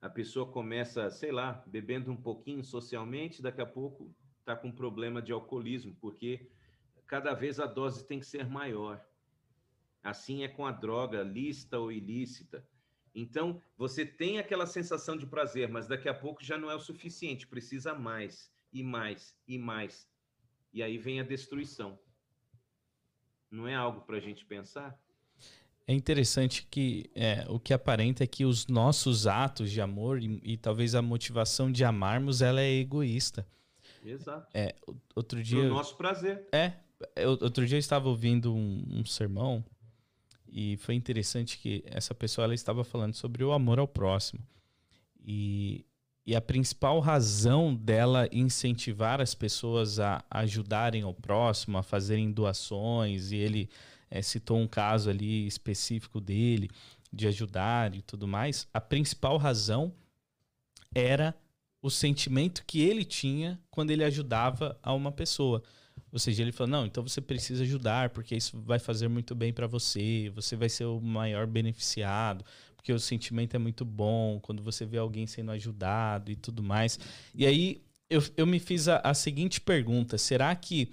A 0.01 0.09
pessoa 0.09 0.51
começa, 0.51 1.11
sei 1.11 1.31
lá, 1.31 1.63
bebendo 1.67 2.11
um 2.11 2.17
pouquinho 2.17 2.65
socialmente, 2.65 3.43
daqui 3.43 3.61
a 3.61 3.67
pouco 3.67 4.15
está 4.41 4.57
com 4.57 4.73
problema 4.73 5.21
de 5.21 5.31
alcoolismo, 5.31 5.95
porque 6.01 6.51
cada 7.07 7.35
vez 7.35 7.61
a 7.61 7.67
dose 7.67 8.07
tem 8.07 8.19
que 8.19 8.27
ser 8.27 8.49
maior. 8.49 9.07
Assim 10.03 10.43
é 10.43 10.49
com 10.49 10.65
a 10.65 10.73
droga, 10.73 11.23
lícita 11.23 11.79
ou 11.79 11.93
ilícita. 11.93 12.67
Então, 13.15 13.61
você 13.77 14.07
tem 14.07 14.39
aquela 14.39 14.67
sensação 14.67 15.19
de 15.19 15.27
prazer, 15.27 15.69
mas 15.69 15.87
daqui 15.87 16.09
a 16.09 16.15
pouco 16.15 16.43
já 16.43 16.57
não 16.57 16.71
é 16.71 16.75
o 16.75 16.81
suficiente, 16.81 17.47
precisa 17.47 17.95
mais, 17.95 18.51
e 18.73 18.83
mais, 18.83 19.39
e 19.47 19.59
mais. 19.59 20.09
E 20.73 20.83
aí 20.83 20.97
vem 20.97 21.21
a 21.21 21.25
destruição. 21.25 21.99
Não 23.51 23.67
é 23.67 23.75
algo 23.75 24.01
para 24.03 24.17
a 24.17 24.21
gente 24.21 24.45
pensar? 24.45 24.99
É 25.89 25.95
interessante 25.95 26.67
que 26.69 27.09
é, 27.15 27.47
o 27.49 27.61
que 27.61 27.73
aparenta 27.73 28.25
é 28.25 28.27
que 28.27 28.45
os 28.45 28.67
nossos 28.67 29.27
atos 29.27 29.71
de 29.71 29.81
amor 29.81 30.21
e, 30.21 30.41
e 30.43 30.57
talvez 30.57 30.97
a 30.97 31.03
motivação 31.03 31.71
de 31.71 31.85
amarmos 31.85 32.43
ela 32.43 32.61
é 32.61 32.73
egoísta. 32.73 33.47
Exato. 34.05 34.49
É, 34.53 34.75
outro 35.15 35.41
dia. 35.41 35.61
o 35.61 35.69
nosso 35.69 35.97
prazer. 35.97 36.49
É. 36.51 36.73
outro 37.25 37.65
dia 37.65 37.77
eu 37.77 37.81
estava 37.81 38.09
ouvindo 38.09 38.53
um, 38.53 38.85
um, 38.91 39.05
sermão 39.05 39.65
e 40.49 40.77
foi 40.79 40.97
interessante 40.97 41.57
que 41.59 41.85
essa 41.87 42.15
pessoa 42.15 42.47
ela 42.47 42.55
estava 42.55 42.83
falando 42.83 43.15
sobre 43.15 43.45
o 43.45 43.53
amor 43.53 43.79
ao 43.79 43.87
próximo. 43.87 44.41
E 45.25 45.86
e 46.27 46.35
a 46.35 46.41
principal 46.41 46.99
razão 46.99 47.73
dela 47.75 48.29
incentivar 48.33 49.21
as 49.21 49.35
pessoas 49.35 50.01
a 50.01 50.25
ajudarem 50.29 51.05
o 51.05 51.15
próximo, 51.15 51.79
a 51.79 51.83
fazerem 51.83 52.33
doações, 52.33 53.31
e 53.31 53.37
ele 53.37 53.71
é, 54.11 54.21
citou 54.21 54.59
um 54.59 54.67
caso 54.67 55.09
ali 55.09 55.47
específico 55.47 56.21
dele, 56.21 56.69
de 57.13 57.29
ajudar 57.29 57.95
e 57.95 58.03
tudo 58.03 58.27
mais, 58.27 58.67
a 58.75 58.81
principal 58.81 59.37
razão 59.37 59.93
era 60.95 61.35
o 61.81 61.91
sentimento 61.91 62.65
que 62.67 62.81
ele 62.81 63.05
tinha 63.05 63.61
quando 63.71 63.93
ele 63.93 64.03
ajudava 64.03 64.77
a 64.83 64.93
uma 64.93 65.13
pessoa. 65.13 65.63
Ou 66.13 66.19
seja, 66.19 66.43
ele 66.43 66.53
falou: 66.53 66.71
não, 66.71 66.87
então 66.87 67.07
você 67.07 67.21
precisa 67.21 67.63
ajudar, 67.63 68.11
porque 68.11 68.35
isso 68.35 68.61
vai 68.61 68.79
fazer 68.79 69.09
muito 69.09 69.35
bem 69.35 69.53
para 69.53 69.67
você, 69.67 70.31
você 70.35 70.57
vai 70.57 70.69
ser 70.69 70.85
o 70.85 71.01
maior 71.01 71.47
beneficiado, 71.47 72.45
porque 72.87 72.93
o 72.93 73.01
sentimento 73.01 73.57
é 73.57 73.59
muito 73.59 73.85
bom 73.85 74.39
quando 74.41 74.63
você 74.63 74.87
vê 74.87 74.97
alguém 74.97 75.27
sendo 75.27 75.51
ajudado 75.51 76.31
e 76.31 76.37
tudo 76.37 76.63
mais. 76.63 77.01
E 77.35 77.45
aí 77.45 77.83
eu, 78.09 78.23
eu 78.37 78.47
me 78.47 78.61
fiz 78.61 78.87
a, 78.87 78.99
a 78.99 79.13
seguinte 79.13 79.61
pergunta: 79.61 80.17
será 80.17 80.55
que 80.55 80.93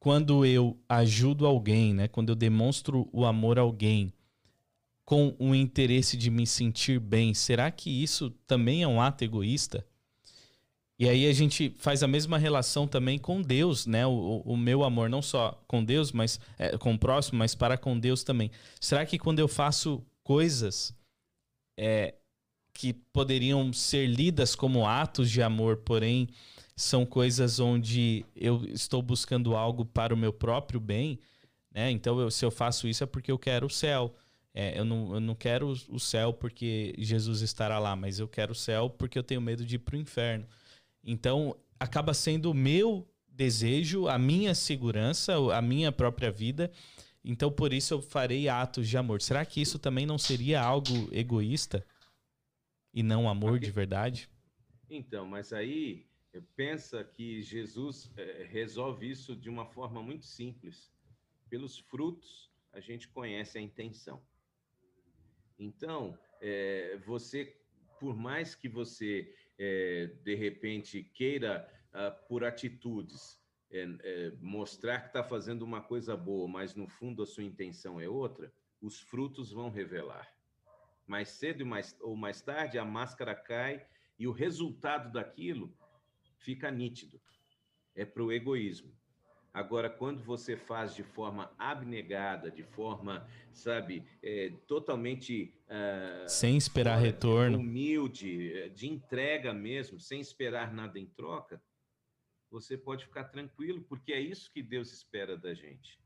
quando 0.00 0.44
eu 0.44 0.76
ajudo 0.88 1.46
alguém, 1.46 1.94
né, 1.94 2.08
quando 2.08 2.30
eu 2.30 2.34
demonstro 2.34 3.08
o 3.12 3.24
amor 3.24 3.56
a 3.56 3.62
alguém 3.62 4.12
com 5.04 5.36
o 5.38 5.54
interesse 5.54 6.16
de 6.16 6.28
me 6.28 6.44
sentir 6.44 6.98
bem, 6.98 7.34
será 7.34 7.70
que 7.70 7.88
isso 7.88 8.30
também 8.44 8.82
é 8.82 8.88
um 8.88 9.00
ato 9.00 9.22
egoísta? 9.22 9.86
E 10.98 11.08
aí 11.08 11.28
a 11.28 11.32
gente 11.32 11.72
faz 11.78 12.02
a 12.02 12.08
mesma 12.08 12.36
relação 12.36 12.88
também 12.88 13.16
com 13.16 13.40
Deus, 13.40 13.86
né? 13.86 14.04
O, 14.04 14.42
o 14.44 14.56
meu 14.56 14.82
amor 14.82 15.08
não 15.08 15.22
só 15.22 15.62
com 15.68 15.84
Deus, 15.84 16.10
mas 16.10 16.40
é, 16.58 16.76
com 16.76 16.94
o 16.94 16.98
próximo, 16.98 17.38
mas 17.38 17.54
para 17.54 17.78
com 17.78 17.96
Deus 17.96 18.24
também. 18.24 18.50
Será 18.80 19.06
que 19.06 19.20
quando 19.20 19.38
eu 19.38 19.46
faço 19.46 20.04
coisas 20.24 20.92
é, 21.76 22.14
que 22.74 22.92
poderiam 22.92 23.72
ser 23.72 24.06
lidas 24.06 24.54
como 24.54 24.86
atos 24.86 25.30
de 25.30 25.42
amor, 25.42 25.78
porém 25.78 26.28
são 26.74 27.04
coisas 27.04 27.60
onde 27.60 28.24
eu 28.34 28.64
estou 28.66 29.02
buscando 29.02 29.54
algo 29.54 29.84
para 29.84 30.14
o 30.14 30.16
meu 30.16 30.32
próprio 30.32 30.80
bem, 30.80 31.18
né? 31.72 31.90
Então, 31.90 32.18
eu, 32.20 32.30
se 32.30 32.44
eu 32.44 32.50
faço 32.50 32.88
isso 32.88 33.04
é 33.04 33.06
porque 33.06 33.30
eu 33.30 33.38
quero 33.38 33.66
o 33.66 33.70
céu. 33.70 34.14
É, 34.54 34.78
eu, 34.78 34.84
não, 34.84 35.14
eu 35.14 35.20
não 35.20 35.34
quero 35.34 35.68
o 35.88 35.98
céu 35.98 36.32
porque 36.32 36.94
Jesus 36.98 37.40
estará 37.40 37.78
lá, 37.78 37.96
mas 37.96 38.18
eu 38.18 38.28
quero 38.28 38.52
o 38.52 38.56
céu 38.56 38.90
porque 38.90 39.18
eu 39.18 39.22
tenho 39.22 39.40
medo 39.40 39.64
de 39.64 39.76
ir 39.76 39.78
para 39.78 39.96
o 39.96 39.98
inferno. 39.98 40.46
Então, 41.02 41.56
acaba 41.80 42.12
sendo 42.12 42.50
o 42.50 42.54
meu 42.54 43.08
desejo, 43.26 44.08
a 44.08 44.18
minha 44.18 44.54
segurança, 44.54 45.34
a 45.54 45.62
minha 45.62 45.90
própria 45.90 46.30
vida 46.30 46.70
então 47.24 47.50
por 47.50 47.72
isso 47.72 47.94
eu 47.94 48.02
farei 48.02 48.48
atos 48.48 48.88
de 48.88 48.96
amor. 48.96 49.22
Será 49.22 49.44
que 49.44 49.60
isso 49.60 49.78
também 49.78 50.06
não 50.06 50.18
seria 50.18 50.60
algo 50.60 51.08
egoísta 51.12 51.86
e 52.92 53.02
não 53.02 53.28
amor 53.28 53.58
de 53.58 53.70
verdade? 53.70 54.28
Então, 54.90 55.26
mas 55.26 55.52
aí 55.52 56.06
pensa 56.56 57.04
que 57.04 57.42
Jesus 57.42 58.10
é, 58.16 58.44
resolve 58.44 59.10
isso 59.10 59.36
de 59.36 59.48
uma 59.48 59.66
forma 59.66 60.02
muito 60.02 60.26
simples. 60.26 60.92
Pelos 61.48 61.78
frutos 61.78 62.50
a 62.72 62.80
gente 62.80 63.08
conhece 63.08 63.58
a 63.58 63.60
intenção. 63.60 64.22
Então, 65.58 66.18
é, 66.40 66.96
você, 67.04 67.56
por 68.00 68.16
mais 68.16 68.54
que 68.54 68.68
você 68.68 69.34
é, 69.58 70.06
de 70.24 70.34
repente 70.34 71.02
queira 71.02 71.68
ah, 71.92 72.10
por 72.10 72.42
atitudes 72.42 73.41
é, 73.72 73.88
é, 74.02 74.32
mostrar 74.40 75.00
que 75.00 75.06
está 75.08 75.24
fazendo 75.24 75.62
uma 75.62 75.80
coisa 75.80 76.16
boa, 76.16 76.46
mas 76.46 76.74
no 76.74 76.86
fundo 76.86 77.22
a 77.22 77.26
sua 77.26 77.42
intenção 77.42 77.98
é 78.00 78.08
outra, 78.08 78.52
os 78.80 79.00
frutos 79.00 79.50
vão 79.50 79.70
revelar. 79.70 80.28
Mais 81.06 81.30
cedo 81.30 81.64
mais, 81.64 81.96
ou 82.00 82.14
mais 82.14 82.42
tarde, 82.42 82.78
a 82.78 82.84
máscara 82.84 83.34
cai 83.34 83.84
e 84.18 84.28
o 84.28 84.32
resultado 84.32 85.10
daquilo 85.10 85.74
fica 86.36 86.70
nítido. 86.70 87.20
É 87.94 88.04
para 88.04 88.22
o 88.22 88.32
egoísmo. 88.32 88.92
Agora, 89.54 89.90
quando 89.90 90.22
você 90.22 90.56
faz 90.56 90.94
de 90.94 91.02
forma 91.02 91.52
abnegada, 91.58 92.50
de 92.50 92.62
forma, 92.62 93.28
sabe, 93.52 94.02
é, 94.22 94.50
totalmente. 94.66 95.54
Uh, 95.66 96.26
sem 96.26 96.56
esperar 96.56 96.98
retorno. 96.98 97.58
Humilde, 97.58 98.70
de 98.70 98.88
entrega 98.88 99.52
mesmo, 99.52 100.00
sem 100.00 100.20
esperar 100.20 100.72
nada 100.72 100.98
em 100.98 101.06
troca, 101.06 101.62
você 102.52 102.76
pode 102.76 103.06
ficar 103.06 103.24
tranquilo, 103.24 103.82
porque 103.88 104.12
é 104.12 104.20
isso 104.20 104.52
que 104.52 104.62
Deus 104.62 104.92
espera 104.92 105.38
da 105.38 105.54
gente. 105.54 105.98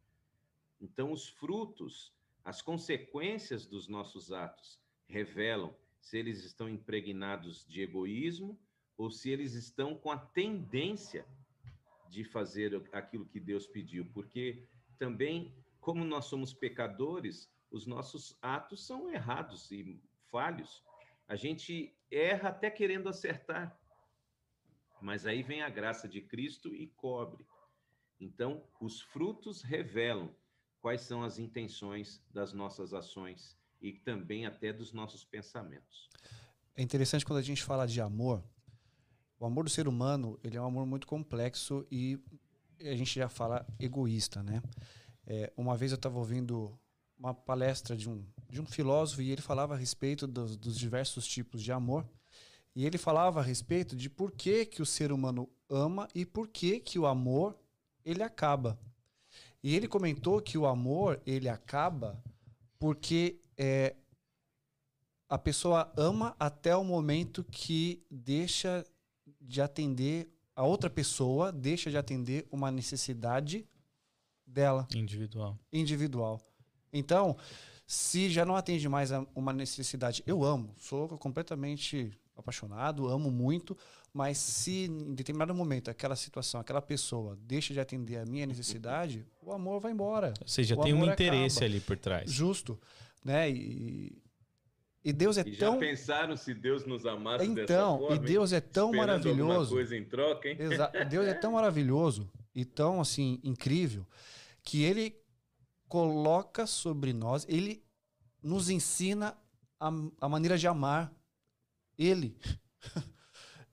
Então, 0.80 1.10
os 1.10 1.28
frutos, 1.28 2.14
as 2.44 2.62
consequências 2.62 3.66
dos 3.66 3.88
nossos 3.88 4.30
atos 4.30 4.78
revelam 5.08 5.76
se 6.00 6.16
eles 6.16 6.44
estão 6.44 6.68
impregnados 6.68 7.66
de 7.66 7.82
egoísmo 7.82 8.56
ou 8.96 9.10
se 9.10 9.28
eles 9.28 9.54
estão 9.54 9.96
com 9.96 10.08
a 10.10 10.18
tendência 10.18 11.26
de 12.08 12.22
fazer 12.22 12.80
aquilo 12.92 13.26
que 13.26 13.40
Deus 13.40 13.66
pediu, 13.66 14.06
porque 14.14 14.62
também, 14.98 15.52
como 15.80 16.04
nós 16.04 16.26
somos 16.26 16.54
pecadores, 16.54 17.50
os 17.72 17.86
nossos 17.86 18.38
atos 18.40 18.86
são 18.86 19.10
errados 19.10 19.68
e 19.72 20.00
falhos. 20.30 20.80
A 21.26 21.34
gente 21.34 21.92
erra 22.08 22.50
até 22.50 22.70
querendo 22.70 23.08
acertar. 23.08 23.76
Mas 25.00 25.26
aí 25.26 25.42
vem 25.42 25.62
a 25.62 25.68
graça 25.68 26.08
de 26.08 26.20
Cristo 26.20 26.74
e 26.74 26.86
cobre. 26.88 27.46
Então, 28.18 28.62
os 28.80 29.00
frutos 29.00 29.62
revelam 29.62 30.34
quais 30.80 31.02
são 31.02 31.22
as 31.22 31.38
intenções 31.38 32.22
das 32.30 32.52
nossas 32.52 32.94
ações 32.94 33.56
e 33.80 33.92
também 33.92 34.46
até 34.46 34.72
dos 34.72 34.92
nossos 34.92 35.24
pensamentos. 35.24 36.08
É 36.74 36.82
interessante 36.82 37.24
quando 37.24 37.38
a 37.38 37.42
gente 37.42 37.62
fala 37.62 37.86
de 37.86 38.00
amor. 38.00 38.42
O 39.38 39.44
amor 39.44 39.64
do 39.64 39.70
ser 39.70 39.86
humano 39.86 40.38
ele 40.42 40.56
é 40.56 40.60
um 40.60 40.66
amor 40.66 40.86
muito 40.86 41.06
complexo 41.06 41.86
e 41.90 42.18
a 42.80 42.94
gente 42.94 43.14
já 43.14 43.28
fala 43.28 43.66
egoísta, 43.78 44.42
né? 44.42 44.62
É, 45.26 45.52
uma 45.56 45.76
vez 45.76 45.92
eu 45.92 45.96
estava 45.96 46.18
ouvindo 46.18 46.78
uma 47.18 47.34
palestra 47.34 47.96
de 47.96 48.08
um, 48.08 48.24
de 48.48 48.60
um 48.60 48.66
filósofo 48.66 49.22
e 49.22 49.30
ele 49.30 49.42
falava 49.42 49.74
a 49.74 49.76
respeito 49.76 50.26
dos, 50.26 50.56
dos 50.56 50.78
diversos 50.78 51.26
tipos 51.26 51.62
de 51.62 51.72
amor. 51.72 52.08
E 52.76 52.84
ele 52.84 52.98
falava 52.98 53.40
a 53.40 53.42
respeito 53.42 53.96
de 53.96 54.10
por 54.10 54.30
que, 54.30 54.66
que 54.66 54.82
o 54.82 54.86
ser 54.86 55.10
humano 55.10 55.48
ama 55.66 56.06
e 56.14 56.26
por 56.26 56.46
que, 56.46 56.78
que 56.78 56.98
o 56.98 57.06
amor 57.06 57.58
ele 58.04 58.22
acaba. 58.22 58.78
E 59.62 59.74
ele 59.74 59.88
comentou 59.88 60.42
que 60.42 60.58
o 60.58 60.66
amor 60.66 61.18
ele 61.24 61.48
acaba 61.48 62.22
porque 62.78 63.40
é, 63.56 63.96
a 65.26 65.38
pessoa 65.38 65.90
ama 65.96 66.36
até 66.38 66.76
o 66.76 66.84
momento 66.84 67.42
que 67.44 68.04
deixa 68.10 68.84
de 69.40 69.62
atender 69.62 70.28
a 70.54 70.62
outra 70.62 70.90
pessoa, 70.90 71.50
deixa 71.50 71.90
de 71.90 71.96
atender 71.96 72.46
uma 72.50 72.70
necessidade 72.70 73.66
dela. 74.46 74.86
Individual. 74.94 75.58
Individual. 75.72 76.42
Então, 76.92 77.38
se 77.86 78.28
já 78.28 78.44
não 78.44 78.54
atende 78.54 78.86
mais 78.86 79.10
uma 79.34 79.54
necessidade, 79.54 80.22
eu 80.26 80.44
amo, 80.44 80.74
sou 80.76 81.08
completamente 81.18 82.12
apaixonado, 82.36 83.08
amo 83.08 83.30
muito, 83.30 83.76
mas 84.12 84.38
se 84.38 84.84
em 84.86 85.14
determinado 85.14 85.54
momento 85.54 85.90
aquela 85.90 86.14
situação, 86.16 86.60
aquela 86.60 86.82
pessoa 86.82 87.36
deixa 87.40 87.72
de 87.72 87.80
atender 87.80 88.16
a 88.18 88.24
minha 88.26 88.46
necessidade, 88.46 89.26
o 89.42 89.52
amor 89.52 89.80
vai 89.80 89.92
embora. 89.92 90.34
Ou 90.40 90.48
seja, 90.48 90.74
o 90.76 90.82
tem 90.82 90.92
um 90.92 91.04
interesse 91.04 91.58
acaba. 91.58 91.72
ali 91.72 91.80
por 91.80 91.96
trás. 91.96 92.30
Justo, 92.30 92.78
né? 93.24 93.50
E, 93.50 94.22
e 95.04 95.12
Deus 95.12 95.38
é 95.38 95.42
E 95.46 95.52
já 95.54 95.66
tão 95.66 95.78
pensaram 95.78 96.36
se 96.36 96.52
Deus 96.52 96.84
nos 96.84 97.06
amasse 97.06 97.46
dessa 97.48 97.62
então, 97.72 97.98
forma? 97.98 98.16
e 98.16 98.18
Deus 98.18 98.52
é 98.52 98.60
tão 98.60 98.92
maravilhoso. 98.92 99.74
coisa 99.74 99.96
em 99.96 100.04
troca, 100.04 100.48
hein? 100.48 100.56
Exa- 100.58 100.92
Deus 101.08 101.26
é 101.26 101.34
tão 101.34 101.52
maravilhoso 101.52 102.28
e 102.54 102.64
tão 102.64 103.00
assim 103.00 103.40
incrível 103.44 104.06
que 104.62 104.82
ele 104.82 105.16
coloca 105.88 106.66
sobre 106.66 107.12
nós, 107.12 107.46
ele 107.48 107.84
nos 108.42 108.68
ensina 108.68 109.36
a, 109.78 109.90
a 110.20 110.28
maneira 110.28 110.58
de 110.58 110.66
amar 110.66 111.12
ele. 111.98 112.36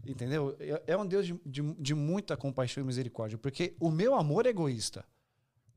Entendeu? 0.06 0.56
É- 0.60 0.84
É 0.88 0.98
um 0.98 1.06
Deus 1.06 1.26
de, 1.26 1.34
de, 1.46 1.62
de 1.76 1.94
muita 1.94 2.36
compaixão 2.36 2.84
e 2.84 2.86
misericórdia, 2.86 3.38
porque 3.38 3.76
o 3.80 3.90
meu 3.90 4.16
amor 4.16 4.46
é 4.46 4.50
egoísta, 4.50 5.06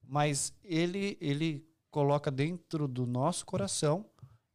mas 0.02 0.52
ele 0.64 1.16
ele 1.20 1.64
coloca 1.90 2.30
dentro 2.30 2.86
do 2.88 3.06
nosso 3.06 3.46
coração, 3.46 4.04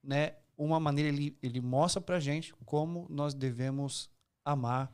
né, 0.04 0.36
uma 0.58 0.80
maneira 0.80 1.10
ele 1.10 1.38
ele 1.42 1.62
mostra 1.62 2.02
pra 2.02 2.20
gente 2.20 2.54
como 2.66 3.08
nós 3.10 3.34
devemos 3.34 4.10
amar 4.44 4.94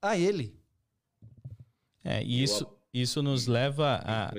a 0.00 0.16
ele. 0.16 0.58
É, 2.02 2.22
e 2.22 2.42
isso, 2.42 2.66
isso 2.92 3.22
nos 3.22 3.46
leva 3.46 4.00
a. 4.04 4.30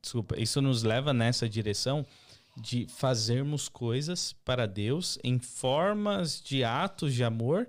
Desculpa, 0.00 0.38
isso 0.40 0.62
nos 0.62 0.82
leva 0.82 1.12
nessa 1.12 1.46
direção 1.48 2.06
de 2.60 2.86
fazermos 2.88 3.68
coisas 3.68 4.34
para 4.44 4.66
Deus 4.66 5.18
em 5.24 5.38
formas 5.38 6.40
de 6.40 6.62
atos 6.62 7.14
de 7.14 7.24
amor, 7.24 7.68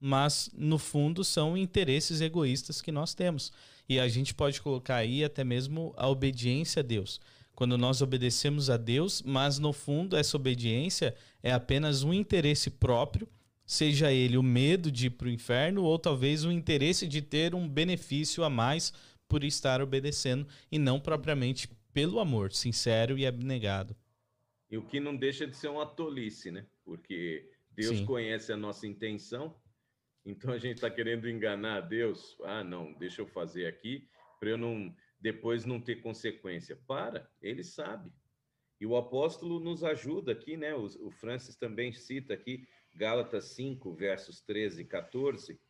mas 0.00 0.50
no 0.54 0.78
fundo 0.78 1.22
são 1.22 1.56
interesses 1.56 2.20
egoístas 2.20 2.80
que 2.80 2.90
nós 2.90 3.14
temos. 3.14 3.52
E 3.88 4.00
a 4.00 4.08
gente 4.08 4.34
pode 4.34 4.60
colocar 4.60 4.96
aí 4.96 5.22
até 5.22 5.44
mesmo 5.44 5.92
a 5.96 6.08
obediência 6.08 6.80
a 6.80 6.82
Deus. 6.82 7.20
Quando 7.54 7.76
nós 7.76 8.00
obedecemos 8.00 8.70
a 8.70 8.76
Deus, 8.76 9.22
mas 9.22 9.58
no 9.58 9.72
fundo 9.72 10.16
essa 10.16 10.36
obediência 10.36 11.14
é 11.42 11.52
apenas 11.52 12.02
um 12.02 12.12
interesse 12.12 12.70
próprio, 12.70 13.28
seja 13.64 14.10
ele 14.10 14.36
o 14.36 14.42
medo 14.42 14.90
de 14.90 15.06
ir 15.06 15.10
para 15.10 15.28
o 15.28 15.30
inferno 15.30 15.84
ou 15.84 15.98
talvez 15.98 16.44
o 16.44 16.50
interesse 16.50 17.06
de 17.06 17.20
ter 17.20 17.54
um 17.54 17.68
benefício 17.68 18.42
a 18.42 18.50
mais 18.50 18.92
por 19.28 19.44
estar 19.44 19.80
obedecendo 19.80 20.46
e 20.70 20.78
não 20.78 20.98
propriamente 20.98 21.68
pelo 21.92 22.18
amor 22.18 22.52
sincero 22.52 23.18
e 23.18 23.26
abnegado. 23.26 23.94
E 24.72 24.78
o 24.78 24.82
que 24.82 24.98
não 24.98 25.14
deixa 25.14 25.46
de 25.46 25.54
ser 25.54 25.68
uma 25.68 25.84
tolice, 25.84 26.50
né? 26.50 26.66
Porque 26.82 27.46
Deus 27.72 27.98
Sim. 27.98 28.06
conhece 28.06 28.50
a 28.50 28.56
nossa 28.56 28.86
intenção, 28.86 29.54
então 30.24 30.50
a 30.50 30.58
gente 30.58 30.76
está 30.76 30.90
querendo 30.90 31.28
enganar 31.28 31.76
a 31.76 31.80
Deus. 31.80 32.38
Ah, 32.42 32.64
não, 32.64 32.94
deixa 32.94 33.20
eu 33.20 33.26
fazer 33.26 33.66
aqui 33.66 34.08
para 34.40 34.48
eu 34.48 34.56
não 34.56 34.96
depois 35.20 35.66
não 35.66 35.78
ter 35.78 35.96
consequência. 35.96 36.74
Para, 36.86 37.30
ele 37.40 37.62
sabe. 37.62 38.10
E 38.80 38.86
o 38.86 38.96
apóstolo 38.96 39.60
nos 39.60 39.84
ajuda 39.84 40.32
aqui, 40.32 40.56
né? 40.56 40.74
O, 40.74 40.86
o 41.06 41.10
Francis 41.10 41.54
também 41.54 41.92
cita 41.92 42.32
aqui 42.32 42.66
Gálatas 42.94 43.44
5, 43.54 43.92
versos 43.92 44.40
13 44.40 44.82
e 44.82 44.84
14, 44.86 45.60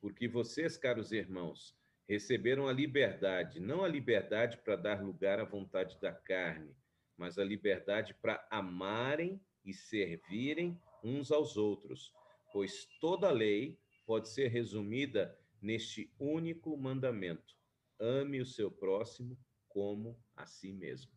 porque 0.00 0.26
vocês, 0.26 0.76
caros 0.76 1.12
irmãos, 1.12 1.74
receberam 2.08 2.66
a 2.66 2.72
liberdade, 2.72 3.60
não 3.60 3.84
a 3.84 3.88
liberdade 3.88 4.58
para 4.58 4.76
dar 4.76 5.02
lugar 5.02 5.38
à 5.38 5.44
vontade 5.44 5.98
da 6.00 6.12
carne, 6.12 6.74
mas 7.20 7.36
a 7.36 7.44
liberdade 7.44 8.14
para 8.14 8.42
amarem 8.50 9.38
e 9.62 9.74
servirem 9.74 10.80
uns 11.04 11.30
aos 11.30 11.58
outros, 11.58 12.14
pois 12.50 12.88
toda 12.98 13.30
lei 13.30 13.78
pode 14.06 14.30
ser 14.30 14.48
resumida 14.48 15.38
neste 15.60 16.10
único 16.18 16.74
mandamento: 16.78 17.54
ame 18.00 18.40
o 18.40 18.46
seu 18.46 18.70
próximo 18.70 19.38
como 19.68 20.18
a 20.34 20.46
si 20.46 20.72
mesmo. 20.72 21.12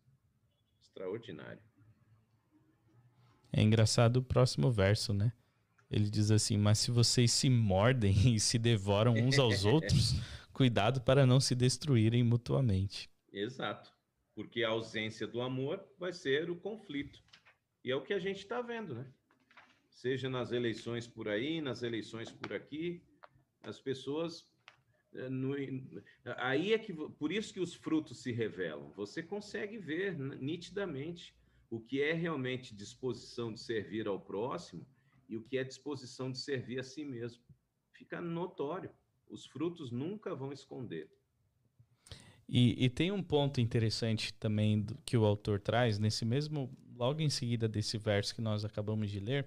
Extraordinário. 0.82 1.62
É 3.50 3.62
engraçado 3.62 4.18
o 4.18 4.22
próximo 4.22 4.70
verso, 4.70 5.14
né? 5.14 5.32
Ele 5.90 6.10
diz 6.10 6.30
assim: 6.30 6.58
Mas 6.58 6.80
se 6.80 6.90
vocês 6.90 7.32
se 7.32 7.48
mordem 7.48 8.12
e 8.36 8.38
se 8.38 8.58
devoram 8.58 9.14
uns 9.14 9.38
aos 9.38 9.64
outros, 9.64 10.16
cuidado 10.52 11.00
para 11.00 11.24
não 11.24 11.40
se 11.40 11.54
destruírem 11.54 12.22
mutuamente. 12.22 13.08
Exato. 13.32 13.93
Porque 14.34 14.64
a 14.64 14.70
ausência 14.70 15.26
do 15.26 15.40
amor 15.40 15.84
vai 15.98 16.12
ser 16.12 16.50
o 16.50 16.56
conflito. 16.56 17.22
E 17.84 17.90
é 17.90 17.96
o 17.96 18.02
que 18.02 18.12
a 18.12 18.18
gente 18.18 18.38
está 18.38 18.60
vendo, 18.60 18.94
né? 18.94 19.06
Seja 19.90 20.28
nas 20.28 20.50
eleições 20.50 21.06
por 21.06 21.28
aí, 21.28 21.60
nas 21.60 21.82
eleições 21.82 22.30
por 22.32 22.52
aqui, 22.52 23.00
as 23.62 23.80
pessoas. 23.80 24.52
eh, 25.16 25.28
no- 25.28 25.54
aí 26.38 26.72
é 26.72 26.78
que. 26.78 26.92
Por 26.92 27.30
isso 27.30 27.54
que 27.54 27.60
os 27.60 27.72
frutos 27.72 28.18
se 28.20 28.32
revelam. 28.32 28.90
Você 28.96 29.22
consegue 29.22 29.78
ver 29.78 30.18
nitidamente 30.18 31.32
o 31.70 31.78
que 31.80 32.02
é 32.02 32.12
realmente 32.12 32.74
disposição 32.74 33.52
de 33.52 33.60
servir 33.60 34.08
ao 34.08 34.20
próximo 34.20 34.84
e 35.28 35.36
o 35.36 35.42
que 35.42 35.56
é 35.56 35.62
disposição 35.62 36.32
de 36.32 36.38
servir 36.38 36.80
a 36.80 36.82
si 36.82 37.04
mesmo. 37.04 37.40
Fica 37.92 38.20
notório. 38.20 38.90
Os 39.28 39.46
frutos 39.46 39.92
nunca 39.92 40.34
vão 40.34 40.52
esconder. 40.52 41.08
E, 42.48 42.84
e 42.84 42.90
tem 42.90 43.10
um 43.10 43.22
ponto 43.22 43.60
interessante 43.60 44.32
também 44.34 44.80
do- 44.82 44.96
que 45.04 45.16
o 45.16 45.24
autor 45.24 45.60
traz, 45.60 45.98
nesse 45.98 46.24
mesmo, 46.24 46.70
logo 46.96 47.20
em 47.20 47.30
seguida 47.30 47.68
desse 47.68 47.96
verso 47.98 48.34
que 48.34 48.40
nós 48.42 48.64
acabamos 48.64 49.10
de 49.10 49.18
ler, 49.20 49.46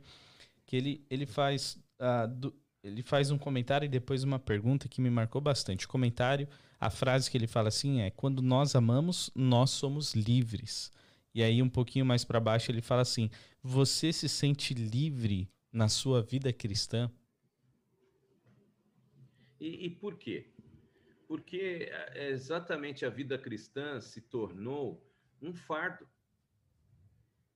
que 0.66 0.76
ele, 0.76 1.06
ele 1.10 1.26
faz. 1.26 1.78
ah, 2.00 2.26
do- 2.26 2.54
ele 2.84 3.04
faz 3.04 3.32
um 3.32 3.38
comentário 3.38 3.86
e 3.86 3.90
depois 3.90 4.24
uma 4.24 4.40
pergunta 4.40 4.88
que 4.88 5.02
me 5.02 5.10
marcou 5.10 5.42
bastante. 5.42 5.86
O 5.86 5.90
comentário, 5.90 6.48
a 6.80 6.90
frase 6.90 7.30
que 7.30 7.38
ele 7.38 7.48
fala 7.48 7.70
assim 7.70 8.02
é: 8.02 8.12
Quando 8.12 8.42
nós 8.42 8.76
amamos, 8.76 9.32
nós 9.36 9.72
somos 9.72 10.14
livres. 10.16 10.92
E 11.34 11.44
aí, 11.44 11.62
um 11.62 11.70
pouquinho 11.70 12.06
mais 12.06 12.24
para 12.26 12.40
baixo, 12.40 12.72
ele 12.72 12.82
fala 12.82 13.02
assim: 13.02 13.30
Você 13.64 14.14
se 14.14 14.30
sente 14.30 14.74
livre 14.74 15.50
na 15.72 15.90
sua 15.90 16.22
vida 16.22 16.52
cristã? 16.54 17.12
E, 19.60 19.86
e 19.86 19.90
por 19.90 20.18
quê? 20.18 20.52
Porque 21.28 21.90
é, 21.92 22.30
exatamente 22.30 23.06
a 23.06 23.10
vida 23.10 23.38
cristã 23.38 24.00
se 24.00 24.22
tornou 24.22 25.06
um 25.42 25.54
fardo. 25.54 26.08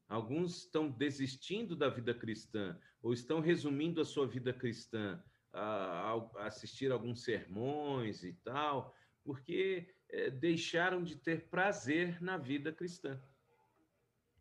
Alguns 0.07 0.57
estão 0.57 0.89
desistindo 0.89 1.75
da 1.75 1.87
vida 1.87 2.13
cristã 2.13 2.77
ou 3.01 3.13
estão 3.13 3.39
resumindo 3.39 4.01
a 4.01 4.05
sua 4.05 4.27
vida 4.27 4.53
cristã 4.53 5.23
a, 5.53 6.13
assistir 6.39 6.91
alguns 6.91 7.23
sermões 7.23 8.23
e 8.23 8.33
tal, 8.33 8.95
porque 9.23 9.93
é, 10.09 10.29
deixaram 10.29 11.03
de 11.03 11.15
ter 11.15 11.47
prazer 11.49 12.21
na 12.21 12.37
vida 12.37 12.71
cristã. 12.71 13.21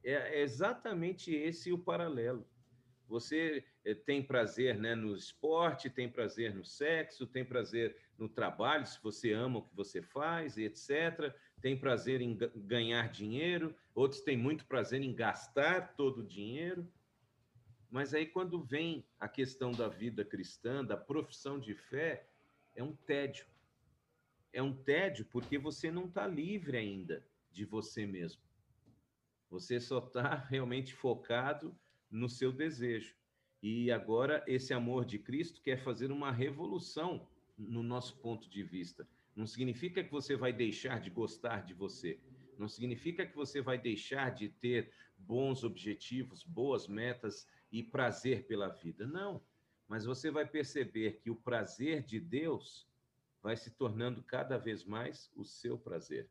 É, 0.02 0.38
é 0.38 0.42
exatamente 0.42 1.32
esse 1.32 1.72
o 1.72 1.78
paralelo. 1.78 2.46
Você 3.10 3.64
eh, 3.84 3.92
tem 3.92 4.22
prazer 4.22 4.78
né, 4.78 4.94
no 4.94 5.16
esporte, 5.16 5.90
tem 5.90 6.08
prazer 6.08 6.54
no 6.54 6.64
sexo, 6.64 7.26
tem 7.26 7.44
prazer 7.44 7.96
no 8.16 8.28
trabalho, 8.28 8.86
se 8.86 9.02
você 9.02 9.32
ama 9.32 9.58
o 9.58 9.62
que 9.62 9.74
você 9.74 10.00
faz, 10.00 10.56
etc. 10.56 11.34
Tem 11.60 11.76
prazer 11.76 12.20
em 12.20 12.36
ga- 12.36 12.52
ganhar 12.54 13.10
dinheiro, 13.10 13.74
outros 13.96 14.20
têm 14.20 14.36
muito 14.36 14.64
prazer 14.64 15.02
em 15.02 15.12
gastar 15.12 15.96
todo 15.96 16.18
o 16.18 16.26
dinheiro. 16.26 16.88
Mas 17.90 18.14
aí, 18.14 18.26
quando 18.26 18.62
vem 18.62 19.04
a 19.18 19.28
questão 19.28 19.72
da 19.72 19.88
vida 19.88 20.24
cristã, 20.24 20.84
da 20.84 20.96
profissão 20.96 21.58
de 21.58 21.74
fé, 21.74 22.28
é 22.76 22.82
um 22.84 22.94
tédio. 22.94 23.44
É 24.52 24.62
um 24.62 24.72
tédio 24.72 25.24
porque 25.24 25.58
você 25.58 25.90
não 25.90 26.06
está 26.06 26.28
livre 26.28 26.76
ainda 26.76 27.26
de 27.50 27.64
você 27.64 28.06
mesmo. 28.06 28.40
Você 29.50 29.80
só 29.80 29.98
está 29.98 30.36
realmente 30.48 30.94
focado 30.94 31.76
no 32.10 32.28
seu 32.28 32.52
desejo. 32.52 33.14
E 33.62 33.90
agora 33.90 34.42
esse 34.46 34.72
amor 34.72 35.04
de 35.04 35.18
Cristo 35.18 35.60
quer 35.60 35.78
fazer 35.78 36.10
uma 36.10 36.32
revolução 36.32 37.28
no 37.56 37.82
nosso 37.82 38.16
ponto 38.18 38.48
de 38.48 38.62
vista. 38.62 39.06
Não 39.36 39.46
significa 39.46 40.02
que 40.02 40.10
você 40.10 40.34
vai 40.34 40.52
deixar 40.52 41.00
de 41.00 41.10
gostar 41.10 41.64
de 41.64 41.74
você. 41.74 42.18
Não 42.58 42.68
significa 42.68 43.26
que 43.26 43.36
você 43.36 43.60
vai 43.60 43.78
deixar 43.78 44.34
de 44.34 44.48
ter 44.48 44.92
bons 45.16 45.62
objetivos, 45.62 46.42
boas 46.42 46.88
metas 46.88 47.46
e 47.70 47.82
prazer 47.82 48.46
pela 48.46 48.68
vida. 48.68 49.06
Não. 49.06 49.42
Mas 49.86 50.04
você 50.04 50.30
vai 50.30 50.46
perceber 50.46 51.20
que 51.22 51.30
o 51.30 51.36
prazer 51.36 52.02
de 52.02 52.18
Deus 52.18 52.88
vai 53.42 53.56
se 53.56 53.70
tornando 53.70 54.22
cada 54.22 54.58
vez 54.58 54.84
mais 54.84 55.30
o 55.34 55.44
seu 55.44 55.78
prazer. 55.78 56.28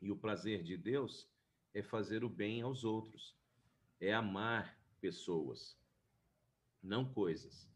E 0.00 0.10
o 0.10 0.16
prazer 0.16 0.62
de 0.62 0.76
Deus 0.76 1.28
é 1.72 1.82
fazer 1.82 2.24
o 2.24 2.28
bem 2.28 2.62
aos 2.62 2.84
outros 2.84 3.36
é 4.00 4.12
amar 4.12 4.78
pessoas, 5.00 5.78
não 6.82 7.04
coisas. 7.12 7.70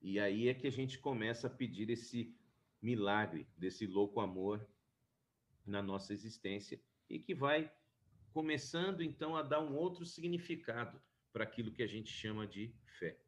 E 0.00 0.18
aí 0.18 0.48
é 0.48 0.54
que 0.54 0.66
a 0.66 0.72
gente 0.72 0.98
começa 0.98 1.46
a 1.46 1.50
pedir 1.50 1.90
esse 1.90 2.36
milagre 2.80 3.46
desse 3.56 3.86
louco 3.86 4.20
amor 4.20 4.68
na 5.64 5.82
nossa 5.82 6.12
existência 6.12 6.80
e 7.08 7.18
que 7.18 7.34
vai 7.34 7.72
começando 8.32 9.02
então 9.02 9.36
a 9.36 9.42
dar 9.42 9.60
um 9.60 9.76
outro 9.76 10.04
significado 10.04 11.00
para 11.32 11.44
aquilo 11.44 11.72
que 11.72 11.82
a 11.82 11.86
gente 11.86 12.10
chama 12.10 12.46
de 12.46 12.74
fé. 12.98 13.18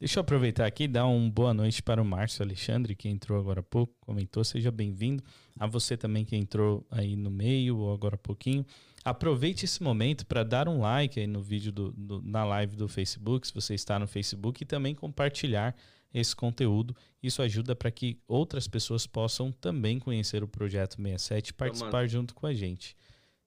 Deixa 0.00 0.20
eu 0.20 0.20
aproveitar 0.20 0.64
aqui 0.64 0.84
e 0.84 0.88
dar 0.88 1.06
uma 1.06 1.28
boa 1.28 1.52
noite 1.52 1.82
para 1.82 2.00
o 2.00 2.04
Márcio 2.04 2.44
Alexandre, 2.44 2.94
que 2.94 3.08
entrou 3.08 3.36
agora 3.36 3.58
há 3.58 3.64
pouco, 3.64 3.92
comentou, 3.98 4.44
seja 4.44 4.70
bem-vindo. 4.70 5.24
A 5.58 5.66
você 5.66 5.96
também 5.96 6.24
que 6.24 6.36
entrou 6.36 6.86
aí 6.88 7.16
no 7.16 7.32
meio 7.32 7.78
ou 7.78 7.92
agora 7.92 8.14
há 8.14 8.18
pouquinho. 8.18 8.64
Aproveite 9.04 9.64
esse 9.64 9.82
momento 9.82 10.24
para 10.24 10.44
dar 10.44 10.68
um 10.68 10.80
like 10.80 11.18
aí 11.18 11.26
no 11.26 11.42
vídeo 11.42 11.72
do, 11.72 11.90
do, 11.90 12.22
na 12.22 12.44
live 12.44 12.76
do 12.76 12.86
Facebook, 12.86 13.48
se 13.48 13.52
você 13.52 13.74
está 13.74 13.98
no 13.98 14.06
Facebook, 14.06 14.62
e 14.62 14.66
também 14.66 14.94
compartilhar 14.94 15.74
esse 16.14 16.34
conteúdo. 16.34 16.94
Isso 17.20 17.42
ajuda 17.42 17.74
para 17.74 17.90
que 17.90 18.20
outras 18.28 18.68
pessoas 18.68 19.04
possam 19.04 19.50
também 19.50 19.98
conhecer 19.98 20.44
o 20.44 20.48
Projeto 20.48 20.94
67 20.94 21.48
e 21.48 21.52
participar 21.54 22.06
junto 22.06 22.36
com 22.36 22.46
a 22.46 22.54
gente. 22.54 22.96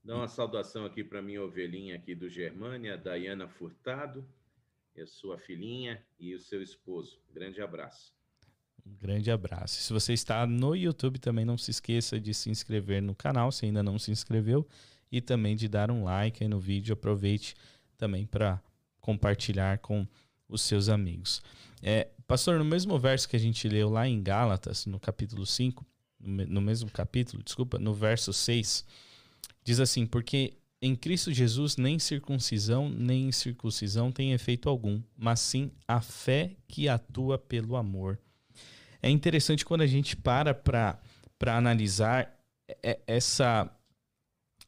Dá 0.03 0.17
uma 0.17 0.27
saudação 0.27 0.83
aqui 0.83 1.01
para 1.01 1.21
minha 1.21 1.41
ovelhinha 1.41 1.95
aqui 1.95 2.13
do 2.13 2.27
Germânia, 2.27 2.97
Dayana 2.97 3.47
Furtado, 3.47 4.27
a 4.99 5.05
sua 5.05 5.37
filhinha 5.37 6.03
e 6.19 6.33
o 6.33 6.39
seu 6.39 6.61
esposo. 6.61 7.19
grande 7.33 7.61
abraço. 7.61 8.13
Um 8.85 8.95
grande 8.95 9.29
abraço. 9.29 9.75
Se 9.75 9.93
você 9.93 10.13
está 10.13 10.45
no 10.47 10.75
YouTube, 10.75 11.19
também 11.19 11.45
não 11.45 11.57
se 11.57 11.71
esqueça 11.71 12.19
de 12.19 12.33
se 12.33 12.49
inscrever 12.49 13.01
no 13.01 13.13
canal, 13.13 13.51
se 13.51 13.65
ainda 13.65 13.83
não 13.83 13.99
se 13.99 14.11
inscreveu, 14.11 14.67
e 15.11 15.21
também 15.21 15.55
de 15.55 15.67
dar 15.67 15.91
um 15.91 16.03
like 16.03 16.43
aí 16.43 16.49
no 16.49 16.59
vídeo. 16.59 16.93
Aproveite 16.93 17.55
também 17.97 18.25
para 18.25 18.61
compartilhar 18.99 19.77
com 19.79 20.07
os 20.49 20.61
seus 20.61 20.89
amigos. 20.89 21.41
É, 21.81 22.09
pastor, 22.27 22.57
no 22.57 22.65
mesmo 22.65 22.97
verso 22.97 23.29
que 23.29 23.35
a 23.35 23.39
gente 23.39 23.69
leu 23.69 23.89
lá 23.89 24.07
em 24.07 24.21
Gálatas, 24.21 24.85
no 24.85 24.99
capítulo 24.99 25.45
5, 25.45 25.85
no 26.19 26.61
mesmo 26.61 26.89
capítulo, 26.91 27.43
desculpa, 27.43 27.79
no 27.79 27.93
verso 27.93 28.33
6, 28.33 28.85
Diz 29.63 29.79
assim: 29.79 30.05
Porque 30.05 30.53
em 30.81 30.95
Cristo 30.95 31.31
Jesus 31.31 31.77
nem 31.77 31.99
circuncisão 31.99 32.89
nem 32.89 33.31
circuncisão 33.31 34.11
tem 34.11 34.33
efeito 34.33 34.67
algum, 34.67 35.01
mas 35.17 35.39
sim 35.39 35.71
a 35.87 36.01
fé 36.01 36.55
que 36.67 36.89
atua 36.89 37.37
pelo 37.37 37.75
amor. 37.75 38.19
É 39.01 39.09
interessante 39.09 39.65
quando 39.65 39.81
a 39.81 39.87
gente 39.87 40.15
para 40.15 40.53
para 40.53 41.57
analisar 41.57 42.41
essa, 43.07 43.69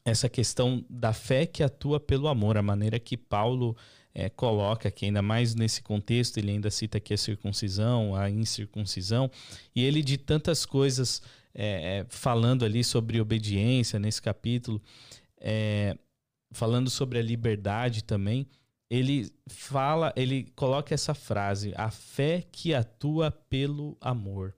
essa 0.04 0.28
questão 0.28 0.84
da 0.88 1.12
fé 1.12 1.46
que 1.46 1.62
atua 1.62 2.00
pelo 2.00 2.28
amor, 2.28 2.56
a 2.56 2.62
maneira 2.62 2.98
que 2.98 3.16
Paulo 3.16 3.76
é, 4.14 4.28
coloca 4.28 4.88
aqui, 4.88 5.06
ainda 5.06 5.22
mais 5.22 5.54
nesse 5.54 5.82
contexto, 5.82 6.38
ele 6.38 6.50
ainda 6.50 6.70
cita 6.70 6.98
aqui 6.98 7.14
a 7.14 7.18
circuncisão, 7.18 8.14
a 8.14 8.30
incircuncisão, 8.30 9.30
e 9.74 9.84
ele 9.84 10.02
de 10.02 10.16
tantas 10.16 10.64
coisas 10.64 11.22
é, 11.54 11.98
é, 12.00 12.06
falando 12.08 12.64
ali 12.64 12.84
sobre 12.84 13.20
obediência 13.20 13.98
nesse 13.98 14.20
capítulo, 14.20 14.80
é, 15.40 15.96
falando 16.52 16.90
sobre 16.90 17.18
a 17.18 17.22
liberdade 17.22 18.02
também, 18.02 18.46
ele 18.90 19.32
fala, 19.46 20.12
ele 20.16 20.52
coloca 20.54 20.94
essa 20.94 21.14
frase: 21.14 21.72
a 21.76 21.90
fé 21.90 22.44
que 22.50 22.74
atua 22.74 23.30
pelo 23.30 23.96
amor. 24.00 24.54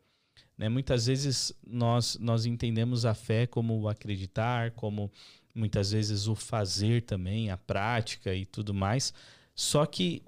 Né? 0.59 0.69
Muitas 0.69 1.07
vezes 1.07 1.53
nós, 1.67 2.19
nós 2.21 2.47
entendemos 2.47 3.05
a 3.05 3.15
fé 3.15 3.47
como 3.47 3.79
o 3.81 3.89
acreditar, 3.89 4.73
como 4.73 5.11
muitas 5.55 5.91
vezes 5.91 6.27
o 6.27 6.35
fazer 6.35 7.03
também, 7.03 7.51
a 7.51 7.57
prática 7.57 8.35
e 8.35 8.45
tudo 8.45 8.75
mais. 8.75 9.13
Só 9.55 9.87
que 9.87 10.23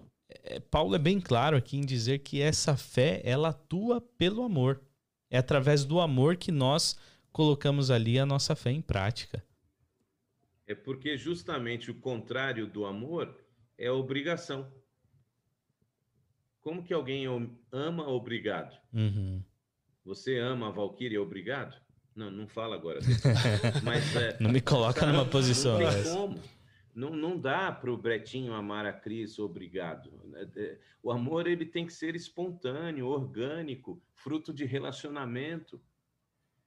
é, 0.45 0.61
Paulo 0.61 0.95
é 0.95 0.99
bem 0.99 1.21
claro 1.21 1.57
aqui 1.57 1.77
em 1.77 1.85
dizer 1.85 2.21
que 2.21 2.41
essa 2.41 2.77
fé 2.77 3.21
ela 3.25 3.51
atua 3.51 4.01
pelo 4.01 4.43
amor. 4.43 4.81
É 5.31 5.39
através 5.39 5.85
do 5.85 6.01
amor 6.01 6.37
que 6.37 6.51
nós 6.51 6.97
colocamos 7.31 7.91
ali 7.91 8.19
a 8.19 8.27
nossa 8.27 8.57
fé 8.57 8.71
em 8.71 8.81
prática. 8.81 9.45
É 10.69 10.75
porque 10.75 11.17
justamente 11.17 11.91
o 11.91 11.95
contrário 11.95 12.67
do 12.67 12.85
amor 12.85 13.35
é 13.79 13.87
a 13.87 13.95
obrigação. 13.95 14.71
Como 16.61 16.85
que 16.85 16.93
alguém 16.93 17.25
ama 17.73 18.07
obrigado? 18.07 18.79
Uhum. 18.93 19.43
Você 20.05 20.39
ama 20.39 20.69
a 20.69 20.71
Valkyria 20.71 21.23
obrigado? 21.23 21.75
Não, 22.15 22.31
não 22.31 22.47
fala 22.47 22.77
agora. 22.77 23.01
Mas, 23.83 24.15
é, 24.15 24.37
não 24.39 24.51
me 24.51 24.61
coloca 24.61 25.07
numa 25.07 25.25
posição. 25.25 25.81
Não 25.81 25.91
tem 25.91 26.13
como. 26.13 26.43
Não, 26.95 27.11
não 27.11 27.41
dá 27.41 27.73
para 27.73 27.91
o 27.91 27.97
Bretinho 27.97 28.53
amar 28.53 28.85
a 28.85 28.93
Cris 28.93 29.39
obrigado. 29.39 30.13
É, 30.55 30.79
o 31.03 31.11
amor 31.11 31.47
ele 31.47 31.65
tem 31.65 31.87
que 31.87 31.93
ser 31.95 32.15
espontâneo, 32.15 33.07
orgânico, 33.07 34.03
fruto 34.13 34.53
de 34.53 34.67
relacionamento. 34.67 35.81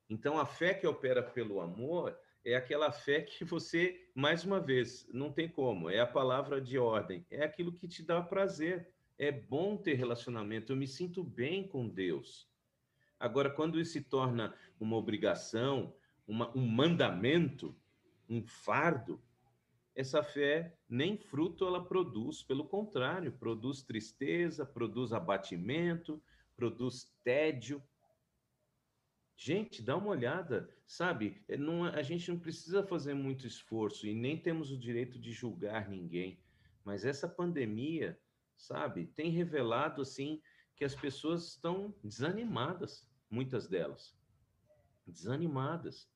Então, 0.09 0.39
a 0.39 0.45
fé 0.45 0.73
que 0.73 0.87
opera 0.87 1.21
pelo 1.21 1.61
amor 1.61 2.17
é 2.43 2.56
aquela 2.56 2.91
fé 2.91 3.21
que 3.21 3.43
você, 3.43 4.10
mais 4.15 4.43
uma 4.43 4.60
vez, 4.60 5.08
não 5.13 5.32
tem 5.32 5.47
como, 5.47 5.89
é 5.89 5.99
a 5.99 6.08
palavra 6.08 6.60
de 6.60 6.77
ordem, 6.77 7.25
é 7.30 7.43
aquilo 7.43 7.73
que 7.73 7.88
te 7.88 8.04
dá 8.04 8.21
prazer. 8.21 8.89
É 9.17 9.32
bom 9.32 9.77
ter 9.77 9.93
relacionamento, 9.93 10.71
eu 10.71 10.75
me 10.75 10.88
sinto 10.88 11.23
bem 11.23 11.67
com 11.67 11.88
Deus. 11.88 12.49
Agora, 13.19 13.51
quando 13.51 13.80
isso 13.80 13.93
se 13.93 14.01
torna 14.01 14.56
uma 14.80 14.97
obrigação, 14.97 15.93
uma, 16.27 16.49
um 16.58 16.65
mandamento, 16.65 17.75
um 18.27 18.41
fardo, 18.43 19.21
essa 19.93 20.23
fé 20.23 20.75
nem 20.89 21.17
fruto 21.17 21.67
ela 21.67 21.84
produz, 21.84 22.41
pelo 22.41 22.65
contrário, 22.65 23.32
produz 23.34 23.84
tristeza, 23.84 24.65
produz 24.65 25.13
abatimento, 25.13 26.21
produz 26.56 27.13
tédio. 27.23 27.84
Gente, 29.43 29.82
dá 29.82 29.97
uma 29.97 30.10
olhada, 30.10 30.69
sabe? 30.86 31.43
É, 31.47 31.58
não, 31.58 31.86
a 31.86 32.04
gente 32.04 32.30
não 32.30 32.38
precisa 32.38 32.84
fazer 32.84 33.15
muito 33.15 33.47
esforço 33.47 34.06
e 34.06 34.13
nem 34.13 34.38
temos 34.38 34.69
o 34.69 34.77
direito 34.77 35.17
de 35.17 35.32
julgar 35.32 35.89
ninguém, 35.89 36.39
mas 36.86 37.06
essa 37.06 37.27
pandemia, 37.27 38.21
sabe, 38.56 39.08
tem 39.08 39.32
revelado 39.32 40.04
assim 40.04 40.39
que 40.75 40.86
as 40.86 40.93
pessoas 40.93 41.47
estão 41.47 41.91
desanimadas, 42.04 43.10
muitas 43.32 43.67
delas, 43.67 44.15
desanimadas, 45.08 46.08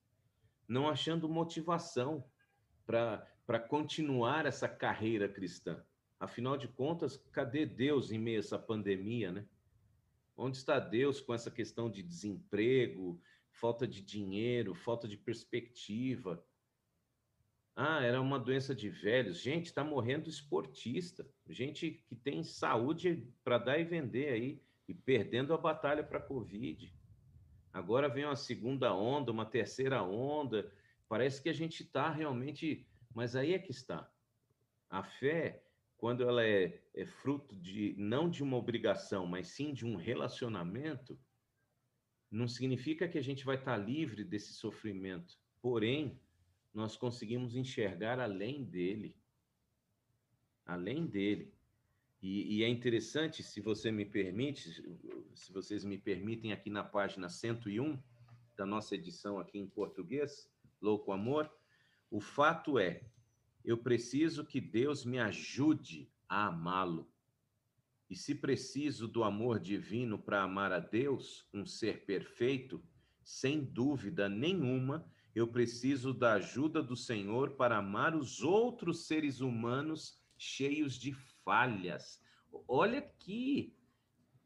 não 0.67 0.87
achando 0.87 1.27
motivação 1.27 2.29
para 2.85 3.59
continuar 3.67 4.45
essa 4.45 4.69
carreira 4.69 5.27
cristã. 5.27 5.83
Afinal 6.19 6.57
de 6.57 6.67
contas, 6.67 7.17
cadê 7.31 7.65
Deus 7.65 8.11
em 8.11 8.19
meio 8.19 8.37
a 8.37 8.41
essa 8.41 8.59
pandemia, 8.59 9.31
né? 9.31 9.47
Onde 10.35 10.57
está 10.57 10.79
Deus 10.79 11.21
com 11.21 11.33
essa 11.33 11.49
questão 11.49 11.89
de 11.89 12.03
desemprego, 12.03 13.21
falta 13.51 13.87
de 13.87 14.01
dinheiro, 14.01 14.75
falta 14.75 15.07
de 15.07 15.17
perspectiva? 15.17 16.45
Ah, 17.75 18.01
era 18.03 18.21
uma 18.21 18.39
doença 18.39 18.73
de 18.73 18.89
velhos. 18.89 19.39
Gente, 19.39 19.65
está 19.65 19.83
morrendo 19.83 20.29
esportista, 20.29 21.27
gente 21.47 22.03
que 22.07 22.15
tem 22.15 22.43
saúde 22.43 23.27
para 23.43 23.57
dar 23.57 23.79
e 23.79 23.83
vender 23.83 24.29
aí 24.29 24.61
e 24.87 24.93
perdendo 24.93 25.53
a 25.53 25.57
batalha 25.57 26.03
para 26.03 26.19
a 26.19 26.21
Covid. 26.21 26.93
Agora 27.73 28.07
vem 28.07 28.25
uma 28.25 28.35
segunda 28.35 28.93
onda, 28.93 29.31
uma 29.31 29.45
terceira 29.45 30.01
onda. 30.03 30.71
Parece 31.07 31.41
que 31.41 31.49
a 31.49 31.53
gente 31.53 31.83
está 31.83 32.09
realmente 32.09 32.87
mas 33.15 33.33
aí 33.33 33.53
é 33.53 33.59
que 33.59 33.71
está. 33.71 34.11
A 34.89 35.01
fé, 35.01 35.64
quando 35.97 36.23
ela 36.23 36.45
é, 36.45 36.81
é 36.93 37.05
fruto 37.05 37.55
de 37.55 37.95
não 37.97 38.29
de 38.29 38.43
uma 38.43 38.57
obrigação, 38.57 39.25
mas 39.25 39.47
sim 39.49 39.73
de 39.73 39.85
um 39.85 39.95
relacionamento, 39.95 41.17
não 42.29 42.47
significa 42.47 43.07
que 43.07 43.17
a 43.17 43.23
gente 43.23 43.45
vai 43.45 43.55
estar 43.55 43.77
livre 43.77 44.23
desse 44.23 44.53
sofrimento. 44.53 45.37
Porém, 45.61 46.19
nós 46.73 46.97
conseguimos 46.97 47.55
enxergar 47.55 48.19
além 48.19 48.63
dele. 48.63 49.15
Além 50.65 51.05
dele. 51.05 51.53
E, 52.21 52.57
e, 52.57 52.63
é 52.63 52.67
interessante, 52.67 53.43
se 53.43 53.61
você 53.61 53.91
me 53.91 54.03
permite, 54.03 54.83
se 55.33 55.51
vocês 55.53 55.85
me 55.85 55.97
permitem, 55.97 56.51
aqui 56.51 56.69
na 56.69 56.83
página 56.83 57.29
101 57.29 58.01
da 58.57 58.65
nossa 58.65 58.95
edição 58.95 59.37
aqui 59.37 59.59
em 59.59 59.67
português, 59.67 60.49
Louco 60.81 61.11
Amor, 61.11 61.51
o 62.09 62.19
fato 62.19 62.79
é, 62.79 63.03
eu 63.65 63.77
preciso 63.77 64.45
que 64.45 64.61
Deus 64.61 65.03
me 65.03 65.19
ajude 65.19 66.09
a 66.29 66.47
amá-lo. 66.47 67.11
E 68.07 68.15
se 68.15 68.35
preciso 68.35 69.07
do 69.07 69.23
amor 69.23 69.59
divino 69.59 70.19
para 70.19 70.43
amar 70.43 70.71
a 70.71 70.79
Deus, 70.79 71.47
um 71.51 71.65
ser 71.65 72.05
perfeito, 72.05 72.83
sem 73.23 73.63
dúvida 73.63 74.29
nenhuma, 74.29 75.11
eu 75.33 75.47
preciso 75.47 76.13
da 76.13 76.33
ajuda 76.33 76.81
do 76.81 76.95
Senhor 76.95 77.51
para 77.51 77.77
amar 77.77 78.15
os 78.15 78.41
outros 78.41 79.07
seres 79.07 79.41
humanos 79.41 80.21
cheios 80.37 80.97
de 80.97 81.13
falhas. 81.43 82.21
Olha 82.67 82.99
aqui, 82.99 83.75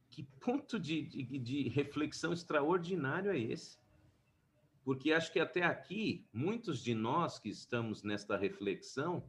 que 0.09 0.23
ponto 0.39 0.79
de, 0.79 1.01
de, 1.01 1.37
de 1.37 1.67
reflexão 1.67 2.31
extraordinário 2.31 3.31
é 3.31 3.37
esse? 3.37 3.77
Porque 4.83 5.11
acho 5.11 5.31
que 5.31 5.39
até 5.39 5.63
aqui, 5.63 6.27
muitos 6.33 6.83
de 6.83 6.93
nós 6.93 7.37
que 7.39 7.49
estamos 7.49 8.03
nesta 8.03 8.37
reflexão, 8.37 9.23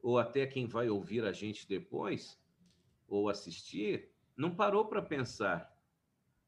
ou 0.00 0.18
até 0.18 0.46
quem 0.46 0.66
vai 0.66 0.88
ouvir 0.88 1.24
a 1.24 1.32
gente 1.32 1.66
depois, 1.66 2.38
ou 3.08 3.28
assistir, 3.28 4.10
não 4.36 4.54
parou 4.54 4.86
para 4.86 5.00
pensar 5.00 5.74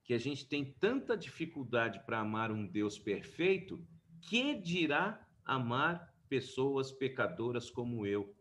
que 0.04 0.14
a 0.14 0.18
gente 0.18 0.46
tem 0.46 0.72
tanta 0.78 1.16
dificuldade 1.16 2.00
para 2.06 2.20
amar 2.20 2.52
um 2.52 2.66
Deus 2.66 2.98
perfeito, 2.98 3.84
que 4.20 4.54
dirá 4.54 5.26
amar 5.44 6.14
pessoas 6.28 6.92
pecadoras 6.92 7.70
como 7.70 8.06
eu. 8.06 8.34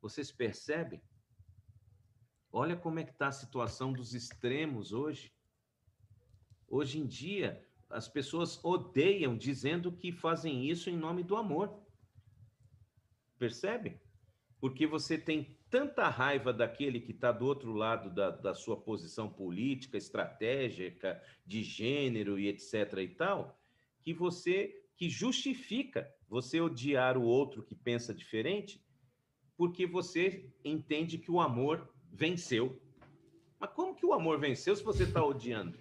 Vocês 0.00 0.30
percebem? 0.32 1.02
Olha 2.52 2.76
como 2.76 2.98
é 2.98 3.04
que 3.04 3.12
está 3.12 3.28
a 3.28 3.32
situação 3.32 3.92
dos 3.92 4.14
extremos 4.14 4.92
hoje. 4.92 5.32
Hoje 6.66 6.98
em 6.98 7.06
dia, 7.06 7.66
as 7.90 8.08
pessoas 8.08 8.62
odeiam 8.64 9.36
dizendo 9.36 9.90
que 9.92 10.12
fazem 10.12 10.68
isso 10.70 10.88
em 10.88 10.96
nome 10.96 11.22
do 11.22 11.36
amor. 11.36 11.76
Percebe? 13.38 14.00
Porque 14.60 14.86
você 14.86 15.18
tem 15.18 15.58
tanta 15.68 16.08
raiva 16.08 16.52
daquele 16.52 17.00
que 17.00 17.12
está 17.12 17.32
do 17.32 17.46
outro 17.46 17.72
lado 17.72 18.10
da, 18.10 18.30
da 18.30 18.54
sua 18.54 18.76
posição 18.76 19.28
política, 19.28 19.96
estratégica, 19.96 21.22
de 21.46 21.62
gênero 21.62 22.38
e 22.38 22.48
etc. 22.48 22.98
e 22.98 23.08
tal, 23.08 23.58
que 24.02 24.12
você 24.12 24.76
que 24.96 25.08
justifica 25.08 26.12
você 26.28 26.60
odiar 26.60 27.16
o 27.16 27.22
outro 27.22 27.62
que 27.62 27.74
pensa 27.74 28.12
diferente, 28.12 28.84
porque 29.56 29.86
você 29.86 30.52
entende 30.62 31.16
que 31.16 31.30
o 31.30 31.40
amor 31.40 31.88
venceu. 32.12 32.78
Mas 33.58 33.70
como 33.70 33.94
que 33.94 34.04
o 34.04 34.12
amor 34.12 34.38
venceu 34.38 34.76
se 34.76 34.82
você 34.82 35.04
está 35.04 35.24
odiando? 35.24 35.78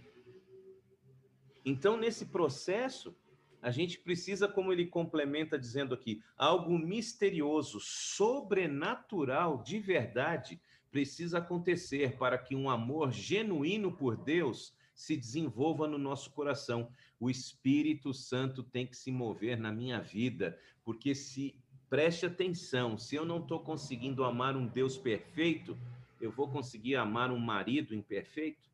Então, 1.70 1.96
nesse 1.96 2.26
processo, 2.26 3.16
a 3.62 3.70
gente 3.70 4.00
precisa, 4.00 4.48
como 4.48 4.74
ele 4.74 4.88
complementa 4.88 5.56
dizendo 5.56 5.94
aqui, 5.94 6.20
algo 6.36 6.80
misterioso, 6.80 7.80
sobrenatural, 7.80 9.62
de 9.62 9.80
verdade, 9.80 10.60
precisa 10.90 11.38
acontecer 11.38 12.18
para 12.18 12.40
que 12.40 12.56
um 12.56 12.72
amor 12.72 13.12
genuíno 13.12 13.92
por 13.96 14.18
Deus 14.18 14.74
se 14.96 15.16
desenvolva 15.16 15.88
no 15.88 16.00
nosso 16.00 16.32
coração. 16.32 16.92
O 17.20 17.30
Espírito 17.30 18.16
Santo 18.16 18.64
tem 18.64 18.88
que 18.88 18.98
se 18.98 19.12
mover 19.12 19.56
na 19.56 19.72
minha 19.72 20.02
vida, 20.02 20.58
porque 20.84 21.14
se 21.14 21.56
preste 21.88 22.26
atenção, 22.26 22.98
se 22.98 23.16
eu 23.16 23.24
não 23.24 23.42
estou 23.42 23.60
conseguindo 23.60 24.24
amar 24.24 24.58
um 24.58 24.66
Deus 24.66 24.98
perfeito, 24.98 25.78
eu 26.20 26.32
vou 26.32 26.50
conseguir 26.50 26.96
amar 26.96 27.30
um 27.30 27.38
marido 27.38 27.94
imperfeito? 27.94 28.69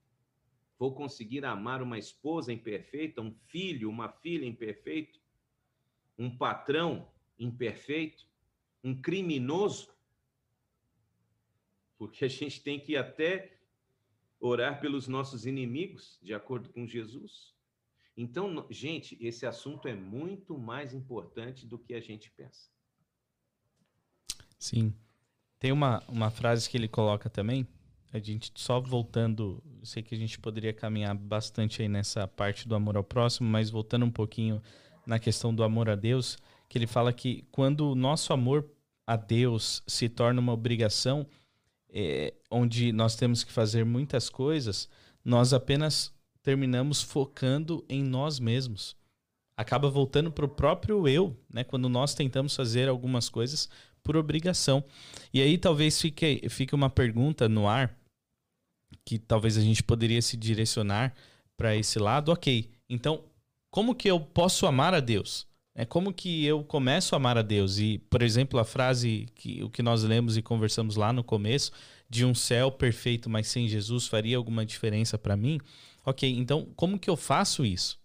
Vou 0.78 0.94
conseguir 0.94 1.46
amar 1.46 1.82
uma 1.82 1.98
esposa 1.98 2.52
imperfeita, 2.52 3.22
um 3.22 3.34
filho, 3.48 3.90
uma 3.90 4.10
filha 4.10 4.46
imperfeito, 4.46 5.20
um 6.18 6.36
patrão 6.36 7.10
imperfeito, 7.40 8.28
um 8.84 9.00
criminoso? 9.00 9.94
Porque 11.98 12.26
a 12.26 12.28
gente 12.28 12.62
tem 12.62 12.80
que 12.80 12.98
até 12.98 13.58
orar 14.40 14.80
pelos 14.80 15.08
nossos 15.08 15.46
inimigos, 15.46 16.20
de 16.22 16.34
acordo 16.34 16.70
com 16.70 16.86
Jesus. 16.86 17.56
Então, 18.18 18.66
gente, 18.70 19.18
esse 19.20 19.46
assunto 19.46 19.88
é 19.88 19.96
muito 19.96 20.58
mais 20.58 20.94
importante 20.94 21.66
do 21.66 21.78
que 21.78 21.94
a 21.94 22.00
gente 22.00 22.32
pensa. 22.32 22.70
Sim. 24.58 24.94
Tem 25.60 25.72
uma, 25.72 26.04
uma 26.08 26.30
frase 26.30 26.70
que 26.70 26.78
ele 26.78 26.88
coloca 26.88 27.30
também, 27.30 27.68
a 28.16 28.20
gente 28.20 28.50
só 28.56 28.80
voltando, 28.80 29.62
sei 29.84 30.02
que 30.02 30.16
a 30.16 30.18
gente 30.18 30.40
poderia 30.40 30.72
caminhar 30.72 31.14
bastante 31.14 31.82
aí 31.82 31.90
nessa 31.90 32.26
parte 32.26 32.66
do 32.66 32.74
amor 32.74 32.96
ao 32.96 33.04
próximo, 33.04 33.50
mas 33.50 33.70
voltando 33.70 34.06
um 34.06 34.12
pouquinho 34.12 34.62
na 35.06 35.20
questão 35.20 35.54
do 35.54 35.62
amor 35.66 35.90
a 35.90 35.96
Deus, 35.96 36.38
que 36.70 36.78
ele 36.78 36.88
fala 36.88 37.12
que 37.12 37.44
quando 37.52 37.92
o 37.92 37.96
nosso 37.96 38.32
amor 38.32 38.66
a 39.06 39.18
Deus 39.18 39.84
se 39.86 40.08
torna 40.08 40.40
uma 40.40 40.54
obrigação, 40.54 41.28
é, 41.90 42.34
onde 42.50 42.94
nós 42.94 43.18
temos 43.18 43.44
que 43.44 43.52
fazer 43.52 43.84
muitas 43.84 44.30
coisas, 44.30 44.88
nós 45.24 45.52
apenas 45.52 46.14
terminamos 46.42 47.02
focando 47.02 47.84
em 47.90 48.02
nós 48.02 48.40
mesmos. 48.40 48.96
Acaba 49.58 49.90
voltando 49.90 50.32
para 50.32 50.46
o 50.46 50.50
próprio 50.50 51.06
eu, 51.06 51.36
né? 51.54 51.66
Quando 51.66 51.90
nós 51.90 52.16
tentamos 52.16 52.56
fazer 52.56 52.88
algumas 52.88 53.28
coisas 53.28 53.70
por 54.02 54.16
obrigação. 54.16 54.84
E 55.34 55.42
aí 55.42 55.58
talvez 55.58 56.00
fique, 56.00 56.48
fique 56.50 56.74
uma 56.74 56.90
pergunta 56.90 57.50
no 57.50 57.68
ar 57.68 57.94
que 59.04 59.18
talvez 59.20 59.58
a 59.58 59.62
gente 59.62 59.84
poderia 59.84 60.22
se 60.22 60.38
direcionar 60.38 61.14
para 61.58 61.76
esse 61.76 62.00
lado. 62.00 62.32
Ok, 62.32 62.70
então 62.90 63.24
como 63.70 63.96
que 63.96 64.10
eu 64.10 64.20
posso 64.20 64.66
amar 64.66 64.94
a 64.94 65.00
Deus? 65.00 65.48
É 65.76 65.84
como 65.84 66.14
que 66.14 66.46
eu 66.46 66.64
começo 66.64 67.14
a 67.14 67.18
amar 67.18 67.38
a 67.38 67.42
Deus? 67.42 67.80
E, 67.80 67.98
por 68.10 68.22
exemplo, 68.22 68.60
a 68.60 68.64
frase 68.64 69.28
que 69.36 69.62
o 69.62 69.70
que 69.70 69.84
nós 69.84 70.04
lemos 70.04 70.38
e 70.38 70.42
conversamos 70.42 70.96
lá 70.96 71.12
no 71.12 71.24
começo 71.24 71.72
de 72.10 72.24
um 72.24 72.34
céu 72.34 72.72
perfeito, 72.72 73.30
mas 73.30 73.48
sem 73.48 73.68
Jesus 73.68 74.08
faria 74.08 74.38
alguma 74.38 74.66
diferença 74.66 75.18
para 75.18 75.36
mim? 75.36 75.60
Ok, 76.06 76.30
então 76.30 76.68
como 76.76 76.98
que 77.00 77.10
eu 77.10 77.18
faço 77.18 77.66
isso? 77.66 78.00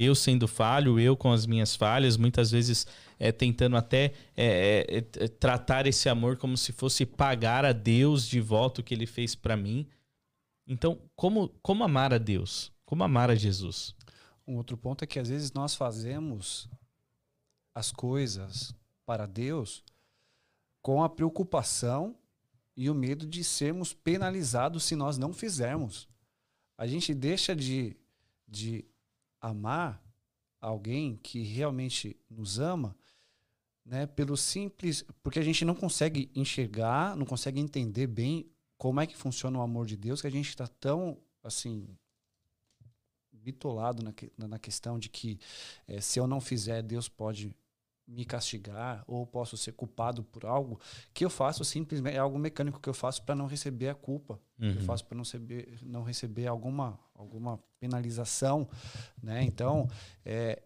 eu 0.00 0.14
sendo 0.14 0.48
falho, 0.48 0.98
eu 0.98 1.14
com 1.14 1.30
as 1.30 1.46
minhas 1.46 1.76
falhas, 1.76 2.16
muitas 2.16 2.50
vezes 2.50 2.86
é, 3.18 3.30
tentando 3.30 3.76
até 3.76 4.12
é, 4.34 4.86
é, 4.88 4.96
é, 4.96 5.28
tratar 5.28 5.86
esse 5.86 6.08
amor 6.08 6.38
como 6.38 6.56
se 6.56 6.72
fosse 6.72 7.04
pagar 7.04 7.66
a 7.66 7.72
Deus 7.72 8.26
de 8.26 8.40
volta 8.40 8.80
o 8.80 8.84
que 8.84 8.94
ele 8.94 9.06
fez 9.06 9.34
para 9.34 9.56
mim. 9.58 9.86
Então, 10.72 11.02
como, 11.16 11.48
como 11.62 11.82
amar 11.82 12.14
a 12.14 12.18
Deus? 12.18 12.72
Como 12.84 13.02
amar 13.02 13.28
a 13.28 13.34
Jesus? 13.34 13.92
Um 14.46 14.56
outro 14.56 14.76
ponto 14.76 15.02
é 15.02 15.06
que 15.06 15.18
às 15.18 15.28
vezes 15.28 15.50
nós 15.50 15.74
fazemos 15.74 16.70
as 17.74 17.90
coisas 17.90 18.72
para 19.04 19.26
Deus 19.26 19.82
com 20.80 21.02
a 21.02 21.08
preocupação 21.08 22.16
e 22.76 22.88
o 22.88 22.94
medo 22.94 23.26
de 23.26 23.42
sermos 23.42 23.92
penalizados 23.92 24.84
se 24.84 24.94
nós 24.94 25.18
não 25.18 25.32
fizermos. 25.32 26.08
A 26.78 26.86
gente 26.86 27.12
deixa 27.14 27.54
de, 27.54 27.96
de 28.46 28.84
amar 29.40 30.00
alguém 30.60 31.16
que 31.16 31.42
realmente 31.42 32.16
nos 32.30 32.60
ama, 32.60 32.94
né, 33.84 34.06
pelo 34.06 34.36
simples, 34.36 35.04
porque 35.20 35.40
a 35.40 35.44
gente 35.44 35.64
não 35.64 35.74
consegue 35.74 36.30
enxergar, 36.32 37.16
não 37.16 37.26
consegue 37.26 37.58
entender 37.58 38.06
bem 38.06 38.48
como 38.80 38.98
é 38.98 39.06
que 39.06 39.14
funciona 39.14 39.58
o 39.58 39.60
amor 39.60 39.84
de 39.84 39.94
Deus, 39.94 40.22
que 40.22 40.26
a 40.26 40.30
gente 40.30 40.48
está 40.48 40.66
tão 40.66 41.18
assim 41.44 41.86
bitolado 43.30 44.02
na, 44.02 44.48
na 44.48 44.58
questão 44.58 44.98
de 44.98 45.10
que 45.10 45.38
é, 45.86 46.00
se 46.00 46.18
eu 46.18 46.26
não 46.26 46.40
fizer, 46.40 46.82
Deus 46.82 47.06
pode 47.06 47.54
me 48.08 48.24
castigar 48.24 49.04
ou 49.06 49.26
posso 49.26 49.54
ser 49.58 49.72
culpado 49.72 50.24
por 50.24 50.46
algo 50.46 50.80
que 51.12 51.26
eu 51.26 51.28
faço 51.28 51.62
simplesmente 51.62 52.16
é 52.16 52.18
algo 52.18 52.38
mecânico 52.38 52.80
que 52.80 52.88
eu 52.88 52.94
faço 52.94 53.22
para 53.22 53.36
não 53.36 53.46
receber 53.46 53.90
a 53.90 53.94
culpa 53.94 54.40
uhum. 54.58 54.70
eu 54.70 54.80
faço 54.80 55.04
para 55.04 55.14
não 55.14 55.22
receber 55.22 55.78
não 55.82 56.02
receber 56.02 56.46
alguma 56.48 56.98
alguma 57.14 57.60
penalização 57.78 58.68
né 59.22 59.44
então 59.44 59.88
é, 60.24 60.60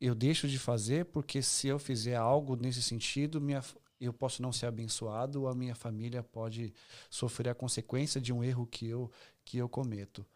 eu 0.00 0.16
deixo 0.16 0.48
de 0.48 0.58
fazer 0.58 1.04
porque 1.04 1.42
se 1.42 1.68
eu 1.68 1.78
fizer 1.78 2.16
algo 2.16 2.56
nesse 2.56 2.82
sentido 2.82 3.40
minha 3.40 3.62
eu 4.00 4.12
posso 4.12 4.40
não 4.40 4.52
ser 4.52 4.66
abençoado 4.66 5.42
ou 5.42 5.48
a 5.48 5.54
minha 5.54 5.74
família 5.74 6.22
pode 6.22 6.72
sofrer 7.08 7.50
a 7.50 7.54
consequência 7.54 8.20
de 8.20 8.32
um 8.32 8.42
erro 8.42 8.66
que 8.66 8.86
eu 8.86 9.10
que 9.44 9.58
eu 9.58 9.68
cometo 9.68 10.26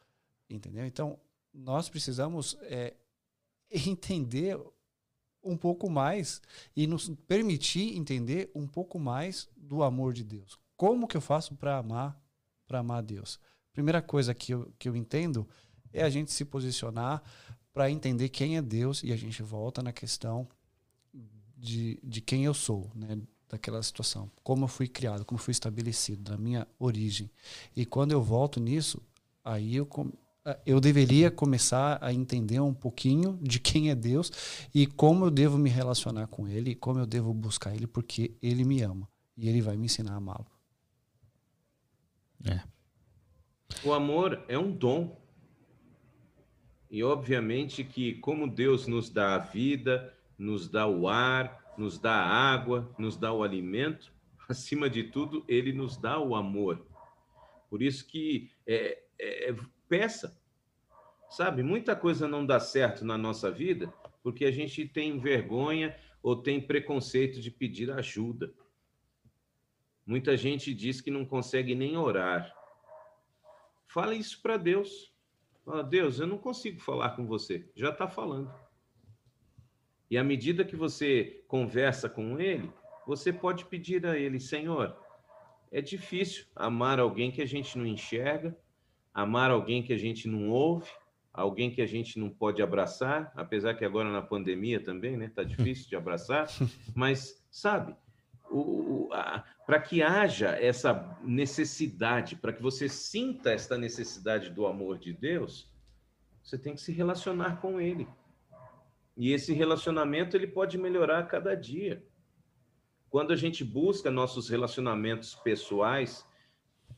entendeu 0.49 0.85
então 0.85 1.19
nós 1.53 1.89
precisamos 1.89 2.57
é, 2.63 2.95
entender 3.71 4.59
um 5.45 5.57
pouco 5.57 5.91
mais 5.91 6.41
e 6.75 6.87
nos 6.87 7.09
permitir 7.27 7.97
entender 7.97 8.51
um 8.55 8.67
pouco 8.67 8.99
mais 8.99 9.49
do 9.57 9.83
amor 9.83 10.13
de 10.13 10.25
Deus. 10.25 10.59
Como 10.77 11.07
que 11.07 11.17
eu 11.17 11.21
faço 11.21 11.55
para 11.55 11.77
amar, 11.77 12.19
para 12.67 12.79
amar 12.79 13.03
Deus? 13.03 13.39
Primeira 13.73 14.01
coisa 14.01 14.35
que 14.35 14.53
eu, 14.53 14.73
que 14.79 14.89
eu 14.89 14.97
entendo 14.97 15.47
é 15.93 16.03
a 16.03 16.11
gente 16.11 16.33
se 16.33 16.45
posicionar 16.45 17.23
para 17.73 17.91
entender 17.91 18.29
quem 18.31 18.57
é 18.57 18.63
Deus 18.63 19.03
e 19.03 19.13
a 19.13 19.17
gente 19.17 19.43
volta 19.43 19.83
na 19.83 19.93
questão 19.93 20.49
de, 21.57 22.01
de 22.03 22.21
quem 22.21 22.45
eu 22.45 22.55
sou, 22.55 22.91
né? 22.95 23.21
Daquela 23.55 23.83
situação, 23.83 24.31
como 24.43 24.65
eu 24.65 24.69
fui 24.69 24.89
criado, 24.89 25.25
como 25.25 25.39
eu 25.39 25.43
fui 25.43 25.53
estabelecido, 25.53 26.31
da 26.31 26.37
minha 26.37 26.67
origem. 26.79 27.31
E 27.75 27.87
quando 27.87 28.13
eu 28.13 28.21
volto 28.21 28.61
nisso, 28.61 29.01
aí 29.45 29.77
eu 29.77 29.89
eu 30.67 30.79
deveria 30.79 31.31
começar 31.31 31.99
a 32.03 32.13
entender 32.13 32.61
um 32.61 32.75
pouquinho 32.75 33.39
de 33.41 33.59
quem 33.59 33.89
é 33.89 33.95
Deus 33.95 34.31
e 34.75 34.87
como 34.87 35.25
eu 35.25 35.31
devo 35.31 35.57
me 35.57 35.71
relacionar 35.71 36.27
com 36.27 36.47
Ele, 36.47 36.75
como 36.75 36.99
eu 36.99 37.07
devo 37.07 37.33
buscar 37.33 37.75
Ele, 37.75 37.87
porque 37.87 38.37
Ele 38.43 38.63
me 38.63 38.83
ama 38.83 39.09
e 39.39 39.49
Ele 39.49 39.63
vai 39.63 39.75
me 39.79 39.87
ensinar 39.87 40.13
a 40.13 40.17
amá-lo. 40.17 40.47
É. 42.45 42.61
O 43.83 43.95
amor 43.95 44.45
é 44.47 44.59
um 44.59 44.71
dom. 44.71 45.19
E 46.91 47.03
obviamente 47.03 47.83
que 47.83 48.15
como 48.17 48.47
Deus 48.47 48.87
nos 48.87 49.09
dá 49.09 49.37
a 49.37 49.39
vida, 49.39 50.15
nos 50.37 50.69
dá 50.69 50.87
o 50.87 51.09
ar, 51.09 51.64
nos 51.77 51.99
dá 51.99 52.15
água, 52.15 52.93
nos 52.99 53.17
dá 53.17 53.33
o 53.33 53.43
alimento, 53.43 54.13
acima 54.49 54.89
de 54.89 55.05
tudo, 55.05 55.45
Ele 55.49 55.73
nos 55.73 55.97
dá 55.97 56.19
o 56.19 56.35
amor. 56.35 56.87
Por 57.69 57.83
isso 57.83 58.07
que 58.07 58.51
é, 58.67 59.03
é, 59.19 59.55
peça. 59.89 60.41
Sabe, 61.31 61.63
muita 61.63 61.97
coisa 61.97 62.29
não 62.29 62.47
dá 62.47 62.61
certo 62.61 63.05
na 63.05 63.19
nossa 63.19 63.51
vida 63.51 63.93
porque 64.25 64.47
a 64.47 64.51
gente 64.51 64.89
tem 64.89 65.19
vergonha 65.19 65.95
ou 66.23 66.35
tem 66.35 66.59
preconceito 66.59 67.43
de 67.43 67.51
pedir 67.51 67.91
ajuda. 67.91 68.55
Muita 70.07 70.35
gente 70.35 70.73
diz 70.73 71.03
que 71.03 71.11
não 71.11 71.27
consegue 71.27 71.75
nem 71.75 71.97
orar. 71.99 72.55
Fala 73.87 74.15
isso 74.15 74.41
para 74.41 74.57
Deus. 74.57 75.13
Fala, 75.63 75.85
Deus, 75.85 76.19
eu 76.19 76.27
não 76.27 76.39
consigo 76.39 76.81
falar 76.81 77.11
com 77.11 77.27
você. 77.27 77.71
Já 77.77 77.91
está 77.91 78.09
falando. 78.09 78.51
E 80.15 80.17
à 80.17 80.23
medida 80.23 80.65
que 80.65 80.77
você 80.77 81.43
conversa 81.49 82.09
com 82.09 82.39
ele, 82.39 82.71
você 83.05 83.33
pode 83.33 83.65
pedir 83.65 84.07
a 84.07 84.17
ele, 84.17 84.39
Senhor, 84.39 84.97
é 85.73 85.81
difícil 85.81 86.45
amar 86.55 87.01
alguém 87.01 87.33
que 87.33 87.43
a 87.43 87.47
gente 87.47 87.77
não 87.77 87.85
enxerga, 87.85 88.57
amar 89.13 89.51
alguém 89.51 89.83
que 89.83 89.93
a 89.93 89.99
gente 89.99 90.29
não 90.29 90.51
ouve, 90.51 90.89
alguém 91.33 91.69
que 91.69 91.83
a 91.83 91.87
gente 91.87 92.17
não 92.17 92.31
pode 92.31 92.63
abraçar, 92.63 93.33
apesar 93.35 93.75
que 93.75 93.85
agora 93.85 94.09
na 94.09 94.23
pandemia 94.23 94.79
também, 94.79 95.17
né, 95.17 95.33
tá 95.35 95.43
difícil 95.43 95.89
de 95.89 95.97
abraçar, 95.97 96.47
mas 96.95 97.45
sabe, 97.51 97.97
para 99.67 99.81
que 99.81 100.01
haja 100.01 100.51
essa 100.51 101.19
necessidade, 101.25 102.37
para 102.37 102.53
que 102.53 102.63
você 102.63 102.89
sinta 102.89 103.51
esta 103.51 103.77
necessidade 103.77 104.51
do 104.51 104.65
amor 104.65 104.97
de 104.97 105.13
Deus, 105.13 105.69
você 106.41 106.57
tem 106.57 106.73
que 106.73 106.81
se 106.81 106.93
relacionar 106.93 107.61
com 107.61 107.81
Ele. 107.81 108.07
E 109.17 109.33
esse 109.33 109.53
relacionamento 109.53 110.37
ele 110.37 110.47
pode 110.47 110.77
melhorar 110.77 111.21
a 111.21 111.25
cada 111.25 111.55
dia. 111.55 112.05
Quando 113.09 113.33
a 113.33 113.37
gente 113.37 113.65
busca 113.65 114.11
nossos 114.11 114.49
relacionamentos 114.49 115.35
pessoais, 115.37 116.27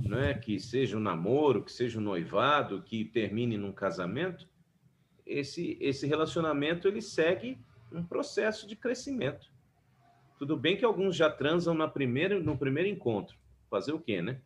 né, 0.00 0.34
que 0.34 0.58
seja 0.58 0.96
um 0.96 1.00
namoro, 1.00 1.62
que 1.62 1.72
seja 1.72 1.98
um 1.98 2.02
noivado, 2.02 2.82
que 2.82 3.04
termine 3.04 3.58
num 3.58 3.72
casamento, 3.72 4.48
esse, 5.26 5.76
esse 5.80 6.06
relacionamento 6.06 6.88
ele 6.88 7.02
segue 7.02 7.58
um 7.92 8.02
processo 8.02 8.66
de 8.66 8.76
crescimento. 8.76 9.50
Tudo 10.38 10.56
bem 10.56 10.76
que 10.76 10.84
alguns 10.84 11.16
já 11.16 11.30
transam 11.30 11.74
na 11.74 11.88
primeira, 11.88 12.38
no 12.38 12.56
primeiro 12.56 12.88
encontro. 12.88 13.36
Fazer 13.70 13.92
o 13.92 14.00
quê, 14.00 14.22
né? 14.22 14.40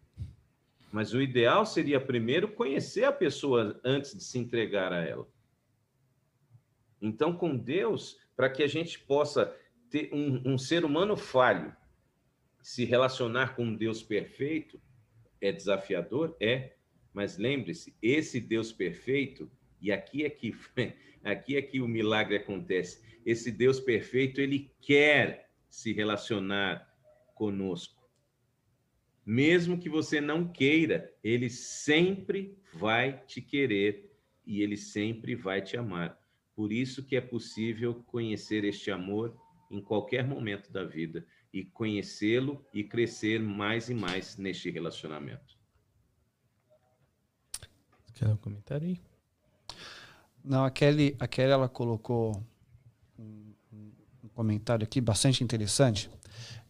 Mas 0.92 1.12
o 1.12 1.20
ideal 1.20 1.64
seria 1.66 2.00
primeiro 2.00 2.48
conhecer 2.48 3.04
a 3.04 3.12
pessoa 3.12 3.78
antes 3.84 4.16
de 4.16 4.24
se 4.24 4.38
entregar 4.38 4.92
a 4.92 5.04
ela. 5.04 5.26
Então, 7.00 7.34
com 7.34 7.56
Deus, 7.56 8.18
para 8.36 8.50
que 8.50 8.62
a 8.62 8.66
gente 8.66 8.98
possa 8.98 9.54
ter 9.90 10.10
um, 10.12 10.52
um 10.52 10.58
ser 10.58 10.84
humano 10.84 11.16
falho, 11.16 11.74
se 12.62 12.84
relacionar 12.84 13.56
com 13.56 13.64
um 13.64 13.76
Deus 13.76 14.02
perfeito, 14.02 14.80
é 15.40 15.50
desafiador? 15.50 16.36
É. 16.40 16.74
Mas 17.12 17.38
lembre-se, 17.38 17.96
esse 18.00 18.40
Deus 18.40 18.72
perfeito, 18.72 19.50
e 19.80 19.90
aqui 19.90 20.24
é 20.24 20.30
que 20.30 20.54
aqui 21.24 21.56
é 21.56 21.62
que 21.62 21.80
o 21.80 21.88
milagre 21.88 22.36
acontece. 22.36 23.02
Esse 23.24 23.50
Deus 23.50 23.80
perfeito, 23.80 24.40
ele 24.40 24.72
quer 24.80 25.50
se 25.68 25.92
relacionar 25.92 26.88
conosco. 27.34 28.00
Mesmo 29.24 29.78
que 29.78 29.88
você 29.88 30.20
não 30.20 30.50
queira, 30.50 31.14
ele 31.22 31.48
sempre 31.48 32.58
vai 32.72 33.24
te 33.26 33.40
querer 33.40 34.12
e 34.46 34.62
ele 34.62 34.76
sempre 34.76 35.34
vai 35.34 35.62
te 35.62 35.76
amar. 35.76 36.19
Por 36.60 36.74
isso 36.74 37.02
que 37.02 37.16
é 37.16 37.22
possível 37.22 38.04
conhecer 38.06 38.64
este 38.64 38.90
amor 38.90 39.34
em 39.70 39.80
qualquer 39.80 40.28
momento 40.28 40.70
da 40.70 40.84
vida 40.84 41.24
e 41.50 41.64
conhecê-lo 41.64 42.62
e 42.74 42.84
crescer 42.84 43.40
mais 43.40 43.88
e 43.88 43.94
mais 43.94 44.36
neste 44.36 44.70
relacionamento. 44.70 45.56
Quer 48.12 48.28
um 48.28 48.36
comentário 48.36 48.88
aí? 48.88 49.00
Não, 50.44 50.62
a 50.62 50.70
Kelly, 50.70 51.16
a 51.18 51.26
Kelly 51.26 51.50
ela 51.50 51.66
colocou 51.66 52.46
um, 53.18 53.54
um 54.22 54.28
comentário 54.34 54.84
aqui 54.84 55.00
bastante 55.00 55.42
interessante. 55.42 56.10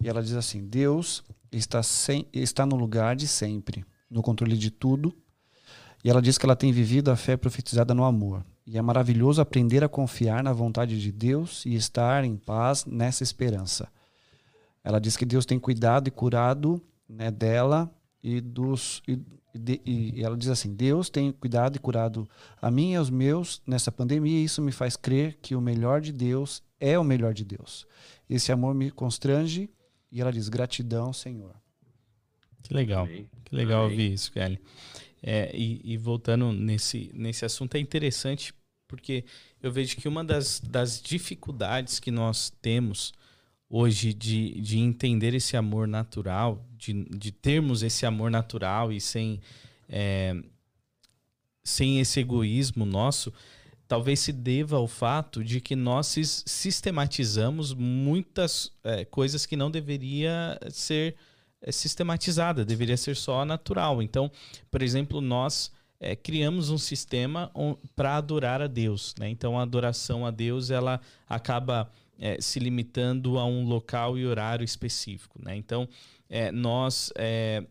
E 0.00 0.08
ela 0.08 0.22
diz 0.22 0.34
assim: 0.34 0.68
Deus 0.68 1.24
está, 1.50 1.82
sem, 1.82 2.28
está 2.32 2.64
no 2.64 2.76
lugar 2.76 3.16
de 3.16 3.26
sempre, 3.26 3.84
no 4.08 4.22
controle 4.22 4.56
de 4.56 4.70
tudo. 4.70 5.12
E 6.04 6.08
ela 6.08 6.22
diz 6.22 6.38
que 6.38 6.46
ela 6.46 6.54
tem 6.54 6.70
vivido 6.70 7.10
a 7.10 7.16
fé 7.16 7.36
profetizada 7.36 7.92
no 7.92 8.04
amor. 8.04 8.46
E 8.70 8.78
é 8.78 8.82
maravilhoso 8.82 9.42
aprender 9.42 9.82
a 9.82 9.88
confiar 9.88 10.44
na 10.44 10.52
vontade 10.52 11.00
de 11.00 11.10
Deus 11.10 11.66
e 11.66 11.74
estar 11.74 12.24
em 12.24 12.36
paz 12.36 12.84
nessa 12.84 13.24
esperança. 13.24 13.88
Ela 14.84 15.00
diz 15.00 15.16
que 15.16 15.24
Deus 15.24 15.44
tem 15.44 15.58
cuidado 15.58 16.06
e 16.06 16.10
curado 16.12 16.80
né, 17.08 17.32
dela 17.32 17.92
e 18.22 18.40
dos. 18.40 19.02
E, 19.08 19.18
de, 19.52 19.80
e 19.84 20.22
ela 20.22 20.36
diz 20.36 20.48
assim: 20.50 20.72
Deus 20.72 21.10
tem 21.10 21.32
cuidado 21.32 21.74
e 21.74 21.78
curado 21.80 22.28
a 22.62 22.70
mim 22.70 22.92
e 22.92 22.94
aos 22.94 23.10
meus 23.10 23.60
nessa 23.66 23.90
pandemia, 23.90 24.38
e 24.38 24.44
isso 24.44 24.62
me 24.62 24.70
faz 24.70 24.94
crer 24.94 25.36
que 25.42 25.56
o 25.56 25.60
melhor 25.60 26.00
de 26.00 26.12
Deus 26.12 26.62
é 26.78 26.96
o 26.96 27.02
melhor 27.02 27.34
de 27.34 27.44
Deus. 27.44 27.88
Esse 28.28 28.52
amor 28.52 28.72
me 28.72 28.88
constrange 28.92 29.68
e 30.12 30.20
ela 30.20 30.30
diz: 30.30 30.48
gratidão, 30.48 31.12
Senhor. 31.12 31.56
Que 32.62 32.72
legal, 32.72 33.06
Amém. 33.06 33.28
que 33.44 33.52
legal 33.52 33.80
Amém. 33.82 33.90
ouvir 33.90 34.12
isso, 34.12 34.30
Kelly. 34.30 34.60
É, 35.20 35.50
e, 35.54 35.80
e, 35.84 35.96
voltando 35.96 36.52
nesse, 36.52 37.10
nesse 37.12 37.44
assunto, 37.44 37.74
é 37.74 37.80
interessante 37.80 38.54
porque 38.90 39.24
eu 39.62 39.70
vejo 39.70 39.96
que 39.96 40.08
uma 40.08 40.24
das, 40.24 40.58
das 40.58 41.00
dificuldades 41.00 42.00
que 42.00 42.10
nós 42.10 42.50
temos 42.60 43.12
hoje 43.68 44.12
de, 44.12 44.60
de 44.60 44.80
entender 44.80 45.32
esse 45.32 45.56
amor 45.56 45.86
natural, 45.86 46.66
de, 46.76 47.04
de 47.04 47.30
termos 47.30 47.84
esse 47.84 48.04
amor 48.04 48.32
natural 48.32 48.92
e 48.92 49.00
sem, 49.00 49.40
é, 49.88 50.34
sem 51.62 52.00
esse 52.00 52.18
egoísmo 52.18 52.84
nosso, 52.84 53.32
talvez 53.86 54.18
se 54.18 54.32
deva 54.32 54.76
ao 54.76 54.88
fato 54.88 55.44
de 55.44 55.60
que 55.60 55.76
nós 55.76 56.08
sistematizamos 56.46 57.72
muitas 57.72 58.72
é, 58.82 59.04
coisas 59.04 59.46
que 59.46 59.54
não 59.54 59.70
deveria 59.70 60.58
ser 60.68 61.14
é, 61.62 61.70
sistematizada, 61.70 62.64
deveria 62.64 62.96
ser 62.96 63.14
só 63.14 63.44
natural. 63.44 64.02
Então, 64.02 64.32
por 64.68 64.82
exemplo, 64.82 65.20
nós 65.20 65.70
é, 66.00 66.16
criamos 66.16 66.70
um 66.70 66.78
sistema 66.78 67.52
para 67.94 68.16
adorar 68.16 68.62
a 68.62 68.66
Deus. 68.66 69.14
Né? 69.18 69.28
Então, 69.28 69.58
a 69.58 69.62
adoração 69.62 70.24
a 70.24 70.30
Deus 70.30 70.70
ela 70.70 70.98
acaba 71.28 71.90
é, 72.18 72.40
se 72.40 72.58
limitando 72.58 73.38
a 73.38 73.44
um 73.44 73.66
local 73.66 74.16
e 74.16 74.26
horário 74.26 74.64
específico. 74.64 75.38
Né? 75.44 75.54
Então, 75.56 75.86
é, 76.28 76.50
nós, 76.50 77.12
é, 77.16 77.62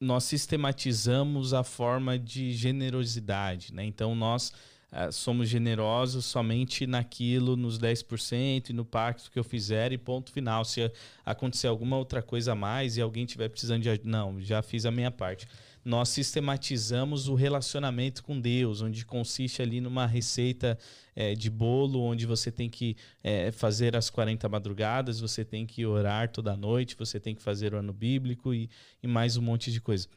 nós 0.00 0.22
sistematizamos 0.24 1.52
a 1.52 1.64
forma 1.64 2.16
de 2.16 2.52
generosidade. 2.52 3.74
Né? 3.74 3.84
Então, 3.84 4.14
nós 4.14 4.52
é, 4.92 5.10
somos 5.10 5.48
generosos 5.48 6.24
somente 6.24 6.86
naquilo, 6.86 7.56
nos 7.56 7.80
10% 7.80 8.70
e 8.70 8.72
no 8.72 8.84
pacto 8.84 9.28
que 9.28 9.40
eu 9.40 9.44
fizer 9.44 9.92
e 9.92 9.98
ponto 9.98 10.30
final. 10.30 10.64
Se 10.64 10.88
acontecer 11.24 11.66
alguma 11.66 11.96
outra 11.96 12.22
coisa 12.22 12.52
a 12.52 12.54
mais 12.54 12.96
e 12.96 13.00
alguém 13.00 13.24
estiver 13.24 13.48
precisando 13.48 13.82
de 13.82 13.90
ajuda, 13.90 14.08
não, 14.08 14.40
já 14.40 14.62
fiz 14.62 14.86
a 14.86 14.90
minha 14.92 15.10
parte 15.10 15.48
nós 15.86 16.08
sistematizamos 16.08 17.28
o 17.28 17.36
relacionamento 17.36 18.24
com 18.24 18.40
Deus, 18.40 18.82
onde 18.82 19.06
consiste 19.06 19.62
ali 19.62 19.80
numa 19.80 20.04
receita 20.04 20.76
é, 21.14 21.32
de 21.32 21.48
bolo, 21.48 22.00
onde 22.00 22.26
você 22.26 22.50
tem 22.50 22.68
que 22.68 22.96
é, 23.22 23.52
fazer 23.52 23.94
as 23.94 24.10
40 24.10 24.48
madrugadas, 24.48 25.20
você 25.20 25.44
tem 25.44 25.64
que 25.64 25.86
orar 25.86 26.28
toda 26.32 26.56
noite, 26.56 26.96
você 26.98 27.20
tem 27.20 27.36
que 27.36 27.40
fazer 27.40 27.72
o 27.72 27.78
ano 27.78 27.92
bíblico 27.92 28.52
e, 28.52 28.68
e 29.00 29.06
mais 29.06 29.36
um 29.36 29.42
monte 29.42 29.70
de 29.70 29.80
coisa. 29.80 30.08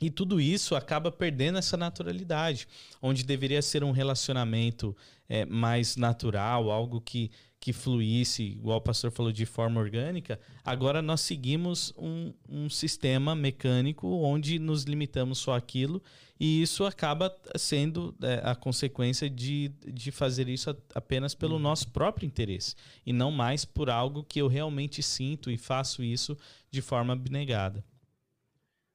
E 0.00 0.08
tudo 0.08 0.40
isso 0.40 0.76
acaba 0.76 1.10
perdendo 1.10 1.58
essa 1.58 1.76
naturalidade, 1.76 2.68
onde 3.00 3.24
deveria 3.24 3.60
ser 3.60 3.82
um 3.82 3.90
relacionamento 3.90 4.96
é, 5.28 5.44
mais 5.44 5.96
natural, 5.96 6.70
algo 6.70 7.00
que 7.00 7.28
que 7.62 7.72
fluísse, 7.72 8.42
igual 8.42 8.78
o 8.78 8.80
pastor 8.80 9.12
falou, 9.12 9.30
de 9.30 9.46
forma 9.46 9.80
orgânica, 9.80 10.40
agora 10.64 11.00
nós 11.00 11.20
seguimos 11.20 11.94
um, 11.96 12.34
um 12.48 12.68
sistema 12.68 13.36
mecânico 13.36 14.08
onde 14.08 14.58
nos 14.58 14.82
limitamos 14.82 15.38
só 15.38 15.54
aquilo 15.54 16.02
e 16.40 16.60
isso 16.60 16.84
acaba 16.84 17.32
sendo 17.56 18.16
é, 18.20 18.40
a 18.42 18.56
consequência 18.56 19.30
de, 19.30 19.68
de 19.86 20.10
fazer 20.10 20.48
isso 20.48 20.76
apenas 20.92 21.36
pelo 21.36 21.54
uhum. 21.54 21.60
nosso 21.60 21.88
próprio 21.92 22.26
interesse 22.26 22.74
e 23.06 23.12
não 23.12 23.30
mais 23.30 23.64
por 23.64 23.88
algo 23.88 24.24
que 24.24 24.40
eu 24.40 24.48
realmente 24.48 25.00
sinto 25.00 25.48
e 25.48 25.56
faço 25.56 26.02
isso 26.02 26.36
de 26.68 26.82
forma 26.82 27.12
abnegada. 27.12 27.84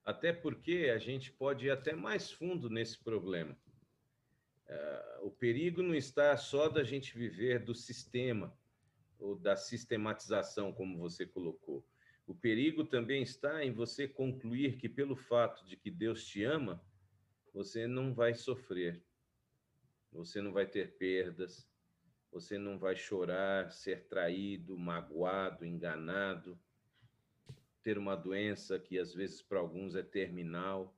Até 0.03 0.33
porque 0.33 0.91
a 0.93 0.97
gente 0.97 1.31
pode 1.31 1.67
ir 1.67 1.71
até 1.71 1.95
mais 1.95 2.29
fundo 2.29 2.69
nesse 2.69 2.97
problema. 2.97 3.55
Uh, 4.69 5.27
o 5.27 5.31
perigo 5.31 5.81
não 5.81 5.95
está 5.95 6.35
só 6.35 6.67
da 6.67 6.83
gente 6.83 7.17
viver 7.17 7.63
do 7.63 7.73
sistema 7.73 8.53
ou 9.17 9.35
da 9.35 9.55
sistematização, 9.55 10.73
como 10.73 10.97
você 10.97 11.25
colocou. 11.25 11.85
O 12.25 12.35
perigo 12.35 12.83
também 12.83 13.21
está 13.21 13.63
em 13.63 13.71
você 13.71 14.07
concluir 14.07 14.77
que, 14.77 14.89
pelo 14.89 15.15
fato 15.15 15.65
de 15.65 15.77
que 15.77 15.89
Deus 15.89 16.25
te 16.25 16.43
ama, 16.43 16.83
você 17.53 17.87
não 17.87 18.13
vai 18.13 18.35
sofrer, 18.35 19.01
você 20.11 20.41
não 20.41 20.51
vai 20.51 20.67
ter 20.67 20.97
perdas, 20.97 21.67
você 22.31 22.57
não 22.57 22.77
vai 22.77 22.95
chorar, 22.95 23.71
ser 23.71 24.07
traído, 24.07 24.77
magoado, 24.77 25.65
enganado, 25.65 26.59
ter 27.81 27.97
uma 27.97 28.15
doença 28.15 28.77
que 28.77 28.99
às 28.99 29.13
vezes 29.13 29.41
para 29.41 29.59
alguns 29.59 29.95
é 29.95 30.03
terminal. 30.03 30.93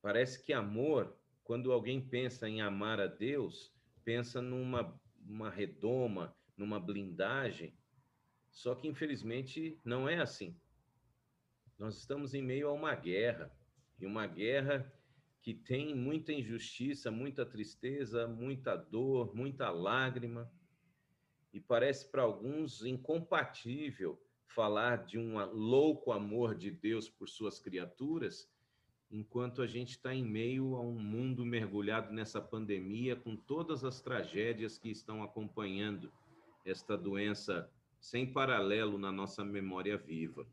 Parece 0.00 0.42
que 0.42 0.52
amor 0.52 1.18
quando 1.44 1.72
alguém 1.72 2.00
pensa 2.00 2.48
em 2.48 2.60
amar 2.60 3.00
a 3.00 3.06
Deus, 3.06 3.72
pensa 4.04 4.40
numa 4.40 5.00
uma 5.26 5.50
redoma, 5.50 6.36
numa 6.56 6.80
blindagem. 6.80 7.74
Só 8.50 8.74
que, 8.74 8.88
infelizmente, 8.88 9.80
não 9.84 10.08
é 10.08 10.20
assim. 10.20 10.56
Nós 11.78 11.96
estamos 11.96 12.34
em 12.34 12.42
meio 12.42 12.68
a 12.68 12.72
uma 12.72 12.94
guerra, 12.94 13.52
e 13.98 14.06
uma 14.06 14.26
guerra 14.26 14.92
que 15.40 15.54
tem 15.54 15.94
muita 15.94 16.32
injustiça, 16.32 17.10
muita 17.10 17.46
tristeza, 17.46 18.26
muita 18.26 18.76
dor, 18.76 19.34
muita 19.34 19.70
lágrima. 19.70 20.52
E 21.52 21.60
parece 21.60 22.10
para 22.10 22.22
alguns 22.22 22.84
incompatível 22.84 24.20
falar 24.46 25.06
de 25.06 25.18
um 25.18 25.38
louco 25.52 26.12
amor 26.12 26.54
de 26.54 26.70
Deus 26.70 27.08
por 27.08 27.28
suas 27.28 27.58
criaturas, 27.58 28.51
enquanto 29.12 29.60
a 29.60 29.66
gente 29.66 29.90
está 29.90 30.14
em 30.14 30.24
meio 30.24 30.74
a 30.74 30.80
um 30.80 30.98
mundo 30.98 31.44
mergulhado 31.44 32.12
nessa 32.12 32.40
pandemia, 32.40 33.14
com 33.14 33.36
todas 33.36 33.84
as 33.84 34.00
tragédias 34.00 34.78
que 34.78 34.90
estão 34.90 35.22
acompanhando 35.22 36.10
esta 36.64 36.96
doença 36.96 37.70
sem 38.00 38.32
paralelo 38.32 38.98
na 38.98 39.12
nossa 39.12 39.44
memória 39.44 39.98
viva. 39.98 40.46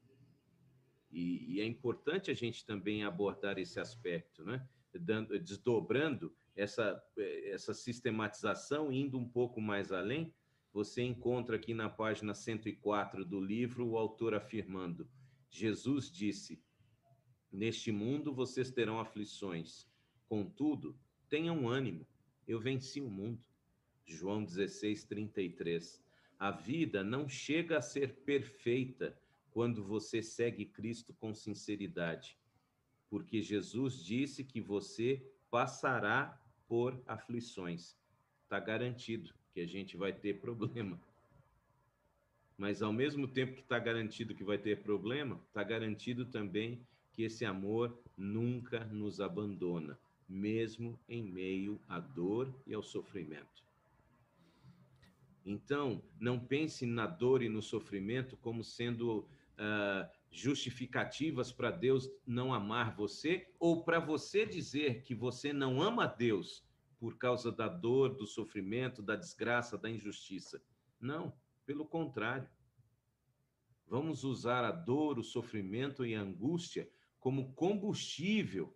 E, 1.10 1.55
e 1.55 1.62
é 1.62 1.66
importante 1.66 2.30
a 2.30 2.34
gente 2.34 2.66
também 2.66 3.03
abordar 3.03 3.57
esse 3.57 3.80
aspecto, 3.80 4.43
né? 4.43 4.68
Dando, 4.93 5.39
desdobrando 5.39 6.36
essa, 6.55 7.01
essa 7.45 7.74
sistematização, 7.74 8.91
indo 8.91 9.18
um 9.18 9.28
pouco 9.28 9.62
mais 9.62 9.91
além, 9.91 10.34
você 10.74 11.01
encontra 11.01 11.55
aqui 11.55 11.74
na 11.74 11.89
página 11.89 12.34
104 12.34 13.24
do 13.24 13.39
livro 13.39 13.88
o 13.88 13.97
autor 13.97 14.36
afirmando: 14.36 15.10
Jesus 15.49 16.12
disse: 16.12 16.62
Neste 17.52 17.91
mundo 17.91 18.34
vocês 18.34 18.70
terão 18.70 19.00
aflições, 19.00 19.88
contudo, 20.28 20.95
tenham 21.28 21.68
ânimo, 21.68 22.06
eu 22.47 22.60
venci 22.60 23.02
o 23.02 23.10
mundo. 23.10 23.43
João 24.06 24.43
16, 24.43 25.04
33. 25.04 26.02
A 26.38 26.52
vida 26.52 27.04
não 27.04 27.28
chega 27.28 27.78
a 27.78 27.82
ser 27.82 28.16
perfeita 28.24 29.20
quando 29.52 29.84
você 29.84 30.22
segue 30.22 30.66
Cristo 30.66 31.14
com 31.14 31.34
sinceridade, 31.34 32.38
porque 33.10 33.41
Jesus 33.41 34.04
disse 34.04 34.43
que 34.43 34.62
você 34.62 35.22
passará 35.50 36.39
por 36.68 37.02
aflições. 37.06 37.97
Está 38.43 38.60
garantido 38.60 39.34
que 39.52 39.60
a 39.60 39.66
gente 39.66 39.97
vai 39.97 40.14
ter 40.14 40.39
problema. 40.39 41.00
Mas 42.58 42.82
ao 42.82 42.93
mesmo 42.93 43.28
tempo 43.28 43.56
que 43.56 43.62
está 43.62 43.80
garantido 43.80 44.36
que 44.36 44.43
vai 44.43 44.58
ter 44.58 44.82
problema, 44.82 45.41
está 45.47 45.64
garantido 45.64 46.26
também 46.26 46.86
que 47.20 47.24
esse 47.26 47.43
amor 47.43 48.01
nunca 48.15 48.86
nos 48.86 49.20
abandona, 49.20 49.99
mesmo 50.26 50.97
em 51.05 51.22
meio 51.22 51.78
à 51.86 51.99
dor 51.99 52.55
e 52.65 52.74
ao 52.74 52.82
sofrimento. 52.82 53.61
Então, 55.45 56.01
não 56.17 56.39
pense 56.39 56.86
na 56.86 57.05
dor 57.05 57.43
e 57.43 57.49
no 57.49 57.61
sofrimento 57.61 58.38
como 58.38 58.63
sendo 58.63 59.28
uh, 59.57 60.09
justificativas 60.32 61.51
para 61.51 61.72
Deus 61.72 62.09
não 62.26 62.53
amar 62.53 62.95
você 62.95 63.53
ou 63.59 63.84
para 63.84 63.99
você 63.99 64.45
dizer 64.45 65.03
que 65.03 65.13
você 65.13 65.51
não 65.51 65.82
ama 65.82 66.07
Deus 66.07 66.65
por 66.97 67.17
causa 67.17 67.51
da 67.51 67.67
dor, 67.67 68.15
do 68.15 68.26
sofrimento, 68.26 69.01
da 69.01 69.17
desgraça, 69.17 69.78
da 69.78 69.89
injustiça. 69.89 70.63
Não, 71.01 71.34
pelo 71.65 71.86
contrário. 71.86 72.47
Vamos 73.86 74.24
usar 74.24 74.63
a 74.63 74.72
dor, 74.72 75.20
o 75.20 75.24
sofrimento 75.24 76.05
e 76.05 76.15
a 76.15 76.22
angústia 76.22 76.89
como 77.20 77.53
combustível 77.53 78.76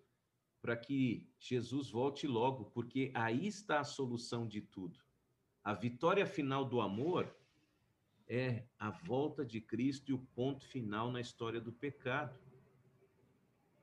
para 0.62 0.78
que 0.78 1.28
Jesus 1.38 1.90
volte 1.90 2.26
logo, 2.26 2.66
porque 2.66 3.12
aí 3.14 3.48
está 3.48 3.80
a 3.80 3.86
solução 3.86 4.48
de 4.48 4.62
tudo. 4.62 5.00
A 5.64 5.74
vitória 5.74 6.26
final 6.26 6.66
do 6.66 6.80
amor 6.80 7.36
é 8.28 8.64
a 8.80 8.90
volta 8.90 9.46
de 9.46 9.60
Cristo 9.60 10.10
e 10.10 10.14
o 10.14 10.20
ponto 10.34 10.66
final 10.66 11.12
na 11.12 11.20
história 11.20 11.60
do 11.60 11.72
pecado. 11.72 12.38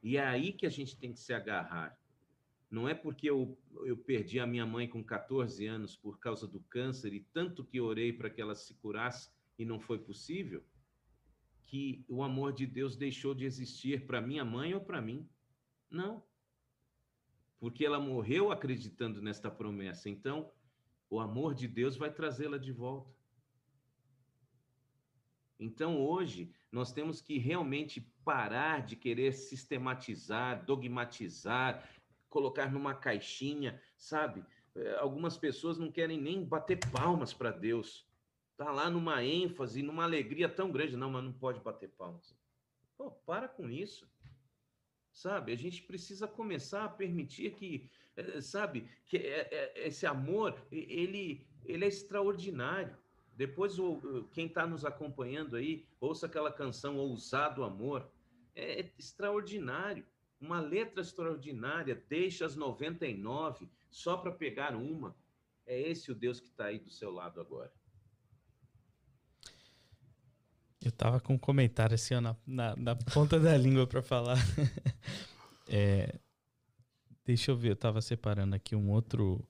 E 0.02 0.16
é 0.16 0.26
aí 0.26 0.52
que 0.52 0.66
a 0.66 0.70
gente 0.70 0.96
tem 0.96 1.12
que 1.12 1.20
se 1.20 1.32
agarrar. 1.32 1.98
Não 2.70 2.88
é 2.88 2.94
porque 2.94 3.28
eu, 3.28 3.58
eu 3.84 3.96
perdi 3.96 4.38
a 4.38 4.46
minha 4.46 4.64
mãe 4.64 4.88
com 4.88 5.02
14 5.02 5.66
anos 5.66 5.96
por 5.96 6.18
causa 6.18 6.46
do 6.46 6.61
câncer 6.61 7.12
e 7.12 7.20
tanto 7.20 7.64
que 7.64 7.80
orei 7.80 8.12
para 8.12 8.30
que 8.30 8.40
ela 8.40 8.54
se 8.54 8.74
curasse 8.74 9.30
e 9.58 9.64
não 9.64 9.78
foi 9.78 9.98
possível, 9.98 10.64
que 11.70 12.04
o 12.08 12.24
amor 12.24 12.52
de 12.52 12.66
Deus 12.66 12.96
deixou 12.96 13.32
de 13.32 13.44
existir 13.44 14.04
para 14.04 14.20
minha 14.20 14.44
mãe 14.44 14.74
ou 14.74 14.80
para 14.80 15.00
mim. 15.00 15.24
Não. 15.88 16.20
Porque 17.60 17.86
ela 17.86 18.00
morreu 18.00 18.50
acreditando 18.50 19.22
nesta 19.22 19.48
promessa. 19.48 20.10
Então, 20.10 20.50
o 21.08 21.20
amor 21.20 21.54
de 21.54 21.68
Deus 21.68 21.96
vai 21.96 22.12
trazê-la 22.12 22.58
de 22.58 22.72
volta. 22.72 23.14
Então, 25.60 26.00
hoje, 26.00 26.52
nós 26.72 26.92
temos 26.92 27.20
que 27.20 27.38
realmente 27.38 28.00
parar 28.24 28.84
de 28.84 28.96
querer 28.96 29.32
sistematizar, 29.32 30.64
dogmatizar, 30.64 31.88
colocar 32.28 32.72
numa 32.72 32.94
caixinha, 32.94 33.80
sabe? 33.96 34.44
É, 34.74 34.96
algumas 34.96 35.38
pessoas 35.38 35.78
não 35.78 35.92
querem 35.92 36.20
nem 36.20 36.44
bater 36.44 36.80
palmas 36.90 37.32
para 37.32 37.52
Deus. 37.52 38.09
Tá 38.61 38.70
lá 38.70 38.90
numa 38.90 39.24
ênfase, 39.24 39.82
numa 39.82 40.04
alegria 40.04 40.46
tão 40.46 40.70
grande, 40.70 40.94
não, 40.94 41.08
mas 41.08 41.24
não 41.24 41.32
pode 41.32 41.58
bater 41.61 41.88
palmas. 41.88 42.36
Pô, 42.94 43.11
para 43.11 43.48
com 43.48 43.70
isso. 43.70 44.06
Sabe? 45.11 45.50
A 45.50 45.56
gente 45.56 45.82
precisa 45.82 46.28
começar 46.28 46.84
a 46.84 46.88
permitir 46.90 47.54
que, 47.54 47.90
é, 48.14 48.38
sabe, 48.42 48.86
que 49.06 49.16
é, 49.16 49.72
esse 49.86 50.04
amor, 50.04 50.62
ele, 50.70 51.48
ele 51.64 51.86
é 51.86 51.88
extraordinário. 51.88 52.94
Depois, 53.34 53.76
quem 54.30 54.44
está 54.44 54.66
nos 54.66 54.84
acompanhando 54.84 55.56
aí, 55.56 55.86
ouça 55.98 56.26
aquela 56.26 56.52
canção 56.52 56.98
Ousado 56.98 57.64
Amor. 57.64 58.12
É 58.54 58.90
extraordinário 58.98 60.04
uma 60.38 60.61
letra 60.61 61.00
extraordinária, 61.00 62.04
deixa 62.11 62.44
as 62.44 62.56
99 62.56 63.70
só 63.88 64.18
para 64.18 64.30
pegar 64.30 64.76
uma. 64.76 65.16
É 65.64 65.80
esse 65.80 66.12
o 66.12 66.14
Deus 66.14 66.38
que 66.38 66.48
está 66.48 66.66
aí 66.66 66.78
do 66.78 66.90
seu 66.90 67.11
lado 67.11 67.40
agora. 67.40 67.72
Eu 70.83 70.91
tava 70.91 71.20
com 71.20 71.35
um 71.35 71.39
comentário 71.39 71.95
assim 71.95 72.14
ó, 72.14 72.20
na, 72.20 72.37
na, 72.47 72.76
na 72.76 72.97
ponta 72.97 73.39
da 73.39 73.57
língua 73.57 73.87
para 73.87 74.03
falar. 74.03 74.39
é, 75.68 76.14
deixa 77.24 77.51
eu 77.51 77.57
ver, 77.57 77.70
eu 77.70 77.76
tava 77.76 78.01
separando 78.01 78.55
aqui 78.55 78.74
um 78.74 78.91
outro 78.91 79.47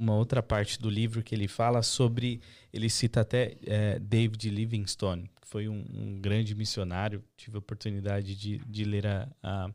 uma 0.00 0.14
outra 0.14 0.42
parte 0.42 0.80
do 0.80 0.88
livro 0.88 1.22
que 1.22 1.34
ele 1.34 1.46
fala 1.46 1.82
sobre. 1.82 2.40
Ele 2.72 2.88
cita 2.88 3.20
até 3.20 3.58
é, 3.66 3.98
David 3.98 4.48
Livingstone, 4.48 5.30
que 5.40 5.46
foi 5.46 5.68
um, 5.68 5.84
um, 5.92 6.18
grande 6.18 6.54
missionário. 6.54 7.22
Tive 7.36 7.56
a 7.56 7.58
oportunidade 7.58 8.34
de, 8.34 8.58
de 8.58 8.84
ler 8.84 9.06
a, 9.06 9.28
a 9.42 9.70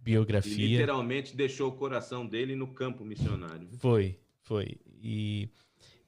biografia. 0.00 0.54
Ele 0.54 0.72
literalmente 0.72 1.36
deixou 1.36 1.68
o 1.68 1.72
coração 1.72 2.26
dele 2.26 2.56
no 2.56 2.66
campo 2.66 3.04
missionário. 3.04 3.68
Foi, 3.78 4.18
foi. 4.40 4.76
E 5.00 5.48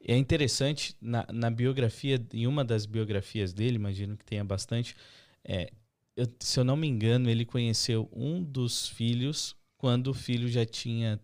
é 0.07 0.17
interessante, 0.17 0.97
na, 1.01 1.27
na 1.33 1.51
biografia, 1.51 2.21
em 2.33 2.47
uma 2.47 2.65
das 2.65 2.87
biografias 2.87 3.53
dele, 3.53 3.77
imagino 3.77 4.17
que 4.17 4.25
tenha 4.25 4.45
bastante, 4.45 4.97
é, 5.45 5.71
eu, 6.17 6.27
se 6.41 6.59
eu 6.59 6.65
não 6.65 6.77
me 6.77 6.89
engano, 6.89 7.31
ele 7.31 7.45
conheceu 7.45 8.09
um 8.13 8.43
dos 8.43 8.89
filhos 8.89 9.57
quando 9.77 10.09
o 10.09 10.15
filho 10.15 10.49
já 10.49 10.65
tinha 10.65 11.21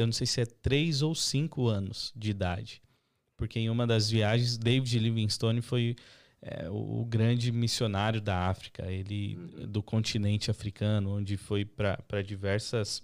eu 0.00 0.06
não 0.06 0.12
sei 0.12 0.26
se 0.26 0.40
é 0.40 0.46
três 0.46 1.02
ou 1.02 1.14
cinco 1.14 1.68
anos 1.68 2.12
de 2.16 2.30
idade. 2.30 2.82
Porque 3.36 3.58
em 3.58 3.70
uma 3.70 3.86
das 3.86 4.10
viagens, 4.10 4.56
David 4.56 4.98
Livingstone 4.98 5.60
foi 5.60 5.96
é, 6.40 6.68
o, 6.70 7.00
o, 7.00 7.04
grande 7.04 7.52
missionário 7.52 8.20
da 8.20 8.48
África, 8.48 8.90
ele 8.90 9.36
uhum. 9.36 9.66
do 9.66 9.82
continente 9.82 10.50
africano, 10.50 11.16
onde 11.16 11.36
foi 11.36 11.64
para 11.64 12.22
diversas 12.22 13.02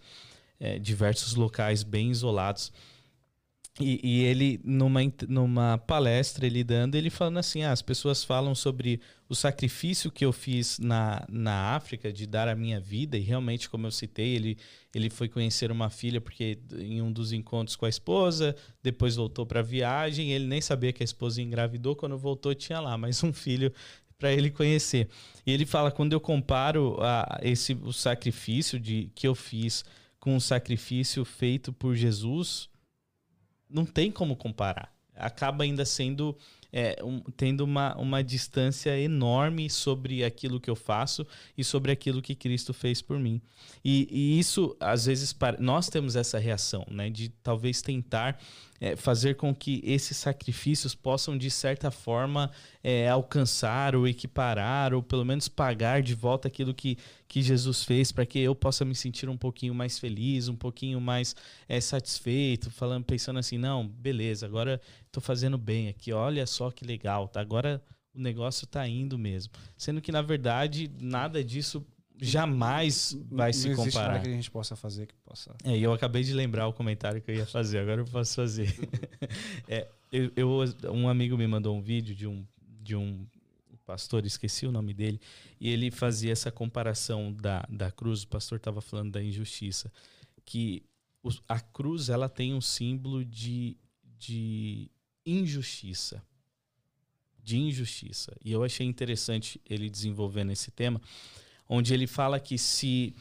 é, 0.59 0.79
diversos 0.79 1.35
locais 1.35 1.83
bem 1.83 2.11
isolados. 2.11 2.73
E, 3.79 4.01
e, 4.03 4.25
ele, 4.25 4.59
numa, 4.65 5.01
numa 5.29 5.77
palestra, 5.77 6.47
ele 6.47 6.65
dando, 6.65 6.95
ele 6.95 7.11
falando 7.11 7.39
assim: 7.39 7.63
ah, 7.63 7.73
as 7.73 7.83
pessoas 7.83 8.25
falam 8.25 8.55
sobre 8.55 9.01
o 9.29 9.35
sacrifício 9.35 10.11
que 10.11 10.25
eu 10.25 10.33
fiz 10.33 10.79
na, 10.79 11.27
na 11.29 11.75
África 11.75 12.11
de 12.11 12.27
dar 12.27 12.49
a 12.49 12.55
minha 12.55 12.81
vida, 12.81 13.19
e 13.19 13.21
realmente, 13.21 13.69
como 13.69 13.87
eu 13.87 13.91
citei, 13.91 14.35
ele, 14.35 14.57
ele 14.95 15.11
foi 15.11 15.29
conhecer 15.29 15.71
uma 15.71 15.91
filha 15.91 16.23
porque 16.23 16.59
em 16.79 17.03
um 17.03 17.13
dos 17.13 17.33
encontros 17.33 17.77
com 17.77 17.85
a 17.85 17.89
esposa, 17.89 18.57
depois 18.83 19.17
voltou 19.17 19.45
para 19.45 19.61
a 19.61 19.65
viagem, 19.65 20.33
ele 20.33 20.47
nem 20.47 20.61
sabia 20.61 20.93
que 20.93 21.03
a 21.03 21.05
esposa 21.05 21.43
engravidou, 21.43 21.95
quando 21.95 22.17
voltou 22.17 22.55
tinha 22.55 22.81
lá 22.81 22.97
mais 22.97 23.23
um 23.23 23.33
filho 23.33 23.71
para 24.19 24.33
ele 24.33 24.51
conhecer. 24.51 25.07
E 25.47 25.53
ele 25.53 25.67
fala: 25.67 25.91
quando 25.91 26.15
eu 26.15 26.21
comparo 26.21 26.97
a, 27.03 27.41
esse, 27.43 27.75
o 27.75 27.93
sacrifício 27.93 28.81
de, 28.81 29.11
que 29.15 29.29
eu 29.29 29.35
fiz 29.35 29.85
com 30.19 30.35
o 30.35 30.41
sacrifício 30.41 31.27
feito 31.27 31.75
por 31.75 31.95
Jesus 31.95 32.71
não 33.69 33.85
tem 33.85 34.11
como 34.11 34.37
comparar. 34.37 34.95
Acaba 35.15 35.65
ainda 35.65 35.85
sendo 35.85 36.37
é, 36.73 37.03
um, 37.03 37.21
tendo 37.37 37.63
uma, 37.63 37.97
uma 37.97 38.23
distância 38.23 38.99
enorme 39.01 39.71
sobre 39.71 40.23
aquilo 40.23 40.61
que 40.61 40.69
eu 40.69 40.77
faço 40.77 41.27
e 41.57 41.65
sobre 41.65 41.91
aquilo 41.91 42.21
que 42.21 42.35
Cristo 42.35 42.75
fez 42.75 43.01
por 43.01 43.19
mim. 43.19 43.41
E, 43.85 44.07
e 44.11 44.39
isso, 44.39 44.77
às 44.79 45.07
vezes, 45.07 45.35
nós 45.59 45.89
temos 45.89 46.17
essa 46.17 46.39
reação, 46.39 46.85
né, 46.91 47.09
de 47.09 47.31
talvez 47.43 47.81
tentar 47.81 48.39
é, 48.81 48.97
fazer 48.97 49.37
com 49.37 49.55
que 49.55 49.81
esses 49.85 50.17
sacrifícios 50.17 50.95
possam, 50.95 51.37
de 51.37 51.51
certa 51.51 51.91
forma, 51.91 52.51
é, 52.83 53.09
alcançar 53.09 53.95
ou 53.95 54.07
equiparar, 54.07 54.95
ou 54.95 55.03
pelo 55.03 55.25
menos 55.25 55.49
pagar 55.49 56.03
de 56.03 56.15
volta 56.15 56.49
aquilo 56.49 56.75
que, 56.75 56.99
que 57.29 57.43
Jesus 57.43 57.85
fez, 57.85 58.13
para 58.13 58.27
que 58.27 58.39
eu 58.39 58.55
possa 58.55 58.85
me 58.85 58.95
sentir 58.95 59.29
um 59.29 59.37
pouquinho 59.37 59.75
mais 59.75 59.99
feliz, 59.99 60.49
um 60.49 60.57
pouquinho 60.57 61.01
mais 61.01 61.35
é, 61.69 61.81
satisfeito, 61.81 62.71
falando, 62.71 63.05
pensando 63.05 63.39
assim, 63.39 63.59
não, 63.59 63.87
beleza, 63.87 64.47
agora 64.47 64.81
tô 65.11 65.21
fazendo 65.21 65.59
bem 65.59 65.89
aqui, 65.89 66.13
olha 66.13 66.47
só 66.47 66.71
que 66.71 66.85
legal, 66.85 67.29
tá? 67.29 67.41
Agora 67.41 67.83
o 68.15 68.21
negócio 68.21 68.67
tá 68.67 68.87
indo 68.89 69.19
mesmo. 69.19 69.53
Sendo 69.77 70.01
que, 70.01 70.11
na 70.11 70.23
verdade, 70.23 70.91
nada 70.99 71.45
disso 71.45 71.87
jamais 72.19 73.13
vai 73.31 73.49
não 73.49 73.53
se 73.53 73.69
existe 73.69 73.85
comparar. 73.93 74.09
nada 74.15 74.21
que 74.25 74.29
a 74.29 74.33
gente 74.35 74.51
possa 74.51 74.75
fazer 74.77 75.07
que 75.07 75.15
possa. 75.25 75.55
É, 75.65 75.77
e 75.77 75.83
eu 75.83 75.93
acabei 75.93 76.23
de 76.23 76.33
lembrar 76.33 76.67
o 76.69 76.73
comentário 76.73 77.21
que 77.21 77.31
eu 77.31 77.35
ia 77.35 77.47
fazer, 77.47 77.79
agora 77.79 78.01
eu 78.01 78.07
posso 78.07 78.35
fazer. 78.35 78.75
É, 79.69 79.89
eu, 80.13 80.31
eu- 80.37 80.93
um 80.93 81.09
amigo 81.09 81.37
me 81.37 81.47
mandou 81.47 81.77
um 81.77 81.83
vídeo 81.83 82.15
de 82.15 82.27
um, 82.27 82.47
de 82.81 82.95
um 82.95 83.27
pastor, 83.85 84.25
esqueci 84.25 84.67
o 84.67 84.73
nome 84.73 84.95
dele, 84.95 85.21
e 85.61 85.69
ele 85.69 85.91
fazia 85.91 86.33
essa 86.33 86.51
comparação 86.51 87.33
da, 87.33 87.65
da 87.69 87.91
cruz, 87.91 88.23
o 88.23 88.29
pastor 88.29 88.57
estava 88.59 88.81
falando 88.81 89.13
da 89.13 89.23
injustiça, 89.23 89.93
que 90.45 90.83
os- 91.23 91.43
a 91.49 91.59
cruz 91.61 92.09
ela 92.09 92.29
tem 92.29 92.55
um 92.55 92.61
símbolo 92.61 93.25
de, 93.25 93.77
de 94.19 94.89
injustiça. 95.25 96.23
De 97.43 97.57
injustiça. 97.59 98.37
E 98.45 98.51
eu 98.53 98.63
achei 98.65 98.87
interessante 98.87 99.61
ele 99.69 99.89
desenvolvendo 99.91 100.51
esse 100.51 100.71
tema, 100.71 101.01
onde 101.69 101.93
ele 101.95 102.07
fala 102.07 102.39
que 102.41 102.57
se 102.59 103.15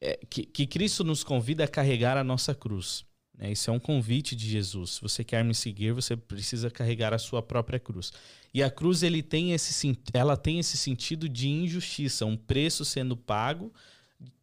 é, 0.00 0.18
que, 0.28 0.44
que 0.44 0.66
Cristo 0.66 1.02
nos 1.02 1.24
convida 1.24 1.64
a 1.64 1.68
carregar 1.68 2.16
a 2.16 2.22
nossa 2.24 2.54
cruz. 2.54 3.04
né? 3.36 3.50
Isso 3.50 3.68
é 3.70 3.72
um 3.72 3.80
convite 3.80 4.36
de 4.36 4.48
Jesus. 4.48 4.90
Se 4.92 5.00
você 5.00 5.24
quer 5.24 5.44
me 5.44 5.54
seguir, 5.54 5.92
você 5.92 6.16
precisa 6.16 6.70
carregar 6.70 7.12
a 7.12 7.18
sua 7.18 7.42
própria 7.42 7.80
cruz. 7.80 8.12
E 8.54 8.62
a 8.62 8.70
cruz 8.70 9.02
ele 9.02 9.22
tem 9.22 9.52
esse, 9.52 9.98
ela 10.12 10.36
tem 10.36 10.58
esse 10.58 10.76
sentido 10.76 11.28
de 11.28 11.48
injustiça, 11.48 12.24
um 12.24 12.36
preço 12.36 12.84
sendo 12.84 13.16
pago 13.16 13.72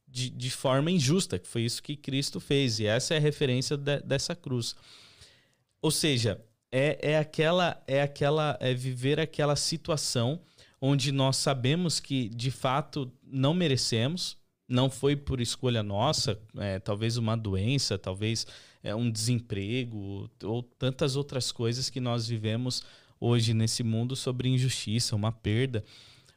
de, 0.07 0.29
de 0.29 0.49
forma 0.49 0.91
injusta, 0.91 1.39
que 1.39 1.47
foi 1.47 1.63
isso 1.63 1.81
que 1.81 1.95
Cristo 1.95 2.39
fez. 2.39 2.79
E 2.79 2.85
essa 2.85 3.13
é 3.13 3.17
a 3.17 3.21
referência 3.21 3.75
de- 3.77 4.01
dessa 4.01 4.35
cruz. 4.35 4.75
Ou 5.81 5.91
seja, 5.91 6.39
é, 6.71 7.11
é 7.13 7.17
aquela, 7.17 7.81
é 7.87 8.01
aquela, 8.01 8.57
é 8.59 8.73
viver 8.73 9.19
aquela 9.19 9.55
situação 9.55 10.39
onde 10.81 11.11
nós 11.11 11.37
sabemos 11.37 11.99
que 11.99 12.29
de 12.29 12.51
fato 12.51 13.11
não 13.23 13.53
merecemos, 13.53 14.37
não 14.67 14.89
foi 14.89 15.15
por 15.15 15.39
escolha 15.39 15.83
nossa, 15.83 16.39
é, 16.57 16.79
talvez 16.79 17.17
uma 17.17 17.35
doença, 17.35 17.97
talvez 17.97 18.47
é, 18.83 18.93
um 18.95 19.09
desemprego 19.09 20.29
ou 20.43 20.63
tantas 20.63 21.15
outras 21.15 21.51
coisas 21.51 21.89
que 21.89 21.99
nós 21.99 22.27
vivemos 22.27 22.83
hoje 23.19 23.53
nesse 23.53 23.83
mundo 23.83 24.15
sobre 24.15 24.49
injustiça, 24.49 25.15
uma 25.15 25.31
perda. 25.31 25.83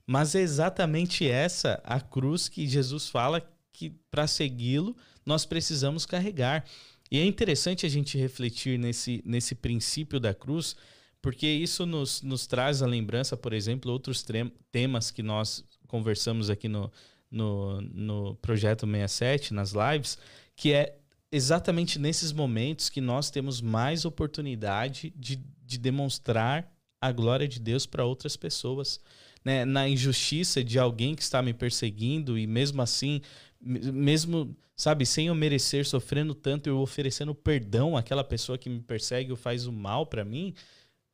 Mas 0.06 0.34
é 0.34 0.40
exatamente 0.40 1.28
essa 1.28 1.80
a 1.84 2.00
cruz 2.00 2.48
que 2.48 2.66
Jesus 2.66 3.08
fala 3.08 3.42
que 3.72 3.90
para 4.10 4.26
segui-lo 4.26 4.96
nós 5.24 5.44
precisamos 5.44 6.06
carregar. 6.06 6.64
E 7.10 7.18
é 7.18 7.24
interessante 7.24 7.86
a 7.86 7.88
gente 7.88 8.18
refletir 8.18 8.78
nesse, 8.78 9.22
nesse 9.24 9.54
princípio 9.54 10.18
da 10.18 10.34
cruz, 10.34 10.76
porque 11.20 11.46
isso 11.46 11.84
nos, 11.84 12.22
nos 12.22 12.46
traz 12.46 12.82
a 12.82 12.86
lembrança, 12.86 13.36
por 13.36 13.52
exemplo, 13.52 13.90
outros 13.90 14.24
temas 14.70 15.10
que 15.10 15.22
nós 15.22 15.64
conversamos 15.86 16.48
aqui 16.50 16.68
no, 16.68 16.90
no, 17.30 17.80
no 17.80 18.34
Projeto 18.36 18.86
67, 18.86 19.52
nas 19.52 19.72
lives, 19.72 20.18
que 20.54 20.72
é 20.72 20.96
exatamente 21.30 21.98
nesses 21.98 22.32
momentos 22.32 22.88
que 22.88 23.00
nós 23.00 23.30
temos 23.30 23.60
mais 23.60 24.04
oportunidade 24.04 25.12
de, 25.16 25.36
de 25.64 25.78
demonstrar 25.78 26.72
a 27.00 27.12
glória 27.12 27.46
de 27.46 27.60
Deus 27.60 27.86
para 27.86 28.04
outras 28.04 28.36
pessoas. 28.36 29.00
Né? 29.44 29.64
Na 29.64 29.88
injustiça 29.88 30.64
de 30.64 30.78
alguém 30.78 31.14
que 31.14 31.22
está 31.22 31.42
me 31.42 31.52
perseguindo 31.52 32.38
e 32.38 32.46
mesmo 32.46 32.82
assim, 32.82 33.20
me- 33.60 33.92
mesmo, 33.92 34.56
sabe, 34.74 35.04
sem 35.06 35.26
eu 35.28 35.34
merecer, 35.34 35.86
sofrendo 35.86 36.34
tanto, 36.34 36.68
eu 36.68 36.78
oferecendo 36.78 37.34
perdão 37.34 37.96
àquela 37.96 38.24
pessoa 38.24 38.58
que 38.58 38.68
me 38.68 38.80
persegue 38.80 39.30
ou 39.30 39.36
faz 39.36 39.66
o 39.66 39.72
mal 39.72 40.06
para 40.06 40.24
mim, 40.24 40.54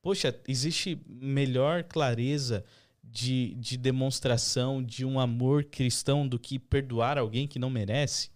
poxa, 0.04 0.38
existe 0.46 1.00
melhor 1.08 1.82
clareza 1.82 2.62
de, 3.02 3.54
de 3.54 3.78
demonstração 3.78 4.82
de 4.82 5.02
um 5.02 5.18
amor 5.18 5.64
cristão 5.64 6.28
do 6.28 6.38
que 6.38 6.58
perdoar 6.58 7.16
alguém 7.16 7.48
que 7.48 7.58
não 7.58 7.70
merece? 7.70 8.28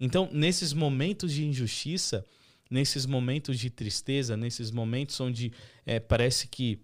Então, 0.00 0.28
nesses 0.32 0.72
momentos 0.72 1.32
de 1.32 1.46
injustiça, 1.46 2.26
nesses 2.68 3.06
momentos 3.06 3.60
de 3.60 3.70
tristeza, 3.70 4.36
nesses 4.36 4.72
momentos 4.72 5.20
onde 5.20 5.52
eh, 5.86 6.00
parece 6.00 6.48
que, 6.48 6.80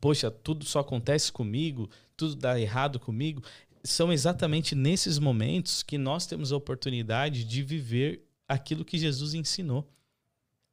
poxa, 0.00 0.30
tudo 0.30 0.64
só 0.64 0.78
acontece 0.78 1.30
comigo, 1.30 1.90
tudo 2.16 2.34
dá 2.34 2.58
errado 2.58 2.98
comigo, 2.98 3.42
são 3.84 4.10
exatamente 4.10 4.74
nesses 4.74 5.18
momentos 5.18 5.82
que 5.82 5.98
nós 5.98 6.26
temos 6.26 6.52
a 6.52 6.56
oportunidade 6.56 7.44
de 7.44 7.62
viver 7.62 8.22
aquilo 8.48 8.82
que 8.82 8.96
Jesus 8.96 9.34
ensinou. 9.34 9.86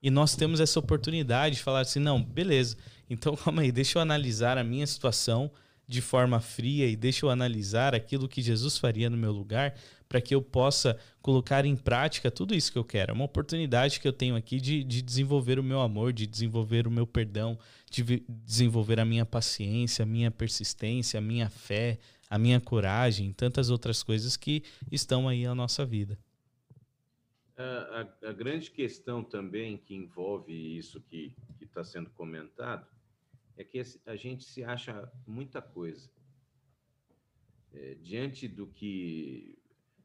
E 0.02 0.10
nós 0.10 0.36
temos 0.36 0.60
essa 0.60 0.80
oportunidade 0.80 1.56
de 1.56 1.64
falar 1.64 1.82
assim: 1.82 2.00
não, 2.00 2.22
beleza, 2.24 2.78
então 3.10 3.36
calma 3.38 3.62
aí, 3.62 3.72
deixa 3.72 3.98
eu 3.98 4.02
analisar 4.02 4.58
a 4.58 4.64
minha 4.64 4.86
situação 4.86 5.52
de 5.88 6.02
forma 6.02 6.42
fria 6.42 6.88
e 6.88 6.96
deixa 6.96 7.26
eu 7.26 7.30
analisar 7.30 7.96
aquilo 7.96 8.28
que 8.28 8.42
Jesus 8.42 8.78
faria 8.78 9.10
no 9.10 9.16
meu 9.16 9.32
lugar 9.32 9.74
para 10.10 10.22
que 10.22 10.36
eu 10.36 10.42
possa 10.42 10.98
colocar 11.22 11.66
em 11.66 11.76
prática 11.76 12.30
tudo 12.30 12.54
isso 12.54 12.72
que 12.72 12.78
eu 12.78 12.84
quero. 12.84 13.12
É 13.12 13.14
uma 13.14 13.26
oportunidade 13.26 14.00
que 14.00 14.08
eu 14.08 14.14
tenho 14.14 14.36
aqui 14.36 14.60
de, 14.60 14.84
de 14.84 15.02
desenvolver 15.02 15.60
o 15.60 15.64
meu 15.64 15.82
amor, 15.82 16.12
de 16.14 16.28
desenvolver 16.28 16.88
o 16.88 16.92
meu 16.92 17.08
perdão, 17.08 17.58
de 17.90 18.24
desenvolver 18.30 19.00
a 19.00 19.06
minha 19.06 19.26
paciência, 19.26 20.04
a 20.04 20.06
minha 20.06 20.30
persistência, 20.30 21.18
a 21.18 21.22
minha 21.22 21.50
fé, 21.50 21.98
a 22.30 22.38
minha 22.38 22.60
coragem, 22.60 23.32
tantas 23.32 23.70
outras 23.70 24.04
coisas 24.04 24.36
que 24.36 24.64
estão 24.92 25.28
aí 25.28 25.46
na 25.46 25.56
nossa 25.56 25.86
vida. 25.86 26.18
A, 27.58 28.30
a- 28.30 28.34
grande 28.34 28.70
questão 28.70 29.24
também 29.24 29.78
que 29.78 29.96
envolve 29.96 30.54
isso 30.78 31.02
que 31.02 31.36
está 31.60 31.84
sendo 31.84 32.10
comentado 32.12 32.88
é 33.58 33.64
que 33.64 33.82
a 34.06 34.16
gente 34.16 34.44
se 34.44 34.64
acha 34.64 35.12
muita 35.26 35.60
coisa. 35.62 36.10
É, 37.74 37.96
diante 37.96 38.48
do 38.48 38.68
que, 38.68 39.58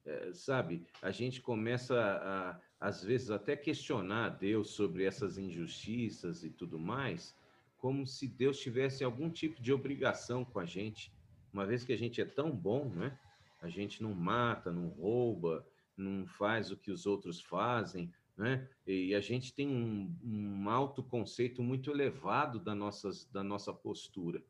é, 0.05 0.32
sabe, 0.32 0.82
a 1.03 1.11
gente 1.11 1.42
começa 1.42 1.94
a, 2.00 2.61
às 2.80 3.05
vezes, 3.05 3.30
até 3.30 3.55
questionar 3.55 4.30
Deus 4.30 4.70
sobre 4.70 5.05
essas 5.05 5.36
injustiças 5.36 6.42
e 6.44 6.50
tudo 6.50 6.78
mais, 6.78 7.36
como 7.76 8.07
se 8.07 8.26
Deus 8.26 8.59
tivesse 8.59 9.05
algum 9.05 9.28
tipo 9.28 9.61
de 9.61 9.72
obrigação 9.72 10.44
com 10.44 10.59
a 10.59 10.64
gente, 10.64 11.12
uma 11.53 11.66
vez 11.66 11.84
que 11.84 11.92
a 11.92 11.98
gente 11.98 12.20
é 12.20 12.24
tão 12.24 12.50
bom, 12.50 12.88
né? 12.88 13.18
A 13.61 13.68
gente 13.68 14.03
não 14.03 14.14
mata, 14.14 14.72
não 14.72 14.88
rouba, 14.88 15.66
não 15.97 16.26
faz 16.26 16.70
o 16.70 16.76
que 16.76 16.90
os 16.90 17.07
outros 17.07 17.40
fazem, 17.40 18.12
né? 18.36 18.68
E 18.86 19.14
a 19.14 19.20
gente 19.20 19.55
tem 19.55 19.68
um, 19.68 20.16
um 20.24 20.70
autoconceito 20.70 21.62
muito 21.62 21.90
elevado 21.90 22.59
da, 22.59 22.74
nossas, 22.74 23.24
da 23.26 23.43
nossa 23.43 23.72
postura. 23.72 24.43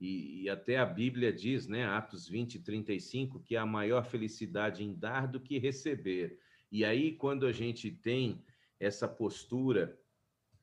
E, 0.00 0.42
e 0.42 0.48
até 0.48 0.78
a 0.78 0.86
Bíblia 0.86 1.32
diz, 1.32 1.66
né, 1.66 1.84
Atos 1.84 2.28
20, 2.28 2.60
35, 2.60 3.40
que 3.40 3.56
há 3.56 3.66
maior 3.66 4.04
felicidade 4.04 4.84
em 4.84 4.94
dar 4.94 5.26
do 5.26 5.40
que 5.40 5.58
receber. 5.58 6.38
E 6.70 6.84
aí, 6.84 7.12
quando 7.12 7.46
a 7.46 7.52
gente 7.52 7.90
tem 7.90 8.44
essa 8.78 9.08
postura, 9.08 9.98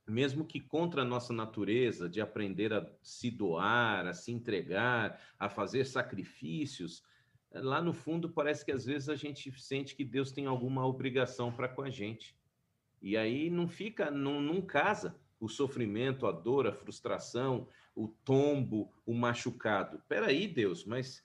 mesmo 0.07 0.45
que 0.45 0.59
contra 0.59 1.01
a 1.01 1.05
nossa 1.05 1.33
natureza, 1.33 2.07
de 2.07 2.21
aprender 2.21 2.71
a 2.71 2.87
se 3.01 3.29
doar, 3.29 4.07
a 4.07 4.13
se 4.13 4.31
entregar, 4.31 5.19
a 5.37 5.49
fazer 5.49 5.85
sacrifícios, 5.85 7.03
lá 7.61 7.81
no 7.81 7.93
fundo 7.93 8.29
parece 8.29 8.65
que 8.65 8.71
às 8.71 8.85
vezes 8.85 9.09
a 9.09 9.15
gente 9.15 9.51
sente 9.59 9.95
que 9.95 10.03
Deus 10.03 10.31
tem 10.31 10.45
alguma 10.45 10.85
obrigação 10.85 11.51
para 11.51 11.67
com 11.67 11.81
a 11.81 11.89
gente. 11.89 12.35
E 13.01 13.15
aí 13.15 13.49
não 13.49 13.67
fica, 13.67 14.09
não, 14.09 14.41
não 14.41 14.61
casa 14.61 15.15
o 15.39 15.47
sofrimento, 15.47 16.25
a 16.25 16.31
dor, 16.31 16.67
a 16.67 16.73
frustração, 16.73 17.67
o 17.95 18.07
tombo, 18.07 18.91
o 19.05 19.13
machucado. 19.13 20.01
Peraí, 20.07 20.47
Deus, 20.47 20.85
mas 20.85 21.23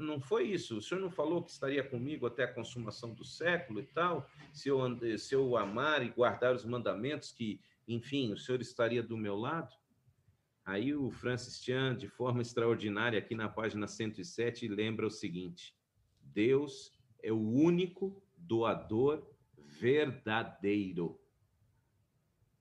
não 0.00 0.20
foi 0.20 0.44
isso. 0.48 0.78
O 0.78 0.82
senhor 0.82 1.00
não 1.00 1.10
falou 1.10 1.42
que 1.42 1.50
estaria 1.50 1.82
comigo 1.82 2.26
até 2.26 2.44
a 2.44 2.52
consumação 2.52 3.14
do 3.14 3.24
século 3.24 3.80
e 3.80 3.86
tal? 3.86 4.28
Se 4.52 4.68
eu, 4.68 4.80
se 5.18 5.34
eu 5.34 5.56
amar 5.56 6.04
e 6.04 6.10
guardar 6.10 6.54
os 6.54 6.64
mandamentos, 6.64 7.32
que, 7.32 7.60
enfim, 7.86 8.32
o 8.32 8.38
senhor 8.38 8.60
estaria 8.60 9.02
do 9.02 9.16
meu 9.16 9.36
lado? 9.36 9.74
Aí 10.64 10.94
o 10.94 11.10
Francis 11.10 11.62
Chan, 11.62 11.94
de 11.94 12.08
forma 12.08 12.40
extraordinária, 12.40 13.18
aqui 13.18 13.34
na 13.34 13.48
página 13.48 13.86
107, 13.86 14.66
lembra 14.66 15.06
o 15.06 15.10
seguinte: 15.10 15.76
Deus 16.22 16.90
é 17.22 17.30
o 17.30 17.38
único 17.38 18.22
doador 18.36 19.26
verdadeiro. 19.58 21.20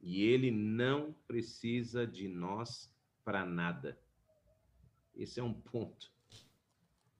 E 0.01 0.21
ele 0.23 0.51
não 0.51 1.15
precisa 1.25 2.05
de 2.05 2.27
nós 2.27 2.93
para 3.23 3.45
nada. 3.45 3.97
Esse 5.15 5.39
é 5.39 5.43
um 5.43 5.53
ponto. 5.53 6.11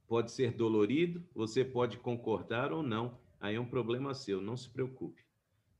Pode 0.05 0.31
ser 0.31 0.51
dolorido, 0.51 1.25
você 1.34 1.63
pode 1.63 1.97
concordar 1.97 2.73
ou 2.73 2.84
não, 2.84 3.17
aí 3.39 3.55
é 3.55 3.59
um 3.59 3.65
problema 3.65 4.13
seu, 4.13 4.41
não 4.41 4.57
se 4.57 4.69
preocupe. 4.69 5.23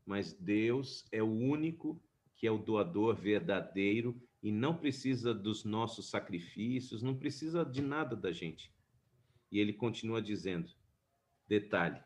Mas 0.06 0.32
Deus 0.34 1.06
é 1.12 1.22
o 1.22 1.30
único 1.30 2.02
que 2.36 2.48
é 2.48 2.52
o 2.52 2.58
doador 2.58 3.16
verdadeiro 3.16 4.20
e 4.44 4.52
não 4.52 4.76
precisa 4.76 5.34
dos 5.34 5.64
nossos 5.64 6.10
sacrifícios, 6.10 7.02
não 7.02 7.16
precisa 7.16 7.64
de 7.64 7.82
nada 7.82 8.14
da 8.14 8.34
gente. 8.34 8.70
E 9.50 9.58
ele 9.58 9.72
continua 9.72 10.22
dizendo: 10.22 10.70
detalhe, 11.48 12.04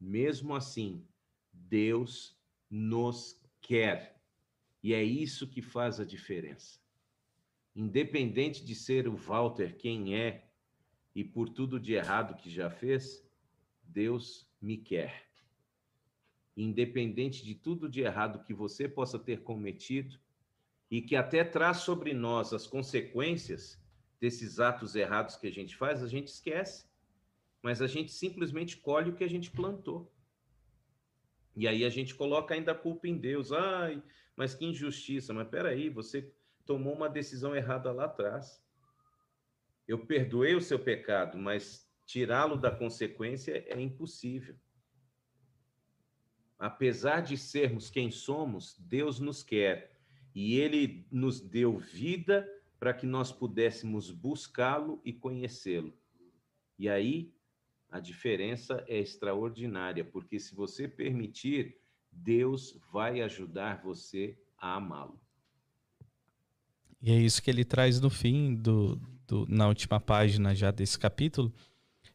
mesmo 0.00 0.54
assim, 0.56 1.06
Deus 1.52 2.34
nos 2.70 3.38
quer. 3.60 4.18
E 4.82 4.94
é 4.94 5.04
isso 5.04 5.46
que 5.46 5.60
faz 5.60 6.00
a 6.00 6.04
diferença. 6.04 6.80
Independente 7.76 8.64
de 8.64 8.74
ser 8.74 9.06
o 9.06 9.14
Walter 9.14 9.76
quem 9.76 10.16
é 10.16 10.50
e 11.14 11.22
por 11.22 11.50
tudo 11.50 11.78
de 11.78 11.92
errado 11.92 12.40
que 12.40 12.48
já 12.48 12.70
fez, 12.70 13.22
Deus 13.82 14.50
me 14.62 14.78
quer. 14.78 15.28
Independente 16.56 17.44
de 17.44 17.54
tudo 17.54 17.88
de 17.88 18.00
errado 18.00 18.44
que 18.44 18.54
você 18.54 18.88
possa 18.88 19.18
ter 19.18 19.42
cometido 19.42 20.18
e 20.90 21.00
que 21.00 21.14
até 21.14 21.44
traz 21.44 21.78
sobre 21.78 22.12
nós 22.12 22.52
as 22.52 22.66
consequências 22.66 23.80
desses 24.20 24.58
atos 24.58 24.94
errados 24.96 25.36
que 25.36 25.46
a 25.46 25.52
gente 25.52 25.76
faz, 25.76 26.02
a 26.02 26.08
gente 26.08 26.28
esquece. 26.28 26.84
Mas 27.62 27.80
a 27.80 27.86
gente 27.86 28.10
simplesmente 28.10 28.76
colhe 28.76 29.10
o 29.10 29.14
que 29.14 29.22
a 29.22 29.28
gente 29.28 29.50
plantou. 29.50 30.12
E 31.54 31.68
aí 31.68 31.84
a 31.84 31.90
gente 31.90 32.14
coloca 32.14 32.54
ainda 32.54 32.72
a 32.72 32.74
culpa 32.74 33.06
em 33.06 33.16
Deus. 33.16 33.52
Ai, 33.52 34.02
mas 34.34 34.54
que 34.54 34.64
injustiça. 34.64 35.32
Mas 35.32 35.48
peraí, 35.48 35.88
você 35.88 36.32
tomou 36.66 36.94
uma 36.94 37.08
decisão 37.08 37.54
errada 37.54 37.92
lá 37.92 38.06
atrás. 38.06 38.62
Eu 39.86 40.06
perdoei 40.06 40.54
o 40.54 40.60
seu 40.60 40.78
pecado, 40.78 41.38
mas 41.38 41.88
tirá-lo 42.06 42.56
da 42.56 42.70
consequência 42.70 43.64
é 43.68 43.80
impossível. 43.80 44.56
Apesar 46.58 47.20
de 47.20 47.36
sermos 47.36 47.90
quem 47.90 48.10
somos, 48.10 48.76
Deus 48.78 49.18
nos 49.20 49.42
quer 49.42 49.99
e 50.34 50.56
ele 50.56 51.06
nos 51.10 51.40
deu 51.40 51.78
vida 51.78 52.48
para 52.78 52.94
que 52.94 53.06
nós 53.06 53.30
pudéssemos 53.30 54.10
buscá-lo 54.10 55.00
e 55.04 55.12
conhecê-lo. 55.12 55.92
E 56.78 56.88
aí 56.88 57.32
a 57.90 57.98
diferença 58.00 58.84
é 58.88 58.98
extraordinária, 58.98 60.04
porque 60.04 60.38
se 60.38 60.54
você 60.54 60.86
permitir, 60.86 61.76
Deus 62.10 62.78
vai 62.92 63.20
ajudar 63.20 63.82
você 63.82 64.38
a 64.56 64.76
amá-lo. 64.76 65.20
E 67.02 67.10
é 67.10 67.16
isso 67.16 67.42
que 67.42 67.50
ele 67.50 67.64
traz 67.64 68.00
no 68.00 68.10
fim 68.10 68.54
do, 68.54 68.96
do, 69.26 69.46
na 69.48 69.66
última 69.68 69.98
página 69.98 70.54
já 70.54 70.70
desse 70.70 70.98
capítulo, 70.98 71.52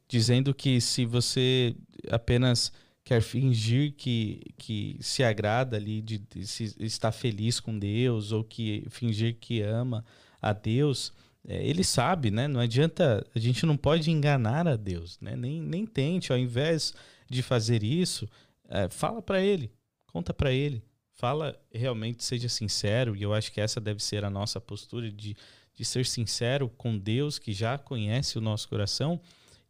dizendo 0.07 0.53
que 0.53 0.80
se 0.80 1.05
você 1.05 1.76
apenas 2.09 2.72
quer 3.06 3.22
fingir 3.22 3.93
que, 3.93 4.41
que 4.58 4.97
se 4.99 5.24
agrada 5.24 5.78
ali, 5.78 6.01
de, 6.01 6.18
de 6.18 6.45
se 6.47 6.76
está 6.80 7.12
feliz 7.12 7.60
com 7.60 7.78
Deus, 7.78 8.32
ou 8.32 8.43
que 8.43 8.84
fingir 8.89 9.38
que 9.39 9.62
ama 9.62 10.03
a 10.41 10.51
Deus, 10.51 11.14
é, 11.47 11.64
ele 11.66 11.84
sabe, 11.84 12.32
né? 12.32 12.47
Não 12.47 12.60
adianta, 12.60 13.26
a 13.34 13.39
gente 13.39 13.64
não 13.64 13.78
pode 13.78 14.10
enganar 14.10 14.68
a 14.68 14.76
Deus, 14.76 15.20
né? 15.22 15.36
Nem, 15.36 15.62
nem 15.62 15.86
tente, 15.86 16.32
ao 16.32 16.38
invés 16.38 16.95
de 17.30 17.43
fazer 17.43 17.84
isso, 17.84 18.28
é, 18.68 18.89
fala 18.89 19.22
para 19.22 19.39
ele, 19.39 19.72
conta 20.08 20.34
para 20.34 20.51
ele, 20.51 20.84
fala 21.14 21.56
realmente, 21.72 22.24
seja 22.24 22.49
sincero, 22.49 23.16
e 23.16 23.22
eu 23.22 23.36
acho 23.36 23.51
que 23.51 23.62
essa 23.62 23.80
deve 23.80 24.03
ser 24.03 24.26
a 24.26 24.32
nossa 24.32 24.60
postura 24.60 25.12
de, 25.12 25.38
de 25.76 25.86
ser 25.86 26.08
sincero 26.08 26.70
com 26.70 26.97
Deus, 26.97 27.38
que 27.38 27.53
já 27.53 27.78
conhece 27.78 28.39
o 28.39 28.41
nosso 28.41 28.68
coração, 28.68 29.22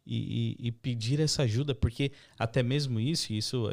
e, 0.06 0.56
e, 0.60 0.68
e 0.68 0.72
pedir 0.72 1.18
essa 1.20 1.42
ajuda, 1.42 1.74
porque 1.74 2.12
até 2.38 2.62
mesmo 2.62 3.00
isso, 3.00 3.32
isso 3.32 3.68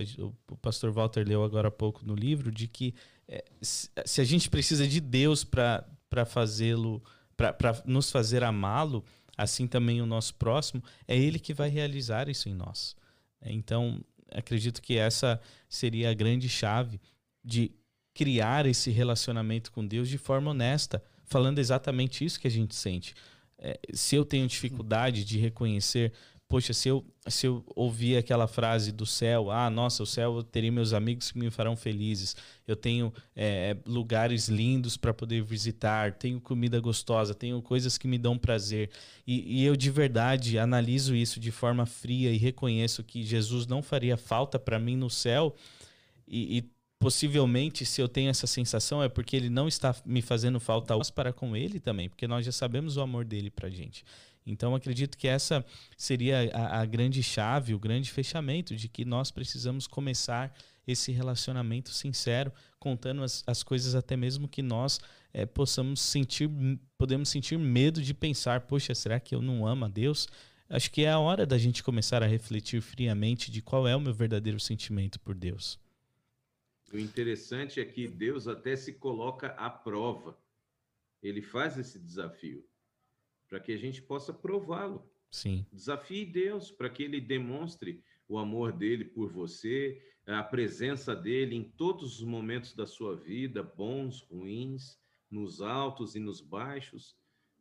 o 0.50 0.58
pastor 0.58 0.92
Walter 0.92 1.24
leu 1.28 1.44
agora 1.44 1.68
há 1.68 1.72
pouco 1.72 2.04
no 2.06 2.16
livro, 2.16 2.52
de 2.52 2.68
que 2.68 2.96
é, 3.28 3.44
se 3.62 4.20
a 4.20 4.24
gente 4.24 4.50
precisa 4.50 4.88
de 4.88 5.00
Deus 5.00 5.44
para 5.44 6.26
fazê-lo 6.26 7.02
para 7.36 7.82
nos 7.86 8.12
fazer 8.12 8.44
amá-lo, 8.44 9.04
assim 9.38 9.68
também 9.68 10.02
o 10.02 10.06
nosso 10.06 10.36
próximo, 10.36 10.84
é 11.08 11.18
Ele 11.18 11.40
que 11.40 11.54
vai 11.54 11.70
realizar 11.70 12.30
isso 12.30 12.48
em 12.48 12.54
nós. 12.54 12.96
Então, 13.42 14.04
acredito 14.32 14.82
que 14.82 14.98
essa 14.98 15.40
seria 15.68 16.10
a 16.10 16.14
grande 16.14 16.48
chave 16.48 17.00
de 17.44 17.72
criar 18.14 18.66
esse 18.66 18.92
relacionamento 18.92 19.72
com 19.72 19.86
Deus 19.86 20.08
de 20.08 20.18
forma 20.18 20.52
honesta, 20.52 21.04
falando 21.26 21.60
exatamente 21.60 22.24
isso 22.24 22.40
que 22.40 22.48
a 22.48 22.52
gente 22.52 22.76
sente. 22.76 23.16
É, 23.64 23.80
se 23.94 24.16
eu 24.16 24.26
tenho 24.26 24.46
dificuldade 24.46 25.24
de 25.24 25.40
reconhecer 25.40 26.12
poxa, 26.54 26.72
se 26.72 26.88
eu, 26.88 27.04
se 27.28 27.48
eu 27.48 27.66
ouvir 27.76 28.16
aquela 28.16 28.46
frase 28.46 28.92
do 28.92 29.08
céu, 29.08 29.50
ah, 29.50 29.72
nossa, 29.72 30.04
o 30.04 30.06
céu 30.06 30.36
eu 30.36 30.44
terei 30.44 30.70
meus 30.70 30.94
amigos 30.94 31.32
que 31.32 31.40
me 31.40 31.50
farão 31.50 31.76
felizes, 31.76 32.36
eu 32.68 32.76
tenho 32.76 33.12
é, 33.36 33.76
lugares 33.88 34.50
lindos 34.50 34.96
para 34.96 35.12
poder 35.16 35.42
visitar, 35.42 36.14
tenho 36.14 36.40
comida 36.40 36.80
gostosa, 36.80 37.34
tenho 37.34 37.60
coisas 37.60 37.98
que 37.98 38.08
me 38.08 38.20
dão 38.20 38.38
prazer, 38.38 38.92
e, 39.26 39.62
e 39.62 39.66
eu 39.66 39.76
de 39.76 39.90
verdade 39.90 40.60
analiso 40.60 41.16
isso 41.16 41.40
de 41.40 41.50
forma 41.50 41.88
fria 41.88 42.32
e 42.32 42.38
reconheço 42.38 43.04
que 43.04 43.24
Jesus 43.24 43.66
não 43.66 43.82
faria 43.82 44.16
falta 44.16 44.60
para 44.60 44.78
mim 44.78 44.96
no 44.96 45.10
céu, 45.10 45.56
e, 46.28 46.60
e 46.60 46.72
possivelmente, 47.04 47.86
se 47.86 48.02
eu 48.02 48.08
tenho 48.08 48.30
essa 48.30 48.48
sensação, 48.48 49.04
é 49.04 49.10
porque 49.10 49.36
ele 49.36 49.50
não 49.50 49.68
está 49.68 49.94
me 50.06 50.22
fazendo 50.22 50.60
falta 50.60 50.98
para 51.14 51.34
com 51.34 51.56
ele 51.56 51.80
também, 51.80 52.08
porque 52.08 52.26
nós 52.26 52.46
já 52.46 52.52
sabemos 52.52 52.96
o 52.96 53.02
amor 53.02 53.26
dele 53.26 53.50
para 53.50 53.70
gente. 53.70 54.06
Então, 54.46 54.74
acredito 54.74 55.18
que 55.18 55.28
essa 55.28 55.66
seria 55.98 56.50
a, 56.54 56.82
a 56.82 56.86
grande 56.86 57.22
chave, 57.22 57.74
o 57.74 57.80
grande 57.80 58.10
fechamento 58.10 58.76
de 58.76 58.88
que 58.88 59.06
nós 59.06 59.32
precisamos 59.32 59.86
começar 59.86 60.54
esse 60.88 61.12
relacionamento 61.12 61.90
sincero, 61.92 62.52
contando 62.80 63.24
as, 63.24 63.44
as 63.46 63.64
coisas 63.64 63.96
até 63.96 64.18
mesmo 64.18 64.48
que 64.48 64.62
nós 64.62 65.00
é, 65.34 65.46
possamos 65.46 66.02
sentir, 66.02 66.50
podemos 66.98 67.30
sentir 67.30 67.58
medo 67.58 68.02
de 68.02 68.14
pensar, 68.14 68.62
poxa, 68.62 68.96
será 68.96 69.20
que 69.20 69.36
eu 69.36 69.42
não 69.42 69.66
amo 69.66 69.86
a 69.86 69.88
Deus? 69.90 70.28
Acho 70.70 70.90
que 70.92 71.04
é 71.04 71.12
a 71.12 71.20
hora 71.20 71.46
da 71.46 71.58
gente 71.58 71.84
começar 71.84 72.24
a 72.24 72.28
refletir 72.28 72.82
friamente 72.82 73.52
de 73.52 73.62
qual 73.62 73.88
é 73.88 73.96
o 73.96 74.02
meu 74.02 74.14
verdadeiro 74.14 74.60
sentimento 74.60 75.20
por 75.20 75.36
Deus. 75.36 75.83
O 76.94 77.00
interessante 77.00 77.80
é 77.82 77.86
que 77.86 78.08
Deus 78.08 78.48
até 78.48 78.76
se 78.76 78.94
coloca 78.94 79.48
à 79.48 79.68
prova. 79.68 80.38
Ele 81.24 81.42
faz 81.42 81.76
esse 81.76 81.98
desafio 82.00 82.64
para 83.50 83.60
que 83.60 83.72
a 83.72 83.78
gente 83.78 84.00
possa 84.00 84.32
prová-lo. 84.32 85.12
Sim. 85.32 85.66
Desafie 85.72 86.24
Deus 86.24 86.70
para 86.70 86.92
que 86.92 87.02
ele 87.02 87.20
demonstre 87.20 88.04
o 88.28 88.38
amor 88.38 88.72
dele 88.72 89.06
por 89.06 89.32
você, 89.32 90.00
a 90.28 90.44
presença 90.44 91.16
dele 91.16 91.56
em 91.56 91.64
todos 91.64 92.20
os 92.20 92.24
momentos 92.24 92.76
da 92.76 92.86
sua 92.86 93.16
vida, 93.16 93.64
bons, 93.64 94.22
ruins, 94.22 95.00
nos 95.32 95.62
altos 95.62 96.16
e 96.16 96.20
nos 96.20 96.42
baixos. 96.42 97.18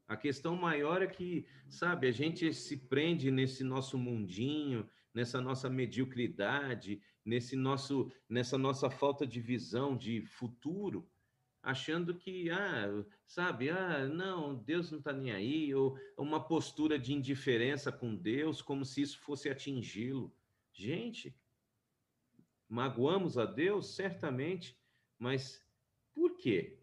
A 0.06 0.16
questão 0.16 0.54
maior 0.56 1.00
é 1.00 1.06
que, 1.06 1.46
sabe, 1.70 2.06
a 2.06 2.12
gente 2.12 2.52
se 2.52 2.76
prende 2.76 3.30
nesse 3.30 3.64
nosso 3.64 3.96
mundinho, 3.96 4.86
nessa 5.14 5.40
nossa 5.40 5.70
mediocridade, 5.70 7.00
nesse 7.24 7.56
nosso, 7.56 8.10
nessa 8.28 8.58
nossa 8.58 8.90
falta 8.90 9.26
de 9.26 9.40
visão 9.40 9.96
de 9.96 10.24
futuro, 10.26 11.08
achando 11.62 12.14
que, 12.16 12.50
ah, 12.50 13.04
sabe, 13.24 13.70
ah, 13.70 14.06
não, 14.06 14.56
Deus 14.56 14.90
não 14.90 14.98
está 14.98 15.12
nem 15.12 15.30
aí, 15.30 15.74
ou 15.74 15.96
uma 16.18 16.46
postura 16.46 16.98
de 16.98 17.12
indiferença 17.12 17.92
com 17.92 18.16
Deus, 18.16 18.60
como 18.60 18.84
se 18.84 19.02
isso 19.02 19.18
fosse 19.20 19.48
atingi-lo. 19.48 20.34
Gente, 20.72 21.36
magoamos 22.68 23.38
a 23.38 23.44
Deus, 23.44 23.94
certamente, 23.94 24.76
mas 25.18 25.64
por 26.12 26.36
quê? 26.36 26.78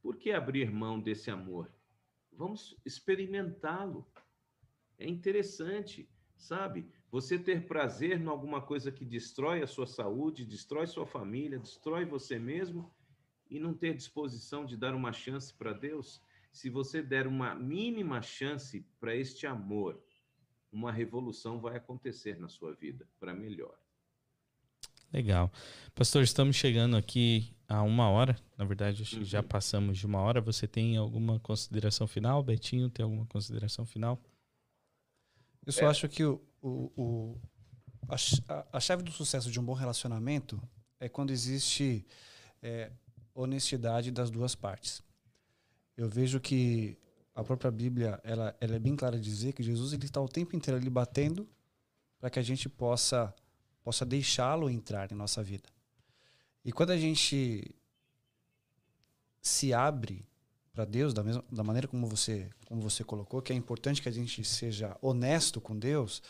Por 0.00 0.16
que 0.16 0.32
abrir 0.32 0.70
mão 0.70 0.98
desse 0.98 1.30
amor? 1.30 1.72
Vamos 2.32 2.76
experimentá-lo. 2.84 4.10
É 4.98 5.06
interessante, 5.06 6.08
sabe? 6.42 6.86
Você 7.10 7.38
ter 7.38 7.66
prazer 7.66 8.20
em 8.20 8.26
alguma 8.26 8.60
coisa 8.60 8.90
que 8.90 9.04
destrói 9.04 9.62
a 9.62 9.66
sua 9.66 9.86
saúde, 9.86 10.44
destrói 10.44 10.86
sua 10.86 11.06
família, 11.06 11.58
destrói 11.58 12.04
você 12.04 12.38
mesmo 12.38 12.92
e 13.48 13.60
não 13.60 13.72
ter 13.72 13.94
disposição 13.94 14.64
de 14.64 14.76
dar 14.76 14.94
uma 14.94 15.12
chance 15.12 15.54
para 15.54 15.72
Deus, 15.72 16.20
se 16.50 16.68
você 16.68 17.02
der 17.02 17.26
uma 17.26 17.54
mínima 17.54 18.20
chance 18.20 18.84
para 18.98 19.14
este 19.14 19.46
amor, 19.46 20.02
uma 20.72 20.90
revolução 20.90 21.60
vai 21.60 21.76
acontecer 21.76 22.38
na 22.38 22.48
sua 22.48 22.74
vida 22.74 23.06
para 23.20 23.34
melhor. 23.34 23.76
Legal. 25.12 25.52
Pastor, 25.94 26.22
estamos 26.22 26.56
chegando 26.56 26.96
aqui 26.96 27.54
a 27.68 27.82
uma 27.82 28.08
hora. 28.08 28.36
Na 28.56 28.64
verdade, 28.64 29.04
que 29.04 29.24
já 29.24 29.40
uhum. 29.40 29.46
passamos 29.46 29.98
de 29.98 30.06
uma 30.06 30.20
hora. 30.20 30.40
Você 30.40 30.66
tem 30.66 30.96
alguma 30.96 31.38
consideração 31.38 32.06
final? 32.06 32.42
Betinho, 32.42 32.88
tem 32.88 33.04
alguma 33.04 33.26
consideração 33.26 33.84
final? 33.84 34.18
Eu 35.64 35.72
só 35.72 35.86
é. 35.86 35.88
acho 35.88 36.08
que 36.08 36.24
o, 36.24 36.40
o, 36.60 36.92
o 36.96 37.40
a, 38.08 38.66
a, 38.76 38.80
chave 38.80 39.02
do 39.02 39.12
sucesso 39.12 39.50
de 39.50 39.60
um 39.60 39.64
bom 39.64 39.74
relacionamento 39.74 40.60
é 40.98 41.08
quando 41.08 41.30
existe 41.30 42.04
é, 42.62 42.90
honestidade 43.34 44.10
das 44.10 44.30
duas 44.30 44.54
partes. 44.54 45.02
Eu 45.96 46.08
vejo 46.08 46.40
que 46.40 46.98
a 47.34 47.42
própria 47.42 47.70
Bíblia 47.70 48.20
ela, 48.24 48.56
ela 48.60 48.76
é 48.76 48.78
bem 48.78 48.96
clara 48.96 49.18
de 49.18 49.24
dizer 49.24 49.52
que 49.52 49.62
Jesus 49.62 49.92
ele 49.92 50.04
está 50.04 50.20
o 50.20 50.28
tempo 50.28 50.54
inteiro 50.56 50.78
ali 50.78 50.90
batendo 50.90 51.48
para 52.18 52.30
que 52.30 52.38
a 52.38 52.42
gente 52.42 52.68
possa 52.68 53.34
possa 53.82 54.06
deixá-lo 54.06 54.70
entrar 54.70 55.10
em 55.10 55.14
nossa 55.14 55.42
vida. 55.42 55.68
E 56.64 56.70
quando 56.70 56.90
a 56.90 56.96
gente 56.96 57.74
se 59.40 59.74
abre 59.74 60.24
para 60.72 60.84
Deus 60.84 61.12
da 61.12 61.22
mesma 61.22 61.44
da 61.50 61.62
maneira 61.62 61.86
como 61.86 62.06
você 62.06 62.48
como 62.66 62.80
você 62.80 63.04
colocou, 63.04 63.42
que 63.42 63.52
é 63.52 63.56
importante 63.56 64.00
que 64.00 64.08
a 64.08 64.12
gente 64.12 64.44
seja 64.44 64.96
honesto 65.00 65.60
com 65.60 65.78
Deus 65.78 66.22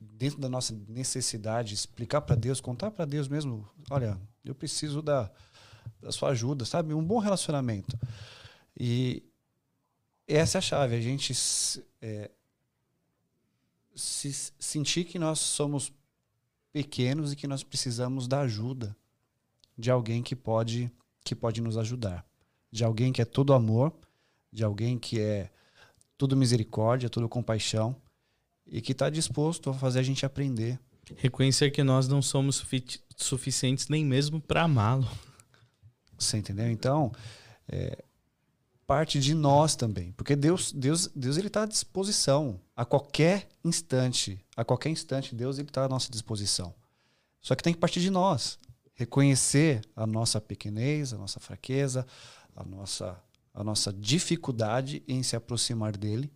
dentro 0.00 0.40
da 0.40 0.48
nossa 0.48 0.74
necessidade, 0.88 1.74
explicar 1.74 2.20
para 2.22 2.34
Deus, 2.34 2.60
contar 2.60 2.90
para 2.90 3.04
Deus 3.04 3.28
mesmo, 3.28 3.68
olha, 3.90 4.20
eu 4.44 4.54
preciso 4.54 5.00
da 5.00 5.30
da 6.00 6.10
sua 6.10 6.30
ajuda, 6.30 6.64
sabe? 6.64 6.92
Um 6.94 7.04
bom 7.04 7.18
relacionamento. 7.18 7.96
E 8.78 9.22
essa 10.26 10.58
é 10.58 10.60
a 10.60 10.62
chave, 10.62 10.96
a 10.96 11.00
gente 11.00 11.32
é, 12.00 12.30
se 13.94 14.32
sentir 14.58 15.04
que 15.04 15.18
nós 15.18 15.38
somos 15.38 15.92
pequenos 16.72 17.32
e 17.32 17.36
que 17.36 17.46
nós 17.46 17.62
precisamos 17.62 18.26
da 18.26 18.40
ajuda 18.40 18.96
de 19.76 19.90
alguém 19.90 20.22
que 20.22 20.34
pode 20.34 20.90
que 21.24 21.36
pode 21.36 21.60
nos 21.60 21.76
ajudar, 21.76 22.26
de 22.72 22.82
alguém 22.82 23.12
que 23.12 23.20
é 23.20 23.24
todo 23.24 23.52
amor, 23.52 23.92
de 24.50 24.64
alguém 24.64 24.98
que 24.98 25.20
é 25.20 25.50
tudo 26.16 26.36
misericórdia, 26.36 27.10
tudo 27.10 27.28
compaixão 27.28 27.94
e 28.66 28.80
que 28.80 28.92
está 28.92 29.10
disposto 29.10 29.70
a 29.70 29.74
fazer 29.74 29.98
a 29.98 30.02
gente 30.02 30.24
aprender. 30.24 30.80
Reconhecer 31.16 31.70
que 31.70 31.82
nós 31.82 32.08
não 32.08 32.22
somos 32.22 32.56
sufi 32.56 32.82
suficientes 33.16 33.88
nem 33.88 34.04
mesmo 34.04 34.40
para 34.40 34.62
amá-lo. 34.62 35.06
Você 36.18 36.38
entendeu? 36.38 36.70
Então, 36.70 37.12
é, 37.68 38.02
parte 38.86 39.20
de 39.20 39.34
nós 39.34 39.76
também, 39.76 40.12
porque 40.12 40.34
Deus, 40.34 40.72
Deus, 40.72 41.08
Deus 41.14 41.36
ele 41.36 41.48
está 41.48 41.62
à 41.62 41.66
disposição 41.66 42.60
a 42.76 42.84
qualquer 42.84 43.48
instante, 43.64 44.44
a 44.56 44.64
qualquer 44.64 44.90
instante 44.90 45.34
Deus 45.34 45.58
ele 45.58 45.68
está 45.68 45.84
à 45.84 45.88
nossa 45.88 46.10
disposição. 46.10 46.74
Só 47.40 47.54
que 47.54 47.62
tem 47.62 47.74
que 47.74 47.80
partir 47.80 48.00
de 48.00 48.10
nós, 48.10 48.58
reconhecer 48.94 49.82
a 49.96 50.06
nossa 50.06 50.40
pequenez, 50.40 51.12
a 51.12 51.18
nossa 51.18 51.40
fraqueza, 51.40 52.06
a 52.54 52.64
nossa 52.64 53.20
a 53.54 53.62
nossa 53.62 53.92
dificuldade 53.92 55.02
em 55.06 55.22
se 55.22 55.36
aproximar 55.36 55.96
dele, 55.96 56.32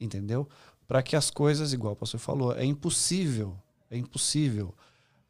entendeu? 0.00 0.48
Para 0.86 1.02
que 1.02 1.16
as 1.16 1.28
coisas, 1.28 1.72
igual 1.72 1.94
o 1.94 1.96
pastor 1.96 2.20
falou, 2.20 2.54
é 2.54 2.64
impossível, 2.64 3.58
é 3.90 3.96
impossível 3.96 4.72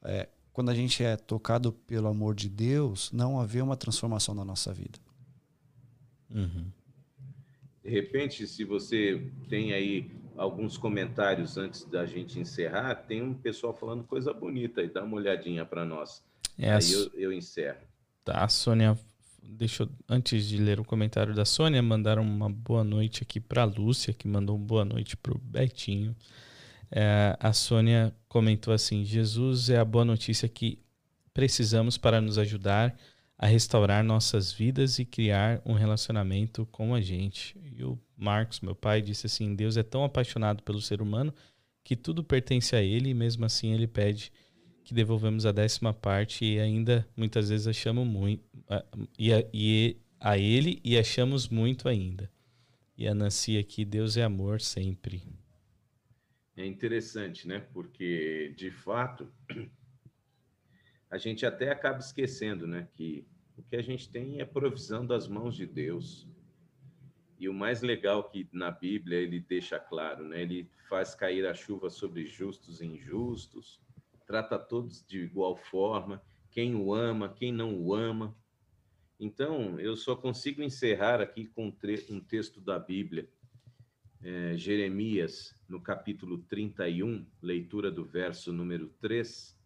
é, 0.02 0.28
quando 0.52 0.70
a 0.70 0.74
gente 0.74 1.02
é 1.02 1.16
tocado 1.16 1.72
pelo 1.72 2.06
amor 2.06 2.34
de 2.34 2.48
Deus, 2.48 3.10
não 3.12 3.40
haver 3.40 3.62
uma 3.62 3.76
transformação 3.76 4.34
na 4.34 4.44
nossa 4.44 4.72
vida. 4.72 4.98
Uhum. 6.30 6.70
De 7.82 7.90
repente, 7.90 8.46
se 8.46 8.64
você 8.64 9.30
tem 9.48 9.72
aí 9.72 10.10
alguns 10.36 10.76
comentários 10.76 11.56
antes 11.56 11.84
da 11.84 12.04
gente 12.04 12.38
encerrar, 12.38 12.94
tem 12.94 13.22
um 13.22 13.32
pessoal 13.32 13.72
falando 13.72 14.04
coisa 14.04 14.32
bonita 14.32 14.80
aí, 14.80 14.88
dá 14.88 15.02
uma 15.02 15.16
olhadinha 15.16 15.64
para 15.64 15.84
nós. 15.84 16.22
É, 16.58 16.72
aí 16.72 16.92
eu, 16.92 17.10
eu 17.14 17.32
encerro. 17.32 17.80
Tá, 18.24 18.48
Sônia, 18.48 18.98
deixa 19.48 19.84
eu, 19.84 19.88
antes 20.08 20.46
de 20.46 20.58
ler 20.58 20.80
o 20.80 20.84
comentário 20.84 21.34
da 21.34 21.44
Sônia, 21.44 21.82
mandaram 21.82 22.22
uma 22.22 22.50
boa 22.50 22.84
noite 22.84 23.22
aqui 23.22 23.40
para 23.40 23.64
Lúcia, 23.64 24.12
que 24.12 24.28
mandou 24.28 24.56
uma 24.56 24.64
boa 24.64 24.84
noite 24.84 25.16
para 25.16 25.34
o 25.34 25.38
Betinho. 25.38 26.14
É, 26.90 27.36
a 27.40 27.52
Sônia 27.52 28.14
comentou 28.28 28.72
assim: 28.72 29.04
Jesus 29.04 29.70
é 29.70 29.78
a 29.78 29.84
boa 29.84 30.04
notícia 30.04 30.48
que 30.48 30.78
precisamos 31.32 31.96
para 31.98 32.20
nos 32.20 32.38
ajudar 32.38 32.96
a 33.38 33.46
restaurar 33.46 34.02
nossas 34.02 34.52
vidas 34.52 34.98
e 34.98 35.04
criar 35.04 35.60
um 35.64 35.74
relacionamento 35.74 36.64
com 36.66 36.94
a 36.94 37.00
gente. 37.00 37.56
E 37.76 37.84
o 37.84 37.98
Marcos, 38.16 38.60
meu 38.60 38.74
pai, 38.74 39.02
disse 39.02 39.26
assim: 39.26 39.54
Deus 39.54 39.76
é 39.76 39.82
tão 39.82 40.04
apaixonado 40.04 40.62
pelo 40.62 40.80
ser 40.80 41.02
humano 41.02 41.34
que 41.84 41.94
tudo 41.94 42.24
pertence 42.24 42.74
a 42.74 42.82
ele 42.82 43.10
e 43.10 43.14
mesmo 43.14 43.44
assim 43.44 43.72
ele 43.72 43.86
pede 43.86 44.32
que 44.86 44.94
devolvemos 44.94 45.44
a 45.44 45.50
décima 45.50 45.92
parte 45.92 46.44
e 46.44 46.60
ainda 46.60 47.04
muitas 47.16 47.48
vezes 47.48 47.66
achamos 47.66 48.06
muito 48.06 48.44
e 49.18 49.32
a, 49.32 49.44
e 49.52 49.96
a 50.20 50.38
ele 50.38 50.80
e 50.84 50.96
achamos 50.96 51.48
muito 51.48 51.88
ainda. 51.88 52.30
E 52.96 53.08
a 53.08 53.12
Nancy 53.12 53.58
aqui, 53.58 53.84
Deus 53.84 54.16
é 54.16 54.22
amor 54.22 54.60
sempre. 54.60 55.24
É 56.56 56.64
interessante, 56.64 57.48
né? 57.48 57.66
Porque 57.74 58.54
de 58.56 58.70
fato 58.70 59.28
a 61.10 61.18
gente 61.18 61.44
até 61.44 61.72
acaba 61.72 61.98
esquecendo, 61.98 62.64
né, 62.64 62.86
que 62.94 63.26
o 63.56 63.64
que 63.64 63.74
a 63.74 63.82
gente 63.82 64.08
tem 64.08 64.40
é 64.40 64.44
provisão 64.44 65.04
das 65.04 65.26
mãos 65.26 65.56
de 65.56 65.66
Deus. 65.66 66.28
E 67.40 67.48
o 67.48 67.52
mais 67.52 67.82
legal 67.82 68.30
que 68.30 68.48
na 68.52 68.70
Bíblia 68.70 69.18
ele 69.18 69.40
deixa 69.40 69.80
claro, 69.80 70.28
né, 70.28 70.42
ele 70.42 70.70
faz 70.88 71.12
cair 71.12 71.44
a 71.44 71.54
chuva 71.54 71.90
sobre 71.90 72.24
justos 72.24 72.80
e 72.80 72.86
injustos, 72.86 73.84
trata 74.26 74.58
todos 74.58 75.06
de 75.06 75.20
igual 75.20 75.56
forma, 75.56 76.22
quem 76.50 76.74
o 76.74 76.92
ama, 76.92 77.28
quem 77.28 77.52
não 77.52 77.74
o 77.78 77.94
ama. 77.94 78.36
Então, 79.18 79.78
eu 79.78 79.96
só 79.96 80.16
consigo 80.16 80.62
encerrar 80.62 81.20
aqui 81.20 81.46
com 81.46 81.72
um 82.10 82.20
texto 82.20 82.60
da 82.60 82.78
Bíblia, 82.78 83.28
é, 84.22 84.56
Jeremias, 84.56 85.54
no 85.68 85.80
capítulo 85.80 86.38
31, 86.38 87.24
leitura 87.40 87.90
do 87.90 88.04
verso 88.04 88.52
número 88.52 88.88
3, 89.00 89.56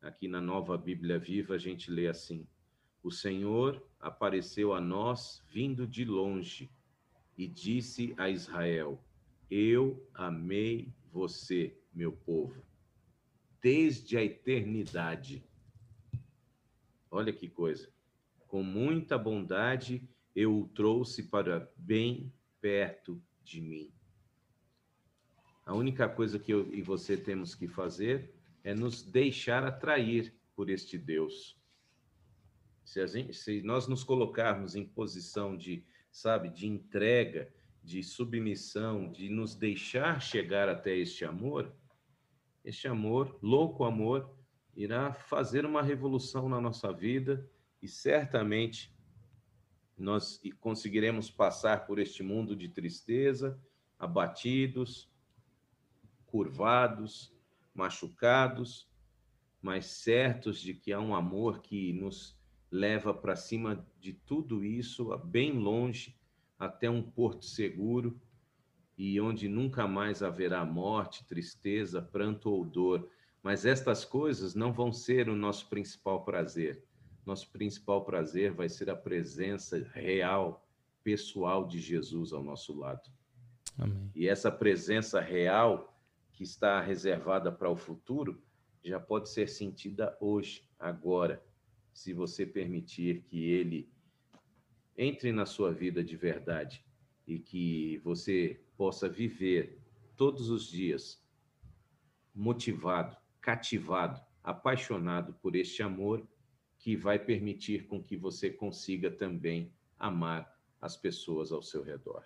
aqui 0.00 0.26
na 0.26 0.40
nova 0.40 0.78
Bíblia 0.78 1.18
Viva, 1.18 1.54
a 1.54 1.58
gente 1.58 1.90
lê 1.90 2.06
assim: 2.06 2.46
O 3.02 3.10
Senhor 3.10 3.84
apareceu 4.00 4.72
a 4.72 4.80
nós 4.80 5.44
vindo 5.48 5.86
de 5.86 6.04
longe 6.04 6.70
e 7.36 7.46
disse 7.46 8.14
a 8.16 8.30
Israel: 8.30 9.04
Eu 9.50 10.08
amei 10.14 10.92
você, 11.12 11.76
meu 11.92 12.12
povo, 12.12 12.64
desde 13.60 14.16
a 14.16 14.24
eternidade. 14.24 15.44
Olha 17.10 17.32
que 17.32 17.48
coisa. 17.48 17.92
Com 18.46 18.62
muita 18.62 19.18
bondade 19.18 20.08
eu 20.34 20.56
o 20.56 20.68
trouxe 20.68 21.24
para 21.24 21.70
bem 21.76 22.32
perto 22.60 23.20
de 23.42 23.60
mim. 23.60 23.92
A 25.66 25.74
única 25.74 26.08
coisa 26.08 26.38
que 26.38 26.52
eu 26.52 26.72
e 26.72 26.80
você 26.80 27.16
temos 27.16 27.54
que 27.54 27.66
fazer 27.66 28.32
é 28.62 28.74
nos 28.74 29.02
deixar 29.02 29.64
atrair 29.64 30.34
por 30.54 30.70
este 30.70 30.96
Deus. 30.96 31.58
Se, 32.84 33.06
gente, 33.06 33.34
se, 33.34 33.62
nós 33.62 33.86
nos 33.86 34.02
colocarmos 34.02 34.74
em 34.74 34.84
posição 34.84 35.56
de, 35.56 35.84
sabe, 36.10 36.48
de 36.48 36.66
entrega, 36.66 37.52
de 37.82 38.02
submissão, 38.02 39.12
de 39.12 39.28
nos 39.28 39.54
deixar 39.54 40.20
chegar 40.22 40.68
até 40.68 40.96
este 40.96 41.24
amor, 41.24 41.74
este 42.64 42.88
amor, 42.88 43.38
louco 43.42 43.84
amor, 43.84 44.34
irá 44.74 45.12
fazer 45.12 45.64
uma 45.64 45.82
revolução 45.82 46.48
na 46.48 46.60
nossa 46.60 46.92
vida 46.92 47.48
e 47.82 47.88
certamente 47.88 48.94
nós 49.96 50.40
conseguiremos 50.60 51.30
passar 51.30 51.86
por 51.86 51.98
este 51.98 52.22
mundo 52.22 52.54
de 52.54 52.68
tristeza, 52.68 53.60
abatidos, 53.98 55.10
curvados, 56.26 57.34
machucados, 57.74 58.88
mas 59.60 59.86
certos 59.86 60.60
de 60.60 60.74
que 60.74 60.92
há 60.92 61.00
um 61.00 61.14
amor 61.14 61.60
que 61.60 61.92
nos 61.92 62.38
leva 62.70 63.12
para 63.12 63.34
cima 63.34 63.84
de 63.98 64.12
tudo 64.12 64.64
isso, 64.64 65.16
bem 65.18 65.52
longe, 65.52 66.16
até 66.58 66.88
um 66.88 67.02
porto 67.02 67.44
seguro 67.44 68.20
e 68.98 69.20
onde 69.20 69.48
nunca 69.48 69.86
mais 69.86 70.24
haverá 70.24 70.64
morte, 70.64 71.24
tristeza, 71.24 72.02
pranto 72.02 72.50
ou 72.50 72.64
dor. 72.64 73.08
Mas 73.40 73.64
estas 73.64 74.04
coisas 74.04 74.56
não 74.56 74.72
vão 74.72 74.92
ser 74.92 75.28
o 75.28 75.36
nosso 75.36 75.68
principal 75.68 76.24
prazer. 76.24 76.82
Nosso 77.24 77.48
principal 77.52 78.04
prazer 78.04 78.52
vai 78.52 78.68
ser 78.68 78.90
a 78.90 78.96
presença 78.96 79.78
real, 79.94 80.68
pessoal 81.04 81.64
de 81.64 81.78
Jesus 81.78 82.32
ao 82.32 82.42
nosso 82.42 82.76
lado. 82.76 83.08
Amém. 83.78 84.10
E 84.16 84.26
essa 84.26 84.50
presença 84.50 85.20
real 85.20 85.96
que 86.32 86.42
está 86.42 86.80
reservada 86.80 87.52
para 87.52 87.70
o 87.70 87.76
futuro 87.76 88.42
já 88.82 88.98
pode 88.98 89.28
ser 89.28 89.48
sentida 89.48 90.16
hoje, 90.20 90.68
agora, 90.78 91.44
se 91.92 92.12
você 92.12 92.44
permitir 92.44 93.22
que 93.22 93.44
ele 93.44 93.88
entre 94.96 95.30
na 95.30 95.46
sua 95.46 95.72
vida 95.72 96.02
de 96.02 96.16
verdade 96.16 96.84
e 97.28 97.38
que 97.38 97.98
você 97.98 98.58
possa 98.76 99.08
viver 99.08 99.78
todos 100.16 100.48
os 100.48 100.68
dias 100.68 101.22
motivado, 102.34 103.16
cativado, 103.40 104.20
apaixonado 104.42 105.34
por 105.34 105.54
este 105.54 105.82
amor 105.82 106.26
que 106.78 106.96
vai 106.96 107.18
permitir 107.18 107.86
com 107.86 108.02
que 108.02 108.16
você 108.16 108.48
consiga 108.48 109.10
também 109.10 109.70
amar 109.98 110.56
as 110.80 110.96
pessoas 110.96 111.52
ao 111.52 111.62
seu 111.62 111.82
redor. 111.82 112.24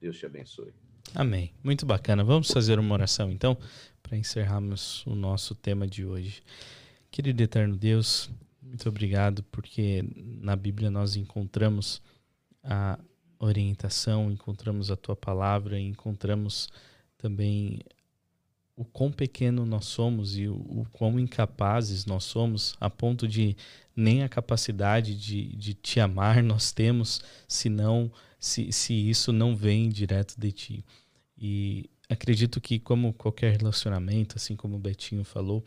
Deus 0.00 0.18
te 0.18 0.26
abençoe. 0.26 0.72
Amém. 1.14 1.54
Muito 1.62 1.86
bacana. 1.86 2.24
Vamos 2.24 2.50
fazer 2.50 2.78
uma 2.78 2.94
oração 2.94 3.30
então, 3.30 3.56
para 4.02 4.16
encerrarmos 4.16 5.06
o 5.06 5.14
nosso 5.14 5.54
tema 5.54 5.86
de 5.86 6.04
hoje. 6.04 6.42
Querido 7.10 7.42
eterno 7.42 7.76
Deus, 7.76 8.30
muito 8.60 8.88
obrigado, 8.88 9.42
porque 9.44 10.02
na 10.16 10.56
Bíblia 10.56 10.90
nós 10.90 11.14
encontramos 11.14 12.02
a 12.64 12.98
orientação, 13.46 14.30
encontramos 14.30 14.90
a 14.90 14.96
tua 14.96 15.16
palavra, 15.16 15.78
encontramos 15.78 16.68
também 17.18 17.80
o 18.76 18.84
quão 18.84 19.12
pequeno 19.12 19.66
nós 19.66 19.84
somos 19.84 20.36
e 20.36 20.48
o, 20.48 20.54
o 20.54 20.86
quão 20.92 21.18
incapazes 21.18 22.06
nós 22.06 22.24
somos, 22.24 22.74
a 22.80 22.88
ponto 22.88 23.28
de 23.28 23.56
nem 23.94 24.22
a 24.22 24.28
capacidade 24.28 25.14
de, 25.14 25.54
de 25.56 25.74
te 25.74 26.00
amar 26.00 26.42
nós 26.42 26.72
temos, 26.72 27.20
senão 27.46 28.10
se, 28.38 28.72
se 28.72 28.94
isso 28.94 29.32
não 29.32 29.54
vem 29.54 29.88
direto 29.88 30.34
de 30.38 30.52
ti. 30.52 30.84
E 31.36 31.90
acredito 32.08 32.60
que, 32.60 32.78
como 32.78 33.12
qualquer 33.12 33.56
relacionamento, 33.56 34.36
assim 34.36 34.56
como 34.56 34.76
o 34.76 34.80
Betinho 34.80 35.24
falou, 35.24 35.64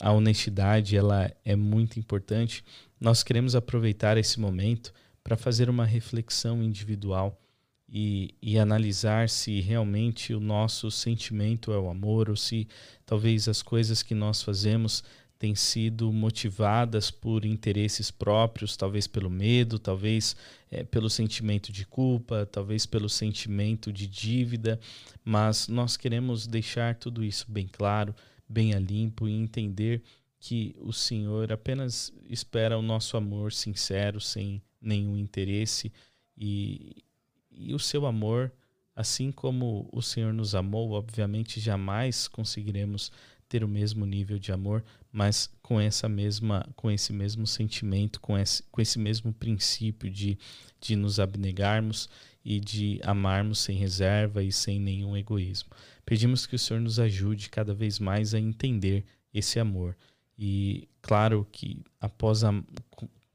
a 0.00 0.12
honestidade 0.12 0.96
ela 0.96 1.30
é 1.44 1.54
muito 1.54 1.98
importante, 1.98 2.64
nós 3.00 3.22
queremos 3.22 3.54
aproveitar 3.54 4.16
esse 4.16 4.40
momento 4.40 4.92
para 5.30 5.36
fazer 5.36 5.70
uma 5.70 5.84
reflexão 5.84 6.60
individual 6.60 7.40
e, 7.88 8.34
e, 8.42 8.58
analisar 8.58 9.28
se 9.28 9.60
realmente 9.60 10.34
o 10.34 10.40
nosso 10.40 10.90
sentimento 10.90 11.70
é 11.70 11.78
o 11.78 11.88
amor 11.88 12.28
ou 12.28 12.34
se 12.34 12.66
talvez 13.06 13.46
as 13.46 13.62
coisas 13.62 14.02
que 14.02 14.12
nós 14.12 14.42
fazemos 14.42 15.04
têm 15.38 15.54
sido 15.54 16.12
motivadas 16.12 17.12
por 17.12 17.44
interesses 17.44 18.10
próprios, 18.10 18.76
talvez 18.76 19.06
pelo 19.06 19.30
medo, 19.30 19.78
talvez 19.78 20.34
é, 20.68 20.82
pelo 20.82 21.08
sentimento 21.08 21.70
de 21.70 21.86
culpa, 21.86 22.44
talvez 22.50 22.84
pelo 22.84 23.08
sentimento 23.08 23.92
de 23.92 24.08
dívida, 24.08 24.80
mas 25.24 25.68
nós 25.68 25.96
queremos 25.96 26.44
deixar 26.48 26.96
tudo 26.96 27.22
isso 27.22 27.46
bem 27.48 27.68
claro, 27.70 28.12
bem 28.48 28.74
a 28.74 28.80
limpo 28.80 29.28
e 29.28 29.32
entender 29.32 30.02
que 30.40 30.74
o 30.80 30.92
Senhor 30.92 31.52
apenas 31.52 32.12
espera 32.28 32.76
o 32.76 32.82
nosso 32.82 33.16
amor 33.16 33.52
sincero, 33.52 34.20
sem 34.20 34.60
nenhum 34.80 35.16
interesse 35.16 35.92
e, 36.36 37.04
e 37.50 37.74
o 37.74 37.78
seu 37.78 38.06
amor, 38.06 38.52
assim 38.96 39.30
como 39.30 39.88
o 39.92 40.00
Senhor 40.00 40.32
nos 40.32 40.54
amou, 40.54 40.92
obviamente 40.92 41.60
jamais 41.60 42.26
conseguiremos 42.26 43.12
ter 43.48 43.64
o 43.64 43.68
mesmo 43.68 44.06
nível 44.06 44.38
de 44.38 44.52
amor, 44.52 44.84
mas 45.12 45.50
com 45.60 45.80
essa 45.80 46.08
mesma, 46.08 46.64
com 46.76 46.88
esse 46.88 47.12
mesmo 47.12 47.46
sentimento, 47.46 48.20
com 48.20 48.38
esse, 48.38 48.62
com 48.70 48.80
esse 48.80 48.98
mesmo 48.98 49.32
princípio 49.32 50.08
de, 50.08 50.38
de 50.80 50.94
nos 50.94 51.18
abnegarmos 51.18 52.08
e 52.44 52.60
de 52.60 53.00
amarmos 53.02 53.58
sem 53.58 53.76
reserva 53.76 54.42
e 54.42 54.52
sem 54.52 54.78
nenhum 54.78 55.16
egoísmo. 55.16 55.70
Pedimos 56.06 56.46
que 56.46 56.54
o 56.54 56.58
Senhor 56.58 56.80
nos 56.80 57.00
ajude 57.00 57.50
cada 57.50 57.74
vez 57.74 57.98
mais 57.98 58.34
a 58.34 58.40
entender 58.40 59.04
esse 59.34 59.58
amor. 59.58 59.96
E 60.38 60.88
claro 61.02 61.46
que 61.50 61.82
após 62.00 62.44
a, 62.44 62.52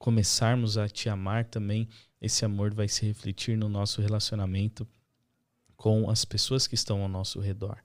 começarmos 0.06 0.78
a 0.78 0.88
te 0.88 1.10
amar 1.10 1.46
também, 1.46 1.90
esse 2.22 2.46
amor 2.46 2.72
vai 2.72 2.88
se 2.88 3.04
refletir 3.08 3.58
no 3.58 3.68
nosso 3.68 4.04
relacionamento 4.04 4.88
com 5.76 6.08
as 6.12 6.24
pessoas 6.24 6.68
que 6.68 6.76
estão 6.76 7.02
ao 7.02 7.10
nosso 7.10 7.40
redor. 7.40 7.80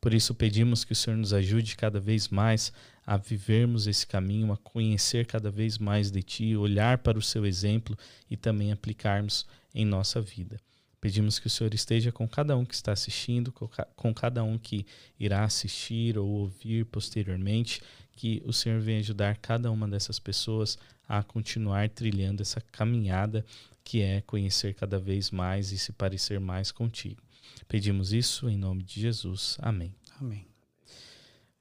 Por 0.00 0.14
isso 0.14 0.34
pedimos 0.34 0.84
que 0.84 0.92
o 0.92 0.96
Senhor 0.96 1.18
nos 1.18 1.34
ajude 1.34 1.76
cada 1.76 2.00
vez 2.00 2.28
mais 2.28 2.72
a 3.04 3.18
vivermos 3.18 3.86
esse 3.86 4.06
caminho, 4.06 4.54
a 4.54 4.56
conhecer 4.56 5.26
cada 5.26 5.50
vez 5.50 5.76
mais 5.76 6.10
de 6.10 6.22
Ti, 6.22 6.56
olhar 6.56 6.96
para 6.96 7.18
o 7.18 7.22
Seu 7.22 7.44
exemplo 7.44 7.94
e 8.30 8.38
também 8.38 8.72
aplicarmos 8.72 9.44
em 9.74 9.84
nossa 9.84 10.18
vida. 10.18 10.58
Pedimos 10.98 11.38
que 11.38 11.46
o 11.46 11.50
Senhor 11.50 11.74
esteja 11.74 12.10
com 12.10 12.26
cada 12.26 12.56
um 12.56 12.64
que 12.64 12.74
está 12.74 12.92
assistindo, 12.92 13.52
com 13.52 14.14
cada 14.14 14.42
um 14.42 14.56
que 14.56 14.86
irá 15.20 15.44
assistir 15.44 16.16
ou 16.16 16.26
ouvir 16.26 16.86
posteriormente, 16.86 17.82
que 18.12 18.42
o 18.46 18.52
Senhor 18.52 18.80
venha 18.80 19.00
ajudar 19.00 19.36
cada 19.36 19.70
uma 19.70 19.86
dessas 19.86 20.18
pessoas 20.18 20.78
a 21.08 21.22
continuar 21.22 21.88
trilhando 21.88 22.42
essa 22.42 22.60
caminhada 22.60 23.44
que 23.84 24.00
é 24.02 24.20
conhecer 24.22 24.74
cada 24.74 24.98
vez 24.98 25.30
mais 25.30 25.72
e 25.72 25.78
se 25.78 25.92
parecer 25.92 26.40
mais 26.40 26.72
contigo. 26.72 27.22
Pedimos 27.68 28.12
isso 28.12 28.48
em 28.48 28.56
nome 28.56 28.82
de 28.82 29.00
Jesus. 29.00 29.56
Amém. 29.60 29.94
Amém. 30.20 30.46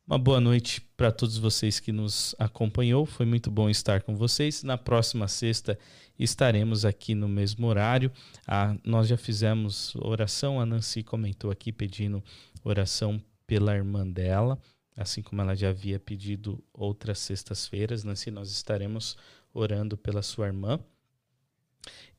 Uma 0.08 0.20
boa 0.20 0.39
noite 0.39 0.82
para 0.96 1.12
todos 1.12 1.38
vocês 1.38 1.80
que 1.80 1.91
nos 1.91 2.36
acompanhou. 2.38 3.08
Foi 3.08 3.26
muito 3.26 3.50
bom 3.50 3.70
estar 3.70 4.04
com 4.04 4.16
vocês. 4.16 4.62
Na 4.62 4.78
próxima 4.78 5.28
sexta 5.28 5.80
estaremos 6.18 6.86
aqui 6.86 7.16
no 7.16 7.28
mesmo 7.28 7.66
horário. 7.66 8.12
Ah, 8.48 8.76
nós 8.84 9.08
já 9.08 9.18
fizemos 9.18 9.96
oração. 9.96 10.62
A 10.62 10.66
Nancy 10.66 11.02
comentou 11.02 11.50
aqui 11.50 11.72
pedindo 11.72 12.24
oração 12.64 13.20
pela 13.48 13.76
irmã 13.76 14.08
dela, 14.08 14.60
assim 14.96 15.22
como 15.22 15.41
ela 15.41 15.56
já 15.56 15.70
havia 15.70 16.00
pedido 16.00 16.64
outras 16.74 17.20
sextas-feiras. 17.20 18.04
Nancy, 18.04 18.32
nós 18.32 18.52
estaremos 18.52 19.18
orando 19.54 19.98
pela 19.98 20.22
sua 20.22 20.48
irmã. 20.48 20.80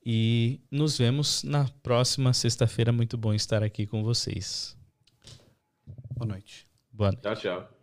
E 0.04 0.60
nos 0.70 0.98
vemos 0.98 1.42
na 1.42 1.68
próxima 1.82 2.32
sexta-feira. 2.32 2.92
Muito 2.92 3.16
bom 3.16 3.34
estar 3.34 3.62
aqui 3.62 3.86
com 3.86 4.04
vocês. 4.04 4.76
Boa 6.14 6.28
noite. 6.28 6.66
Boa 6.92 7.10
noite. 7.10 7.22
Tchau, 7.22 7.36
tchau. 7.36 7.75